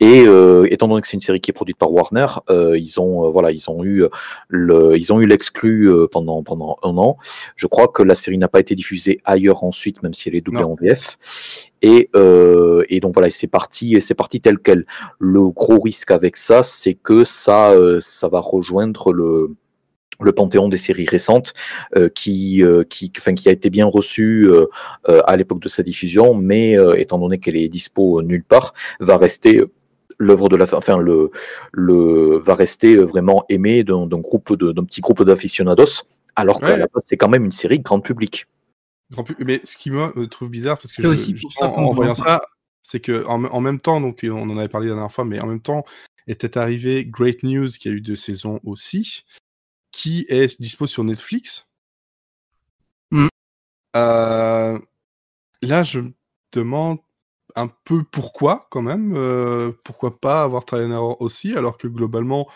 Et 0.00 0.24
euh, 0.26 0.66
étant 0.70 0.88
donné 0.88 1.00
que 1.00 1.06
c'est 1.06 1.14
une 1.14 1.20
série 1.20 1.40
qui 1.40 1.50
est 1.50 1.54
produite 1.54 1.76
par 1.76 1.92
Warner, 1.92 2.26
euh, 2.50 2.78
ils 2.78 3.00
ont 3.00 3.30
voilà, 3.30 3.50
ils 3.50 3.70
ont 3.70 3.84
eu 3.84 4.04
le, 4.48 4.96
ils 4.96 5.12
ont 5.12 5.20
eu 5.20 5.26
l'exclu 5.26 5.90
pendant 6.10 6.42
pendant 6.42 6.78
un 6.82 6.96
an. 6.96 7.16
Je 7.56 7.66
crois 7.66 7.88
que 7.88 8.02
la 8.02 8.14
série 8.14 8.38
n'a 8.38 8.48
pas 8.48 8.60
été 8.60 8.74
diffusée 8.74 9.20
ailleurs 9.24 9.64
ensuite, 9.64 10.02
même 10.02 10.14
si 10.14 10.28
elle 10.28 10.34
est 10.34 10.40
doublée 10.40 10.64
en 10.64 10.74
VF. 10.74 11.18
Et, 11.84 12.10
et, 12.88 13.00
donc 13.00 13.14
voilà, 13.14 13.30
c'est 13.30 13.48
parti, 13.48 14.00
c'est 14.00 14.14
parti 14.14 14.40
tel 14.40 14.58
quel. 14.58 14.86
Le 15.18 15.48
gros 15.48 15.80
risque 15.80 16.10
avec 16.10 16.36
ça, 16.36 16.62
c'est 16.62 16.94
que 16.94 17.24
ça, 17.24 17.74
ça 18.00 18.28
va 18.28 18.40
rejoindre 18.40 19.12
le, 19.12 19.56
le 20.24 20.32
panthéon 20.32 20.68
des 20.68 20.76
séries 20.76 21.06
récentes 21.06 21.54
euh, 21.96 22.08
qui, 22.08 22.62
euh, 22.62 22.84
qui, 22.84 23.12
enfin, 23.18 23.34
qui 23.34 23.48
a 23.48 23.52
été 23.52 23.70
bien 23.70 23.86
reçu 23.86 24.48
euh, 24.48 24.66
à 25.26 25.36
l'époque 25.36 25.60
de 25.60 25.68
sa 25.68 25.82
diffusion, 25.82 26.34
mais 26.34 26.76
étant 26.96 27.18
donné 27.18 27.38
qu'elle 27.38 27.56
est 27.56 27.68
dispo 27.68 28.22
nulle 28.22 28.44
part, 28.44 28.74
va 29.00 29.16
rester 29.16 29.62
l'œuvre 30.18 30.48
de 30.48 30.56
la 30.56 30.66
enfin 30.72 30.98
le 30.98 31.30
le 31.72 32.38
va 32.38 32.54
rester 32.54 32.96
vraiment 32.96 33.44
aimé 33.48 33.82
d'un 33.82 34.06
groupe 34.06 34.56
de 34.56 34.72
d'un 34.72 34.84
petit 34.84 35.00
groupe 35.00 35.24
d'aficionados 35.24 36.04
alors 36.36 36.60
que 36.60 36.66
c'est 37.06 37.16
quand 37.16 37.28
même 37.28 37.44
une 37.44 37.52
série 37.52 37.80
grand 37.80 38.00
public. 38.00 38.46
Grand 39.10 39.26
mais 39.40 39.60
ce 39.64 39.76
qui 39.76 39.90
me 39.90 40.26
trouve 40.26 40.50
bizarre 40.50 40.78
parce 40.78 40.92
que 40.92 41.02
en, 41.62 41.92
voyant 41.92 42.14
ça, 42.14 42.42
c'est 42.82 43.00
que 43.00 43.24
en, 43.26 43.60
même 43.60 43.80
temps 43.80 44.00
donc 44.00 44.20
on 44.24 44.48
en 44.50 44.58
avait 44.58 44.68
parlé 44.68 44.88
la 44.88 44.94
dernière 44.94 45.12
fois, 45.12 45.24
mais 45.24 45.40
en 45.40 45.46
même 45.46 45.60
temps 45.60 45.84
était 46.26 46.56
arrivé 46.58 47.04
Great 47.04 47.42
News 47.42 47.68
qui 47.68 47.88
a 47.88 47.92
eu 47.92 48.00
deux 48.00 48.16
saisons 48.16 48.60
aussi 48.64 49.24
qui 49.92 50.26
est 50.28 50.60
dispo 50.60 50.86
sur 50.86 51.04
Netflix. 51.04 51.66
Mm. 53.10 53.28
Euh, 53.96 54.78
là, 55.62 55.82
je 55.82 56.00
me 56.00 56.12
demande 56.52 56.98
un 57.54 57.68
peu 57.84 58.02
pourquoi, 58.10 58.66
quand 58.70 58.82
même. 58.82 59.14
Euh, 59.16 59.72
pourquoi 59.84 60.18
pas 60.18 60.42
avoir 60.42 60.64
Trainer 60.64 61.00
aussi, 61.20 61.54
alors 61.54 61.76
que 61.76 61.86
globalement. 61.86 62.48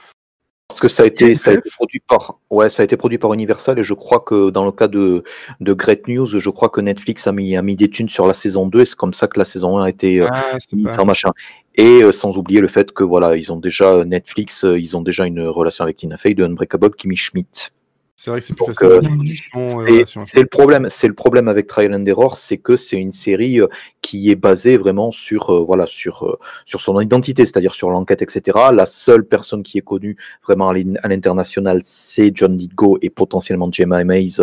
Parce 0.69 0.81
que 0.81 0.89
ça 0.89 1.05
a 1.05 1.07
été, 1.07 1.35
ça 1.37 1.53
a 1.53 1.55
été 1.55 1.71
produit 1.71 2.01
par, 2.01 2.41
ouais, 2.51 2.69
ça 2.71 2.83
a 2.83 2.85
été 2.85 2.97
produit 2.97 3.19
par 3.19 3.33
Universal 3.33 3.79
et 3.79 3.85
je 3.85 3.95
crois 3.95 4.19
que 4.19 4.51
dans 4.51 4.65
le 4.65 4.73
cas 4.73 4.89
de, 4.89 5.23
de 5.61 5.73
Great 5.73 6.09
News, 6.09 6.27
je 6.27 6.51
crois 6.51 6.71
que 6.71 6.81
Netflix 6.81 7.27
a 7.29 7.33
mis, 7.33 7.57
a 7.57 7.63
mis 7.63 7.77
des 7.77 7.89
thunes 7.89 8.09
sur 8.09 8.27
la 8.27 8.35
saison 8.35 8.67
2 8.67 8.81
et 8.81 8.87
c'est 8.87 8.97
comme 8.97 9.15
ça 9.15 9.29
que 9.29 9.39
la 9.39 9.45
saison 9.45 9.79
1 9.79 9.85
a 9.85 9.89
été 9.89 10.21
euh, 10.21 10.29
ah, 10.29 10.59
mise 10.73 10.99
en 10.99 11.05
machin. 11.05 11.31
Et 11.77 12.03
euh, 12.03 12.11
sans 12.11 12.39
oublier 12.39 12.61
le 12.61 12.69
fait 12.69 12.93
que 12.93 13.05
voilà, 13.05 13.37
ils 13.37 13.53
ont 13.53 13.59
déjà 13.59 14.05
Netflix, 14.05 14.65
euh, 14.65 14.79
ils 14.79 14.97
ont 14.97 15.03
déjà 15.03 15.27
une 15.27 15.47
relation 15.47 15.85
avec 15.85 15.97
Tina 15.97 16.17
Fey 16.17 16.35
de 16.35 16.45
Unbreakable 16.45 16.95
Kimmy 16.97 17.17
Schmidt. 17.17 17.71
C'est 18.19 18.31
vrai 18.31 18.41
que 18.41 18.47
c'est 18.47 18.55
plus 18.55 18.65
facile. 18.65 18.87
Euh, 18.87 20.05
c'est 20.07 20.41
le 20.41 20.47
problème, 20.47 20.89
c'est 20.89 21.07
le 21.07 21.13
problème 21.13 21.49
avec 21.49 21.67
Trial 21.67 21.95
and 21.95 22.07
Error, 22.07 22.39
c'est 22.39 22.57
que 22.57 22.75
c'est 22.75 22.97
une 22.97 23.13
série 23.13 23.61
euh, 23.61 23.69
qui 24.01 24.31
est 24.31 24.37
basée 24.37 24.79
vraiment 24.79 25.11
sur 25.11 25.51
euh, 25.51 25.63
voilà 25.63 25.87
sur 25.87 26.39
sur 26.65 26.81
son 26.81 26.99
identité, 26.99 27.45
c'est-à-dire 27.45 27.75
sur 27.75 27.91
l'enquête, 27.91 28.23
etc. 28.23 28.57
La 28.73 28.87
seule 28.87 29.27
personne 29.27 29.63
qui 29.63 29.77
est 29.77 29.83
connue 29.83 30.17
vraiment 30.47 30.71
à 30.71 31.09
l'international, 31.09 31.83
c'est 31.85 32.33
John 32.35 32.57
Lithgow 32.57 32.97
et 33.03 33.11
potentiellement 33.11 33.71
Gemma 33.71 34.03
Mays, 34.03 34.41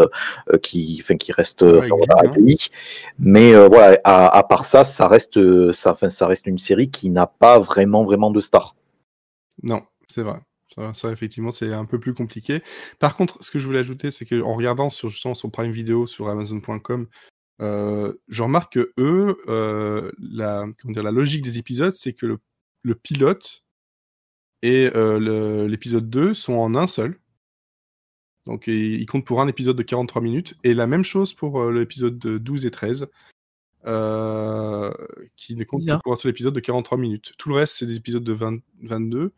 qui 0.61 0.99
enfin 1.01 1.17
qui 1.17 1.31
reste 1.31 1.63
ouais, 1.63 1.89
Mais 3.17 3.53
voilà, 3.53 3.99
à, 4.03 4.37
à, 4.37 4.43
part 4.43 4.65
ça, 4.65 4.83
ça 4.83 5.07
reste 5.07 5.71
ça, 5.71 5.93
enfin, 5.93 6.11
ça 6.11 6.27
reste 6.27 6.45
une 6.45 6.59
série 6.59 6.91
qui 6.91 7.09
n'a 7.09 7.25
pas 7.25 7.57
vraiment 7.57 8.03
vraiment 8.03 8.29
de 8.29 8.39
star. 8.39 8.75
Non, 9.63 9.81
c'est 10.07 10.21
vrai. 10.21 10.39
Ça, 10.93 11.11
effectivement, 11.11 11.51
c'est 11.51 11.73
un 11.73 11.85
peu 11.85 11.99
plus 11.99 12.13
compliqué. 12.13 12.61
Par 12.99 13.15
contre, 13.15 13.43
ce 13.43 13.51
que 13.51 13.59
je 13.59 13.65
voulais 13.65 13.79
ajouter, 13.79 14.11
c'est 14.11 14.25
qu'en 14.25 14.53
regardant 14.55 14.89
sur 14.89 15.09
justement 15.09 15.35
son 15.35 15.49
Prime 15.49 15.71
Video 15.71 16.05
sur 16.05 16.27
Amazon.com, 16.29 17.07
euh, 17.61 18.13
je 18.27 18.43
remarque 18.43 18.73
que 18.73 18.93
eux, 18.97 19.37
euh, 19.47 20.11
la, 20.19 20.65
dire, 20.85 21.03
la 21.03 21.11
logique 21.11 21.41
des 21.43 21.57
épisodes, 21.57 21.93
c'est 21.93 22.13
que 22.13 22.25
le, 22.25 22.95
pilote 22.95 23.63
et 24.61 24.89
euh, 24.95 25.67
l'épisode 25.67 26.09
2 26.09 26.33
sont 26.33 26.53
en 26.53 26.75
un 26.75 26.87
seul. 26.87 27.19
Donc 28.45 28.67
ils 28.67 29.05
comptent 29.05 29.25
pour 29.25 29.41
un 29.41 29.47
épisode 29.47 29.77
de 29.77 29.83
43 29.83 30.21
minutes. 30.21 30.55
Et 30.63 30.73
la 30.73 30.87
même 30.87 31.03
chose 31.03 31.33
pour 31.33 31.71
l'épisode 31.71 32.17
12 32.17 32.65
et 32.65 32.71
13. 32.71 33.07
qui 35.35 35.55
ne 35.55 35.63
comptent 35.63 35.85
que 35.85 36.01
pour 36.01 36.13
un 36.13 36.15
seul 36.17 36.31
épisode 36.31 36.53
de 36.53 36.59
43 36.59 36.97
minutes. 36.97 37.33
Tout 37.37 37.49
le 37.49 37.55
reste, 37.55 37.77
c'est 37.77 37.85
des 37.85 37.95
épisodes 37.97 38.23
de 38.23 38.33
20, 38.33 38.59
22. 38.81 39.33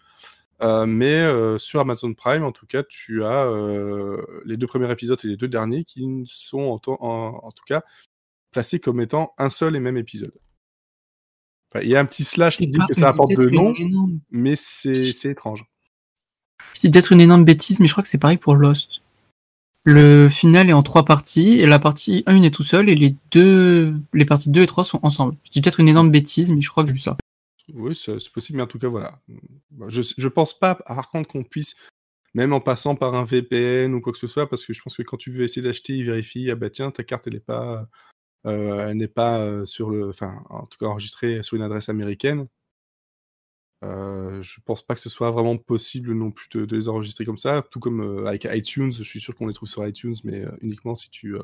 Euh, 0.61 0.85
mais 0.85 1.13
euh, 1.13 1.57
sur 1.57 1.79
Amazon 1.81 2.13
Prime, 2.13 2.43
en 2.43 2.51
tout 2.51 2.65
cas, 2.65 2.83
tu 2.83 3.23
as 3.23 3.45
euh, 3.45 4.21
les 4.45 4.57
deux 4.57 4.67
premiers 4.67 4.89
épisodes 4.91 5.19
et 5.23 5.27
les 5.27 5.37
deux 5.37 5.47
derniers 5.47 5.83
qui 5.83 6.23
sont 6.25 6.79
en, 6.87 7.51
tout 7.51 7.63
cas 7.65 7.81
placés 8.51 8.79
comme 8.79 9.01
étant 9.01 9.33
un 9.37 9.49
seul 9.49 9.75
et 9.75 9.79
même 9.81 9.97
épisode. 9.97 10.33
il 11.81 11.89
y 11.89 11.95
a 11.95 11.99
un 11.99 12.05
petit 12.05 12.23
slash 12.23 12.57
qui 12.57 12.67
dit 12.67 12.79
que 12.87 12.93
ça 12.93 13.09
apporte 13.09 13.33
deux 13.35 13.49
noms, 13.49 13.73
mais 14.31 14.55
c'est 14.55 15.25
étrange. 15.25 15.65
C'est 16.73 16.89
peut-être 16.89 17.11
une 17.11 17.21
énorme 17.21 17.43
bêtise, 17.43 17.79
mais 17.79 17.87
je 17.87 17.91
crois 17.91 18.01
que 18.01 18.09
c'est 18.09 18.17
pareil 18.17 18.37
pour 18.37 18.55
Lost. 18.55 19.01
Le 19.83 20.29
final 20.29 20.69
est 20.69 20.73
en 20.73 20.83
trois 20.83 21.05
parties, 21.05 21.59
et 21.59 21.67
la 21.67 21.79
partie 21.79 22.23
1 22.25 22.41
est 22.41 22.51
tout 22.51 22.63
seul, 22.63 22.89
et 22.89 22.95
les 22.95 23.15
deux, 23.31 23.95
les 24.13 24.25
parties 24.25 24.49
2 24.49 24.63
et 24.63 24.67
3 24.67 24.83
sont 24.83 24.99
ensemble. 25.03 25.35
Je 25.43 25.51
dis 25.51 25.61
peut-être 25.61 25.79
une 25.79 25.89
énorme 25.89 26.09
bêtise, 26.09 26.49
mais 26.49 26.61
je 26.61 26.69
crois 26.69 26.83
que 26.83 26.87
j'ai 26.87 26.93
vu 26.93 26.99
ça. 26.99 27.17
Oui, 27.73 27.95
c'est 27.95 28.29
possible, 28.31 28.57
mais 28.57 28.63
en 28.63 28.67
tout 28.67 28.79
cas, 28.79 28.87
voilà. 28.87 29.19
Bah, 29.71 29.87
je, 29.89 30.01
je 30.17 30.27
pense 30.27 30.57
pas, 30.57 30.75
par 30.75 31.09
contre, 31.09 31.29
qu'on 31.29 31.43
puisse, 31.43 31.75
même 32.33 32.53
en 32.53 32.61
passant 32.61 32.95
par 32.95 33.15
un 33.15 33.25
VPN 33.25 33.93
ou 33.95 34.01
quoi 34.01 34.13
que 34.13 34.19
ce 34.19 34.27
soit, 34.27 34.49
parce 34.49 34.65
que 34.65 34.73
je 34.73 34.81
pense 34.81 34.97
que 34.97 35.03
quand 35.03 35.17
tu 35.17 35.31
veux 35.31 35.43
essayer 35.43 35.61
d'acheter, 35.61 35.93
il 35.93 36.05
vérifie, 36.05 36.49
ah 36.51 36.55
bah 36.55 36.69
tiens, 36.69 36.91
ta 36.91 37.03
carte, 37.03 37.27
elle 37.27 37.33
n'est 37.33 37.39
pas, 37.39 37.87
euh, 38.45 38.89
elle 38.89 38.97
n'est 38.97 39.07
pas 39.07 39.39
euh, 39.41 39.65
sur 39.65 39.89
le, 39.89 40.09
enfin, 40.09 40.43
en 40.49 40.65
tout 40.67 40.77
cas 40.79 40.87
enregistrée 40.87 41.43
sur 41.43 41.55
une 41.57 41.63
adresse 41.63 41.89
américaine. 41.89 42.47
Euh, 43.83 44.41
je 44.41 44.59
pense 44.65 44.81
pas 44.81 44.95
que 44.95 44.99
ce 44.99 45.09
soit 45.09 45.31
vraiment 45.31 45.57
possible 45.57 46.13
non 46.13 46.31
plus 46.31 46.49
de, 46.49 46.75
les 46.75 46.89
enregistrer 46.89 47.25
comme 47.25 47.37
ça, 47.37 47.61
tout 47.61 47.79
comme 47.79 48.01
euh, 48.01 48.25
avec 48.25 48.47
iTunes. 48.51 48.91
Je 48.91 49.03
suis 49.03 49.19
sûr 49.19 49.35
qu'on 49.35 49.47
les 49.47 49.53
trouve 49.53 49.69
sur 49.69 49.85
iTunes, 49.87 50.15
mais 50.23 50.43
uniquement 50.61 50.95
si 50.95 51.09
tu, 51.09 51.35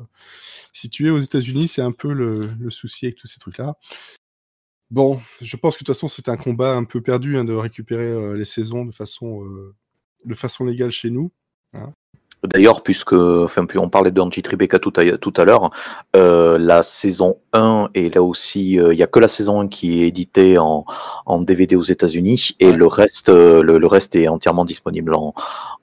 si 0.72 0.90
tu 0.90 1.06
es 1.06 1.10
aux 1.10 1.18
États-Unis. 1.18 1.68
C'est 1.68 1.82
un 1.82 1.92
peu 1.92 2.12
le, 2.12 2.70
souci 2.70 3.06
avec 3.06 3.16
tous 3.16 3.26
ces 3.26 3.38
trucs-là. 3.38 3.76
Bon, 4.92 5.22
je 5.40 5.56
pense 5.56 5.78
que 5.78 5.82
de 5.82 5.86
toute 5.86 5.94
façon, 5.94 6.06
c'est 6.06 6.28
un 6.28 6.36
combat 6.36 6.74
un 6.74 6.84
peu 6.84 7.00
perdu 7.00 7.38
hein, 7.38 7.44
de 7.44 7.54
récupérer 7.54 8.36
les 8.36 8.44
saisons 8.44 8.84
de 8.84 8.94
façon, 8.94 9.42
de 10.26 10.34
façon 10.34 10.66
légale 10.66 10.90
chez 10.90 11.08
nous. 11.08 11.32
Hein. 11.72 11.94
D'ailleurs, 12.44 12.82
puisque 12.82 13.12
enfin, 13.12 13.64
on 13.76 13.88
parlait 13.88 14.10
d'Angie 14.10 14.42
Tribeca 14.42 14.80
tout 14.80 14.92
à, 14.96 15.16
tout 15.16 15.32
à 15.36 15.44
l'heure, 15.44 15.70
euh, 16.16 16.58
la 16.58 16.82
saison 16.82 17.36
1 17.52 17.90
et 17.94 18.10
là 18.10 18.22
aussi, 18.22 18.80
euh, 18.80 18.92
il 18.92 18.96
n'y 18.96 19.02
a 19.04 19.06
que 19.06 19.20
la 19.20 19.28
saison 19.28 19.60
1 19.60 19.68
qui 19.68 20.02
est 20.02 20.08
éditée 20.08 20.58
en, 20.58 20.84
en 21.24 21.40
DVD 21.40 21.76
aux 21.76 21.82
États-Unis 21.82 22.56
et 22.58 22.72
le 22.72 22.86
reste, 22.88 23.28
euh, 23.28 23.62
le, 23.62 23.86
reste 23.86 24.16
est 24.16 24.26
entièrement 24.26 24.64
disponible 24.64 25.14
en, 25.14 25.34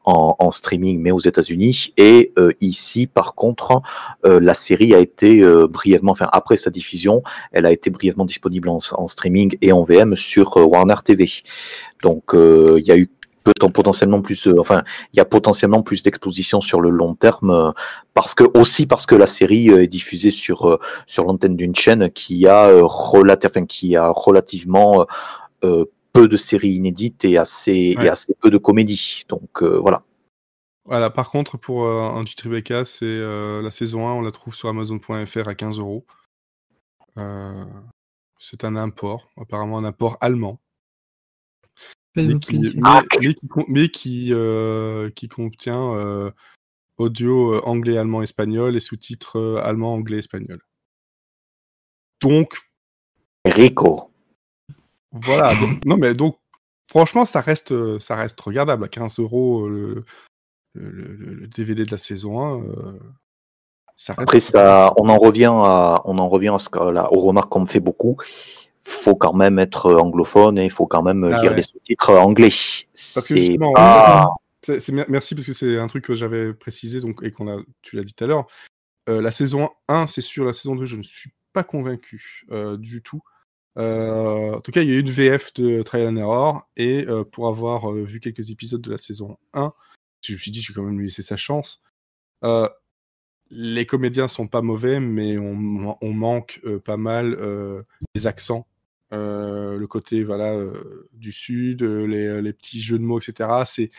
en, 0.03 0.51
streaming, 0.51 0.99
mais 0.99 1.11
aux 1.11 1.19
États-Unis. 1.19 1.93
Et 1.95 2.33
ici, 2.61 3.05
par 3.05 3.35
contre, 3.35 3.81
la 4.23 4.55
série 4.55 4.95
a 4.95 4.99
été 4.99 5.43
brièvement, 5.67 6.13
enfin 6.13 6.27
après 6.31 6.57
sa 6.57 6.71
diffusion, 6.71 7.21
elle 7.51 7.67
a 7.67 7.71
été 7.71 7.91
brièvement 7.91 8.25
disponible 8.25 8.69
en, 8.69 8.79
en 8.93 9.07
streaming 9.07 9.55
et 9.61 9.71
en 9.71 9.83
VM 9.83 10.15
sur 10.15 10.57
Warner 10.57 10.95
TV. 11.05 11.29
Donc, 12.01 12.31
il 12.33 12.83
y 12.83 12.91
a 12.91 12.97
eu 12.97 13.07
potentiellement 13.43 14.21
plus, 14.21 14.47
euh, 14.47 14.59
enfin, 14.59 14.83
il 15.13 15.17
y 15.17 15.19
a 15.19 15.25
potentiellement 15.25 15.81
plus 15.81 16.03
d'exposition 16.03 16.61
sur 16.61 16.81
le 16.81 16.89
long 16.89 17.15
terme 17.15 17.51
euh, 17.51 17.71
parce 18.13 18.35
que 18.35 18.43
aussi 18.57 18.85
parce 18.85 19.05
que 19.05 19.15
la 19.15 19.27
série 19.27 19.69
euh, 19.69 19.83
est 19.83 19.87
diffusée 19.87 20.31
sur 20.31 20.79
sur 21.07 21.25
l'antenne 21.25 21.55
d'une 21.55 21.75
chaîne 21.75 22.09
qui 22.11 22.47
a 22.47 22.69
qui 23.67 23.95
a 23.95 24.09
relativement 24.09 25.05
peu 25.61 26.27
de 26.27 26.37
séries 26.37 26.71
inédites 26.71 27.25
et 27.25 27.37
assez 27.37 27.95
et 27.99 28.09
assez 28.09 28.33
peu 28.39 28.49
de 28.49 28.57
comédies. 28.57 29.25
Donc 29.29 29.63
voilà. 29.63 30.03
Voilà, 30.85 31.11
par 31.11 31.29
contre, 31.29 31.57
pour 31.57 31.85
un 31.87 32.23
Rebecca, 32.43 32.83
c'est 32.83 33.21
la 33.61 33.69
saison 33.69 34.07
1, 34.07 34.13
on 34.13 34.21
la 34.21 34.31
trouve 34.31 34.55
sur 34.55 34.69
Amazon.fr 34.69 35.47
à 35.47 35.55
15 35.55 35.79
euros. 35.79 36.05
C'est 38.39 38.63
un 38.63 38.75
import, 38.75 39.29
apparemment 39.37 39.77
un 39.77 39.83
import 39.83 40.17
allemand 40.21 40.59
mais 42.15 43.89
qui, 43.89 44.33
euh, 44.33 45.09
qui, 45.11 45.27
contient 45.27 45.93
euh, 45.93 46.31
audio 46.97 47.53
euh, 47.53 47.61
anglais, 47.63 47.97
allemand, 47.97 48.21
espagnol 48.21 48.75
et 48.75 48.79
sous-titres 48.79 49.61
allemand, 49.63 49.93
anglais, 49.93 50.19
espagnol. 50.19 50.61
Donc. 52.21 52.57
Rico. 53.45 54.11
Voilà. 55.11 55.51
non, 55.85 55.97
mais 55.97 56.13
donc, 56.13 56.37
franchement, 56.89 57.25
ça 57.25 57.41
reste, 57.41 57.99
ça 57.99 58.15
reste 58.15 58.39
regardable. 58.41 58.83
À 58.85 58.87
15 58.87 59.19
euros 59.19 59.67
le, 59.69 60.03
le, 60.73 61.47
DVD 61.47 61.85
de 61.85 61.91
la 61.91 61.97
saison 61.97 62.43
1. 62.43 62.63
Ça 63.95 64.13
Après, 64.17 64.39
ça, 64.39 64.93
on 64.97 65.09
en 65.09 65.17
revient 65.17 65.51
à, 65.51 66.01
on 66.05 66.17
en 66.19 66.29
revient 66.29 66.53
à 66.55 66.59
ce 66.59 66.69
que, 66.69 66.79
là, 66.79 67.11
aux 67.11 67.21
remarques 67.21 67.49
qu'on 67.49 67.61
me 67.61 67.65
fait 67.65 67.81
beaucoup 67.81 68.17
faut 68.89 69.15
quand 69.15 69.33
même 69.33 69.59
être 69.59 69.93
anglophone 69.93 70.57
et 70.57 70.65
il 70.65 70.71
faut 70.71 70.87
quand 70.87 71.03
même 71.03 71.23
ah 71.23 71.41
lire 71.41 71.53
les 71.53 71.61
sous-titres 71.61 72.13
anglais. 72.15 72.51
Parce 73.13 73.27
que 73.27 73.31
merci 75.09 75.35
parce 75.35 75.47
que 75.47 75.53
c'est 75.53 75.77
un 75.77 75.87
truc 75.87 76.05
que 76.05 76.15
j'avais 76.15 76.53
précisé 76.53 76.99
donc 76.99 77.23
et 77.23 77.31
qu'on 77.31 77.49
a, 77.49 77.61
tu 77.81 77.95
l'as 77.95 78.03
dit 78.03 78.13
tout 78.13 78.23
à 78.23 78.27
l'heure. 78.27 78.47
Euh, 79.07 79.21
la 79.21 79.31
saison 79.31 79.69
1, 79.87 80.07
c'est 80.07 80.21
sûr. 80.21 80.45
La 80.45 80.53
saison 80.53 80.75
2, 80.75 80.85
je 80.85 80.97
ne 80.97 81.03
suis 81.03 81.31
pas 81.53 81.63
convaincu 81.63 82.45
euh, 82.51 82.77
du 82.77 83.01
tout. 83.01 83.21
Euh, 83.77 84.55
en 84.55 84.61
tout 84.61 84.71
cas, 84.71 84.81
il 84.81 84.89
y 84.89 84.91
a 84.91 84.95
eu 84.95 84.99
une 84.99 85.11
VF 85.11 85.53
de 85.53 85.81
Trial 85.81 86.07
and 86.09 86.17
Error 86.17 86.69
et 86.75 87.05
pour 87.31 87.47
avoir 87.47 87.91
vu 87.91 88.19
quelques 88.19 88.51
épisodes 88.51 88.81
de 88.81 88.91
la 88.91 88.97
saison 88.97 89.37
1, 89.53 89.73
je 90.21 90.33
me 90.33 90.37
suis 90.37 90.51
dit, 90.51 90.61
je 90.61 90.71
vais 90.71 90.75
quand 90.75 90.83
même 90.83 90.97
lui 90.97 91.07
laisser 91.07 91.21
sa 91.21 91.37
chance. 91.37 91.81
les 93.51 93.85
comédiens 93.85 94.27
sont 94.27 94.47
pas 94.47 94.61
mauvais, 94.61 94.99
mais 94.99 95.37
on, 95.37 95.97
on 96.01 96.13
manque 96.13 96.61
pas 96.83 96.97
mal 96.97 97.37
des 98.13 98.27
accents 98.27 98.65
euh, 98.65 98.68
le 99.11 99.85
côté 99.87 100.23
voilà 100.23 100.55
euh, 100.55 101.09
du 101.13 101.31
sud, 101.31 101.81
euh, 101.83 102.05
les, 102.41 102.53
petits 102.53 102.81
jeux 102.81 102.99
de 102.99 103.03
mots, 103.03 103.19
etc. 103.19 103.49
C'est 103.65 103.89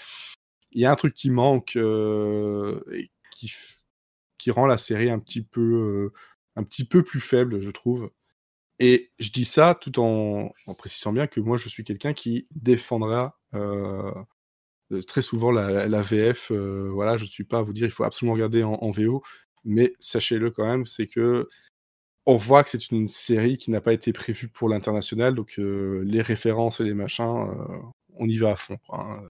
il 0.73 0.81
y 0.81 0.85
a 0.87 0.93
un 0.93 0.97
truc 0.97 1.15
qui 1.15 1.31
manque 1.31 1.77
et 1.77 3.11
qui 3.33 3.53
qui 4.39 4.51
rend 4.51 4.67
la 4.67 4.79
série 4.79 5.11
un 5.11 5.19
petit 5.19 5.43
peu 5.43 6.13
un 6.57 6.65
petit 6.65 6.85
peu 6.85 7.03
plus 7.03 7.21
faible, 7.21 7.61
je 7.61 7.71
trouve. 7.71 8.11
Et 8.79 9.11
je 9.19 9.31
dis 9.31 9.45
ça 9.45 9.75
tout 9.75 9.99
en, 10.01 10.53
précisant 10.79 11.13
bien 11.13 11.27
que 11.27 11.41
moi 11.41 11.57
je 11.57 11.69
suis 11.69 11.85
quelqu'un 11.85 12.15
qui 12.15 12.47
défendra 12.53 13.39
très 15.07 15.23
souvent 15.23 15.51
la, 15.51 16.03
VF. 16.03 16.53
voilà, 16.53 17.17
je 17.19 17.25
ne 17.25 17.29
suis 17.29 17.45
pas 17.45 17.59
à 17.59 17.63
vous 17.63 17.73
dire 17.73 17.87
il 17.87 17.93
faut 17.93 18.05
absolument 18.05 18.35
regarder 18.35 18.63
en 18.63 18.91
VO, 18.91 19.23
mais 19.65 19.95
sachez-le 19.99 20.51
quand 20.51 20.65
même, 20.67 20.87
c'est 20.87 21.07
que 21.07 21.49
on 22.27 22.37
voit 22.37 22.65
que 22.65 22.71
c'est 22.71 22.91
une 22.91 23.09
série 23.09 23.57
qui 23.57 23.71
n'a 23.71 23.81
pas 23.81 23.93
été 23.93 24.13
prévue 24.13 24.49
pour 24.49 24.69
l'international, 24.69 25.35
donc 25.35 25.55
euh, 25.59 26.03
les 26.05 26.23
références 26.23 26.81
et 26.81 26.85
les 26.85 26.95
machins, 26.95 27.25
euh, 27.25 27.77
on 28.17 28.29
y 28.29 28.37
va 28.37 28.51
à 28.51 28.57
fond. 28.57 28.79
Hein. 28.91 29.23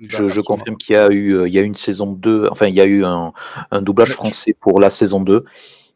Je, 0.00 0.40
confirme 0.40 0.76
qu'il 0.76 0.94
y 0.94 0.98
a 0.98 1.08
eu 1.08 1.36
euh, 1.36 1.48
il 1.48 1.54
y 1.54 1.58
a 1.58 1.62
une 1.62 1.76
saison 1.76 2.12
2, 2.12 2.48
enfin 2.50 2.66
il 2.66 2.74
y 2.74 2.80
a 2.80 2.84
eu 2.84 3.04
un, 3.04 3.32
doublage 3.80 4.12
français 4.12 4.54
pour 4.60 4.80
la 4.80 4.90
saison 4.90 5.20
2. 5.20 5.44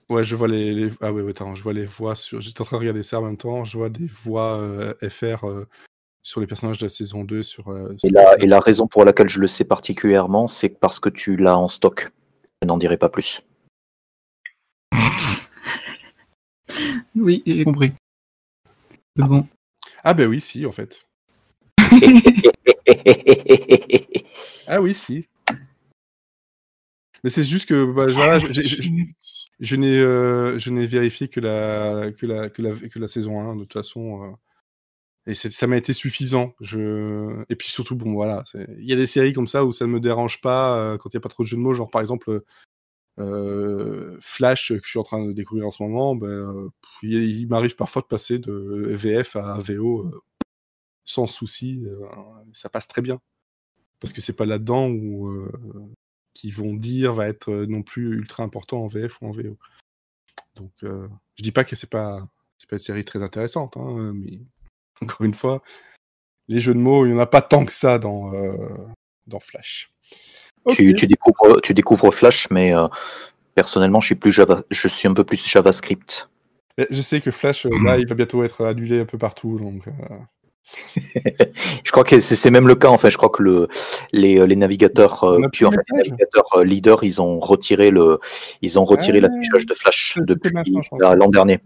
Ouais, 0.09 0.25
je 0.25 0.37
vois 0.37 0.49
les, 0.49 0.89
ah 1.01 1.13
ouais, 1.13 1.29
attends, 1.29 1.55
je 1.55 1.63
vois 1.63 1.73
les 1.73 1.85
voix 1.85 2.15
sur 2.15 2.41
j'étais 2.41 2.61
en 2.61 2.65
train 2.65 2.77
de 2.77 2.81
regarder 2.81 3.03
ça 3.03 3.19
en 3.19 3.25
même 3.25 3.37
temps, 3.37 3.65
je 3.65 3.77
vois 3.77 3.91
des 3.91 4.07
voix 4.07 4.95
FR 5.07 5.45
sur 6.23 6.41
les 6.41 6.47
personnages 6.47 6.79
de 6.79 6.85
la 6.85 6.91
saison 6.91 7.25
2 7.25 7.43
sur, 7.43 7.77
et, 8.05 8.11
la, 8.11 8.37
et 8.39 8.47
la 8.47 8.61
raison 8.61 8.87
pour 8.87 9.05
laquelle 9.05 9.29
je 9.29 9.41
le 9.41 9.49
sais 9.49 9.65
particulièrement, 9.65 10.47
c'est 10.47 10.69
parce 10.69 11.01
que 11.01 11.09
tu 11.09 11.37
l'as 11.37 11.59
en 11.59 11.69
stock. 11.69 12.11
Je 12.63 12.69
n'en 12.69 12.79
dirai 12.79 12.97
pas 12.97 13.09
plus. 13.09 13.43
Oui, 17.21 17.43
j'ai 17.47 17.65
compris. 17.65 17.93
bon. 19.17 19.47
Ah 20.05 20.15
ben 20.15 20.29
oui, 20.29 20.41
si, 20.41 20.65
en 20.67 20.73
fait. 20.73 21.05
ah 24.67 24.81
oui, 24.81 24.95
si. 24.95 25.27
Mais 27.25 27.31
c'est 27.31 27.43
juste 27.43 27.69
que 27.69 27.85
bah, 27.85 28.07
ah, 28.17 28.39
je, 28.39 29.77
n'ai 29.77 29.99
euh, 29.99 30.57
je 30.59 30.71
n'ai 30.71 30.87
vérifié 30.87 31.29
que 31.29 31.41
la, 31.41 32.13
que, 32.13 32.27
la, 32.27 32.49
que, 32.49 32.63
la, 32.63 32.75
que 32.77 32.99
la 32.99 33.09
saison 33.09 33.41
1, 33.41 33.57
de 33.57 33.61
toute 33.63 33.73
façon. 33.73 34.23
Euh, 34.23 34.31
et 35.27 35.35
ça 35.35 35.67
m'a 35.67 35.77
été 35.77 35.93
suffisant. 35.93 36.55
Je... 36.61 37.45
Et 37.51 37.57
puis 37.57 37.69
surtout, 37.69 37.97
bon, 37.97 38.15
voilà. 38.15 38.45
Il 38.79 38.89
y 38.89 38.93
a 38.93 38.97
des 38.97 39.07
séries 39.07 39.33
comme 39.35 39.49
ça 39.49 39.65
où 39.65 39.73
ça 39.73 39.87
ne 39.87 39.91
me 39.91 40.01
dérange 40.01 40.41
pas 40.41 40.79
euh, 40.79 40.97
quand 40.97 41.13
il 41.13 41.17
n'y 41.17 41.19
a 41.19 41.21
pas 41.21 41.29
trop 41.29 41.43
de 41.43 41.49
jeux 41.49 41.57
de 41.57 41.63
mots. 41.63 41.75
Genre, 41.75 41.91
par 41.91 42.01
exemple, 42.01 42.43
Flash 44.21 44.69
que 44.69 44.81
je 44.83 44.89
suis 44.89 44.99
en 44.99 45.03
train 45.03 45.25
de 45.25 45.33
découvrir 45.33 45.67
en 45.67 45.71
ce 45.71 45.83
moment, 45.83 46.15
ben, 46.15 46.29
euh, 46.29 46.71
il, 47.03 47.49
m'arrive 47.49 47.75
parfois 47.77 48.03
de 48.03 48.07
passer 48.07 48.39
de 48.39 48.53
VF 48.95 49.37
à 49.37 49.59
VO 49.61 50.07
euh, 50.07 50.23
sans 51.05 51.27
souci. 51.27 51.85
ça 52.53 52.69
passe 52.69 52.89
très 52.89 53.03
bien. 53.03 53.21
Parce 54.01 54.13
que 54.13 54.21
c'est 54.21 54.35
pas 54.35 54.47
là-dedans 54.47 54.89
où 54.89 55.49
qui 56.35 56.51
vont 56.53 56.75
dire 56.75 57.15
va 57.15 57.27
être 57.29 57.53
non 57.53 57.83
plus 57.83 58.17
ultra 58.17 58.45
important 58.45 58.85
en 58.85 58.89
VF 58.89 59.21
ou 59.21 59.27
en 59.27 59.31
VO. 59.33 59.59
Donc 60.55 60.73
je 60.83 61.43
dis 61.43 61.53
pas 61.53 61.65
que 61.65 61.75
c'est 61.77 61.91
pas 61.91 62.29
c'est 62.59 62.69
pas 62.69 62.77
une 62.77 62.81
série 62.81 63.05
très 63.05 63.23
intéressante, 63.23 63.77
hein, 63.77 64.13
mais 64.15 64.41
encore 65.03 65.25
une 65.25 65.35
fois, 65.35 65.63
les 66.49 66.61
jeux 66.61 66.75
de 66.75 66.81
mots, 66.81 67.07
il 67.07 67.11
n'y 67.13 67.17
en 67.17 67.21
a 67.21 67.27
pas 67.27 67.43
tant 67.43 67.65
que 67.65 67.73
ça 67.73 67.99
dans, 67.99 68.33
dans 69.27 69.41
Flash. 69.41 69.93
Tu, 70.75 70.93
découvres, 70.93 71.61
tu 71.63 71.75
découvres 71.75 72.13
Flash, 72.13 72.49
mais 72.51 72.75
euh, 72.75 72.87
personnellement, 73.55 74.01
je 74.01 74.07
suis, 74.07 74.15
plus 74.15 74.33
Java, 74.33 74.63
je 74.71 74.89
suis 74.89 75.09
un 75.09 75.15
peu 75.15 75.25
plus 75.25 75.45
JavaScript. 75.47 76.29
je 76.91 77.01
sais 77.01 77.21
que 77.21 77.31
Flash, 77.31 77.67
euh, 77.67 77.71
là, 77.85 77.99
il 77.99 78.07
va 78.07 78.15
bientôt 78.15 78.43
être 78.45 78.65
annulé 78.65 79.01
un 79.01 79.05
peu 79.05 79.19
partout. 79.19 79.59
Donc, 79.59 79.87
euh. 79.89 79.93
je 81.85 81.91
crois 81.91 82.05
que 82.05 82.21
c'est 82.21 82.51
même 82.51 82.69
le 82.69 82.75
cas 82.75 82.89
en 82.89 82.99
fait. 82.99 83.11
Je 83.11 83.17
crois 83.17 83.31
que 83.31 83.43
le, 83.43 83.69
les, 84.13 84.47
les 84.47 84.57
navigateurs, 84.57 85.25
navigateurs 85.39 86.63
leaders, 86.63 87.03
ils 87.05 87.23
ont 87.23 87.41
retiré 87.41 87.91
le, 87.91 88.21
ils 88.61 88.79
ont 88.79 88.85
retiré 88.85 89.19
ah, 89.19 89.29
l'affichage 89.29 89.65
de 89.65 89.75
Flash 89.75 90.19
depuis 90.27 90.53
l'an 91.01 91.29
dernier. 91.29 91.61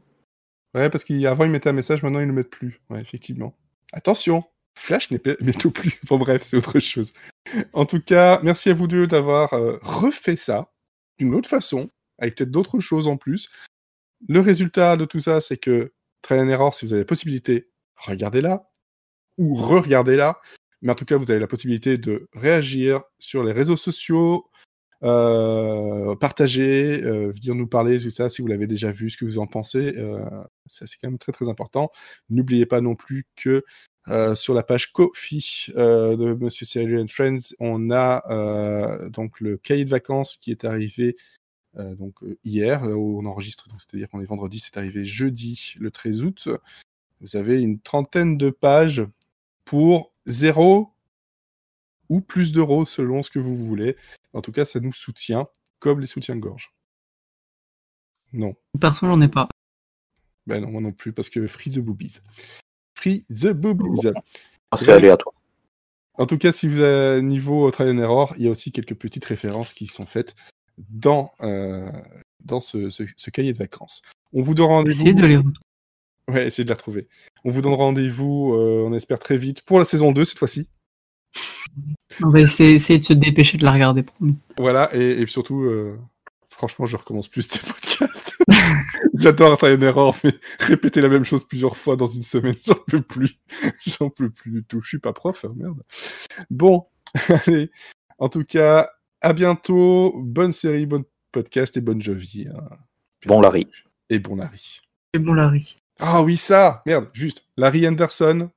Ouais, 0.75 0.89
parce 0.89 1.03
qu'avant 1.03 1.45
ils 1.45 1.51
mettaient 1.51 1.71
un 1.71 1.75
message, 1.75 2.05
maintenant 2.05 2.21
ils 2.21 2.27
ne 2.27 2.29
le 2.29 2.35
mettent 2.35 2.51
plus. 2.51 2.81
Ouais, 2.91 3.01
effectivement. 3.01 3.55
Attention, 3.93 4.45
Flash 4.75 5.11
n'est 5.11 5.21
bientôt 5.41 5.71
plus. 5.73 6.01
Bon, 6.05 6.19
bref, 6.19 6.43
c'est 6.43 6.57
autre 6.57 6.79
chose. 6.79 7.13
En 7.73 7.87
tout 7.87 8.01
cas, 8.01 8.41
merci 8.43 8.71
à 8.71 8.75
vous 8.75 8.87
deux 8.87 9.07
d'avoir 9.07 9.53
euh, 9.55 9.79
refait 9.83 10.37
ça 10.37 10.73
d'une 11.19 11.35
autre 11.35 11.49
façon, 11.49 11.91
avec 12.19 12.37
peut-être 12.37 12.51
d'autres 12.51 12.81
choses 12.81 13.07
en 13.07 13.17
plus. 13.17 13.49
Le 14.29 14.41
résultat 14.41 14.97
de 14.97 15.05
tout 15.05 15.21
ça, 15.21 15.41
c'est 15.41 15.57
que 15.57 15.93
Trail 16.23 16.41
and 16.41 16.49
Error, 16.49 16.75
si 16.75 16.85
vous 16.85 16.93
avez 16.93 17.03
la 17.03 17.07
possibilité, 17.07 17.69
regardez-la 17.97 18.71
ou 19.39 19.55
re-regardez-la. 19.55 20.41
Mais 20.81 20.93
en 20.93 20.95
tout 20.95 21.05
cas, 21.05 21.17
vous 21.17 21.31
avez 21.31 21.41
la 21.41 21.47
possibilité 21.47 21.99
de 21.99 22.29
réagir 22.33 23.03
sur 23.19 23.45
les 23.45 23.53
réseaux 23.53 23.77
sociaux, 23.77 24.51
euh, 25.05 26.15
partager, 26.17 27.03
euh, 27.03 27.33
venir 27.33 27.57
nous 27.57 27.67
parler 27.67 27.99
de 27.99 28.09
ça 28.09 28.31
si 28.31 28.41
vous 28.41 28.49
l'avez 28.49 28.69
déjà 28.69 28.93
vu, 28.93 29.11
ce 29.11 29.17
que 29.17 29.25
vous 29.25 29.39
en 29.39 29.47
pensez. 29.47 29.95
Euh, 29.97 30.25
c'est 30.67 30.87
quand 31.01 31.09
même 31.09 31.19
très 31.19 31.33
très 31.33 31.49
important. 31.49 31.91
N'oubliez 32.31 32.67
pas 32.67 32.81
non 32.81 32.95
plus 32.95 33.27
que 33.37 33.65
Euh, 34.09 34.35
sur 34.35 34.53
la 34.53 34.65
page 34.65 34.93
Kofi 34.93 35.67
euh, 35.77 36.17
de 36.17 36.35
Monsieur 36.35 36.67
Cyril 36.67 36.99
and 36.99 37.09
Friends, 37.09 37.55
on 37.61 37.91
a 37.91 38.25
euh, 38.31 39.09
donc 39.09 39.41
le 39.41 39.57
cahier 39.57 39.85
de 39.85 39.91
vacances 39.91 40.37
qui 40.37 40.51
est 40.51 40.65
arrivé 40.65 41.17
donc 41.75 42.19
hier, 42.45 42.83
où 42.83 43.19
on 43.19 43.25
enregistre, 43.25 43.67
c'est-à-dire 43.79 44.11
qu'on 44.11 44.21
est 44.21 44.27
vendredi, 44.27 44.59
c'est 44.59 44.77
arrivé 44.77 45.07
jeudi, 45.07 45.73
le 45.79 45.91
13 45.91 46.23
août. 46.23 46.49
Vous 47.23 47.35
avez 47.35 47.63
une 47.63 47.81
trentaine 47.81 48.37
de 48.37 48.51
pages 48.51 49.03
pour 49.65 50.13
zéro 50.27 50.93
ou 52.11 52.21
plus 52.21 52.53
d'euros 52.53 52.85
selon 52.85 53.23
ce 53.23 53.31
que 53.31 53.39
vous 53.39 53.57
voulez. 53.57 53.97
En 54.35 54.43
tout 54.43 54.53
cas, 54.53 54.67
ça 54.67 54.81
nous 54.81 54.93
soutient, 54.93 55.47
comme 55.79 55.99
les 56.01 56.07
soutiens-gorge. 56.07 56.75
Non. 58.35 58.55
Perso, 58.79 59.07
j'en 59.07 59.23
ai 59.23 59.29
pas. 59.29 59.49
Ben 60.47 60.61
non, 60.61 60.71
moi 60.71 60.83
non 60.83 60.93
plus, 60.93 61.15
parce 61.15 61.31
que 61.31 61.47
Free 61.47 61.71
the 61.71 61.79
Boobies. 61.79 62.19
Free 63.03 63.25
the 63.29 63.49
Boobies. 63.49 64.13
Ah, 64.71 64.77
c'est 64.77 64.93
aléatoire. 64.93 65.35
En 66.15 66.27
tout 66.27 66.39
cas, 66.39 66.53
si 66.53 66.69
vous 66.69 66.81
avez 66.81 67.21
niveau 67.21 67.69
Trial 67.71 67.97
and 67.97 67.99
Error, 67.99 68.35
il 68.37 68.45
y 68.45 68.47
a 68.47 68.51
aussi 68.51 68.71
quelques 68.71 68.95
petites 68.95 69.25
références 69.25 69.73
qui 69.73 69.89
sont 69.89 70.07
faites 70.07 70.37
dans, 70.79 71.33
euh, 71.41 71.91
dans 72.45 72.61
ce, 72.61 72.91
ce, 72.91 73.31
cahier 73.31 73.53
de 73.53 73.59
vacances. 73.59 74.03
On 74.33 74.41
vous 74.41 74.55
donne 74.55 74.67
rendez-vous. 74.67 75.01
Essayez 75.01 75.15
de 75.15 75.27
les 75.27 75.39
Ouais, 76.29 76.47
essayez 76.47 76.65
de 76.65 76.69
la 76.69 76.77
retrouver. 76.77 77.09
On 77.45 77.51
vous 77.51 77.61
donne 77.61 77.75
rendez-vous, 77.75 78.55
euh, 78.55 78.85
on 78.87 78.93
espère 78.93 79.19
très 79.19 79.37
vite, 79.37 79.63
pour 79.63 79.81
la 79.81 79.85
saison 79.85 80.13
2 80.13 80.25
cette 80.25 80.39
fois-ci. 80.39 80.69
On 82.23 82.29
va 82.29 82.41
essayer, 82.41 82.79
de 82.79 83.05
se 83.05 83.13
dépêcher 83.15 83.59
de 83.59 83.65
la 83.65 83.73
regarder, 83.73 84.05
Voilà, 84.59 84.95
et, 84.95 85.27
surtout, 85.27 85.63
euh, 85.63 85.99
franchement, 86.49 86.87
je 86.87 86.97
recommence 86.97 87.27
plus 87.27 87.43
ces 87.43 87.59
podcasts. 87.59 88.32
J'adore 89.15 89.57
Try 89.57 89.75
une 89.75 89.83
erreur, 89.83 90.17
mais 90.25 90.33
répéter 90.61 91.01
la 91.01 91.09
même 91.09 91.25
chose 91.25 91.45
plusieurs 91.45 91.77
fois 91.77 91.97
dans 91.97 92.07
une 92.07 92.23
semaine, 92.23 92.55
j'en 92.65 92.75
peux 92.75 93.01
plus. 93.01 93.39
J'en 93.87 94.11
peux 94.11 94.31
plus 94.31 94.51
du 94.51 94.65
tout. 94.65 94.81
Je 94.83 94.89
suis 94.89 94.99
pas 94.99 95.13
prof, 95.13 95.45
hein, 95.45 95.53
merde. 95.57 95.83
Bon, 96.51 96.87
allez. 97.47 97.71
En 98.19 98.29
tout 98.29 98.45
cas, 98.45 98.91
à 99.21 99.33
bientôt. 99.33 100.15
Bonne 100.19 100.53
série, 100.53 100.87
bon 100.87 101.05
podcast 101.33 101.77
et 101.77 101.81
bonne 101.81 102.03
jovie. 102.03 102.47
Hein. 102.49 102.77
Bon 103.27 103.41
Larry. 103.41 103.67
Et 104.11 104.19
bon 104.19 104.37
Larry. 104.37 104.81
Et 105.15 105.19
bon 105.19 105.35
Larry. 105.35 105.77
Ah 105.99 106.23
oui, 106.23 106.37
ça 106.37 106.83
Merde, 106.87 107.09
juste. 107.13 107.47
Larry 107.57 107.87
Anderson. 107.87 108.51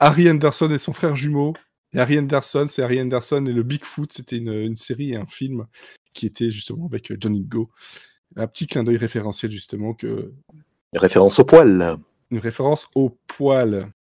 Harry 0.00 0.28
Anderson 0.28 0.70
et 0.70 0.78
son 0.78 0.92
frère 0.92 1.16
jumeau. 1.16 1.54
Et 1.92 2.00
Harry 2.00 2.18
Anderson, 2.18 2.66
c'est 2.68 2.82
Harry 2.82 3.00
Anderson 3.00 3.46
et 3.46 3.52
le 3.52 3.62
Bigfoot. 3.62 4.12
C'était 4.12 4.36
une, 4.36 4.52
une 4.52 4.76
série 4.76 5.12
et 5.12 5.16
un 5.16 5.26
film 5.26 5.66
qui 6.12 6.26
était 6.26 6.50
justement 6.50 6.86
avec 6.86 7.10
euh, 7.10 7.16
Johnny 7.20 7.44
Go. 7.44 7.70
Un 8.36 8.46
petit 8.46 8.66
clin 8.66 8.84
d'œil 8.84 8.96
référentiel 8.96 9.50
justement 9.50 9.94
que. 9.94 10.32
Une 10.92 11.00
référence 11.00 11.38
au 11.38 11.44
poil. 11.44 11.98
Une 12.30 12.38
référence 12.38 12.88
au 12.94 13.10
poil. 13.26 13.92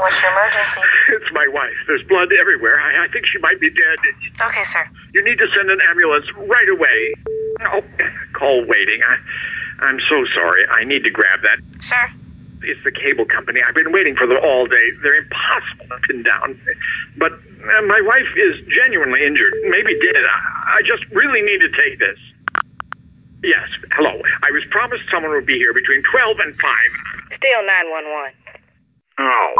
what's 0.00 0.20
your 0.22 0.30
emergency? 0.32 0.80
It's 1.08 1.32
my 1.32 1.46
wife. 1.52 1.76
There's 1.86 2.02
blood 2.08 2.32
everywhere. 2.32 2.80
I, 2.80 3.04
I 3.04 3.08
think 3.08 3.26
she 3.26 3.38
might 3.38 3.60
be 3.60 3.70
dead. 3.70 3.98
Okay, 4.40 4.64
sir. 4.72 4.84
You 5.14 5.24
need 5.24 5.38
to 5.38 5.46
send 5.56 5.70
an 5.70 5.78
ambulance 5.88 6.26
right 6.36 6.68
away. 6.68 7.14
Oh, 7.72 7.82
call 8.34 8.64
waiting. 8.66 9.00
I, 9.06 9.86
I'm 9.86 9.98
so 10.08 10.24
sorry. 10.34 10.64
I 10.70 10.84
need 10.84 11.04
to 11.04 11.10
grab 11.10 11.40
that. 11.42 11.58
Sir? 11.88 12.29
It's 12.62 12.82
the 12.84 12.92
cable 12.92 13.24
company. 13.24 13.60
I've 13.66 13.74
been 13.74 13.92
waiting 13.92 14.16
for 14.16 14.26
them 14.26 14.38
all 14.44 14.66
day. 14.66 14.92
They're 15.02 15.16
impossible 15.16 15.86
to 15.88 15.98
pin 16.06 16.22
down. 16.22 16.60
But 17.16 17.32
uh, 17.32 17.82
my 17.88 18.00
wife 18.04 18.28
is 18.36 18.60
genuinely 18.68 19.24
injured, 19.24 19.54
maybe 19.68 19.96
dead. 19.98 20.24
I, 20.24 20.78
I 20.78 20.80
just 20.84 21.04
really 21.12 21.40
need 21.42 21.60
to 21.60 21.70
take 21.72 21.98
this. 21.98 22.18
Yes, 23.42 23.68
hello. 23.96 24.20
I 24.42 24.50
was 24.52 24.62
promised 24.70 25.04
someone 25.10 25.32
would 25.32 25.46
be 25.46 25.56
here 25.56 25.72
between 25.72 26.02
12 26.12 26.36
and 26.44 26.52
5. 26.52 27.38
Still 27.40 27.62
911. 27.64 28.36
Oh. 29.18 29.54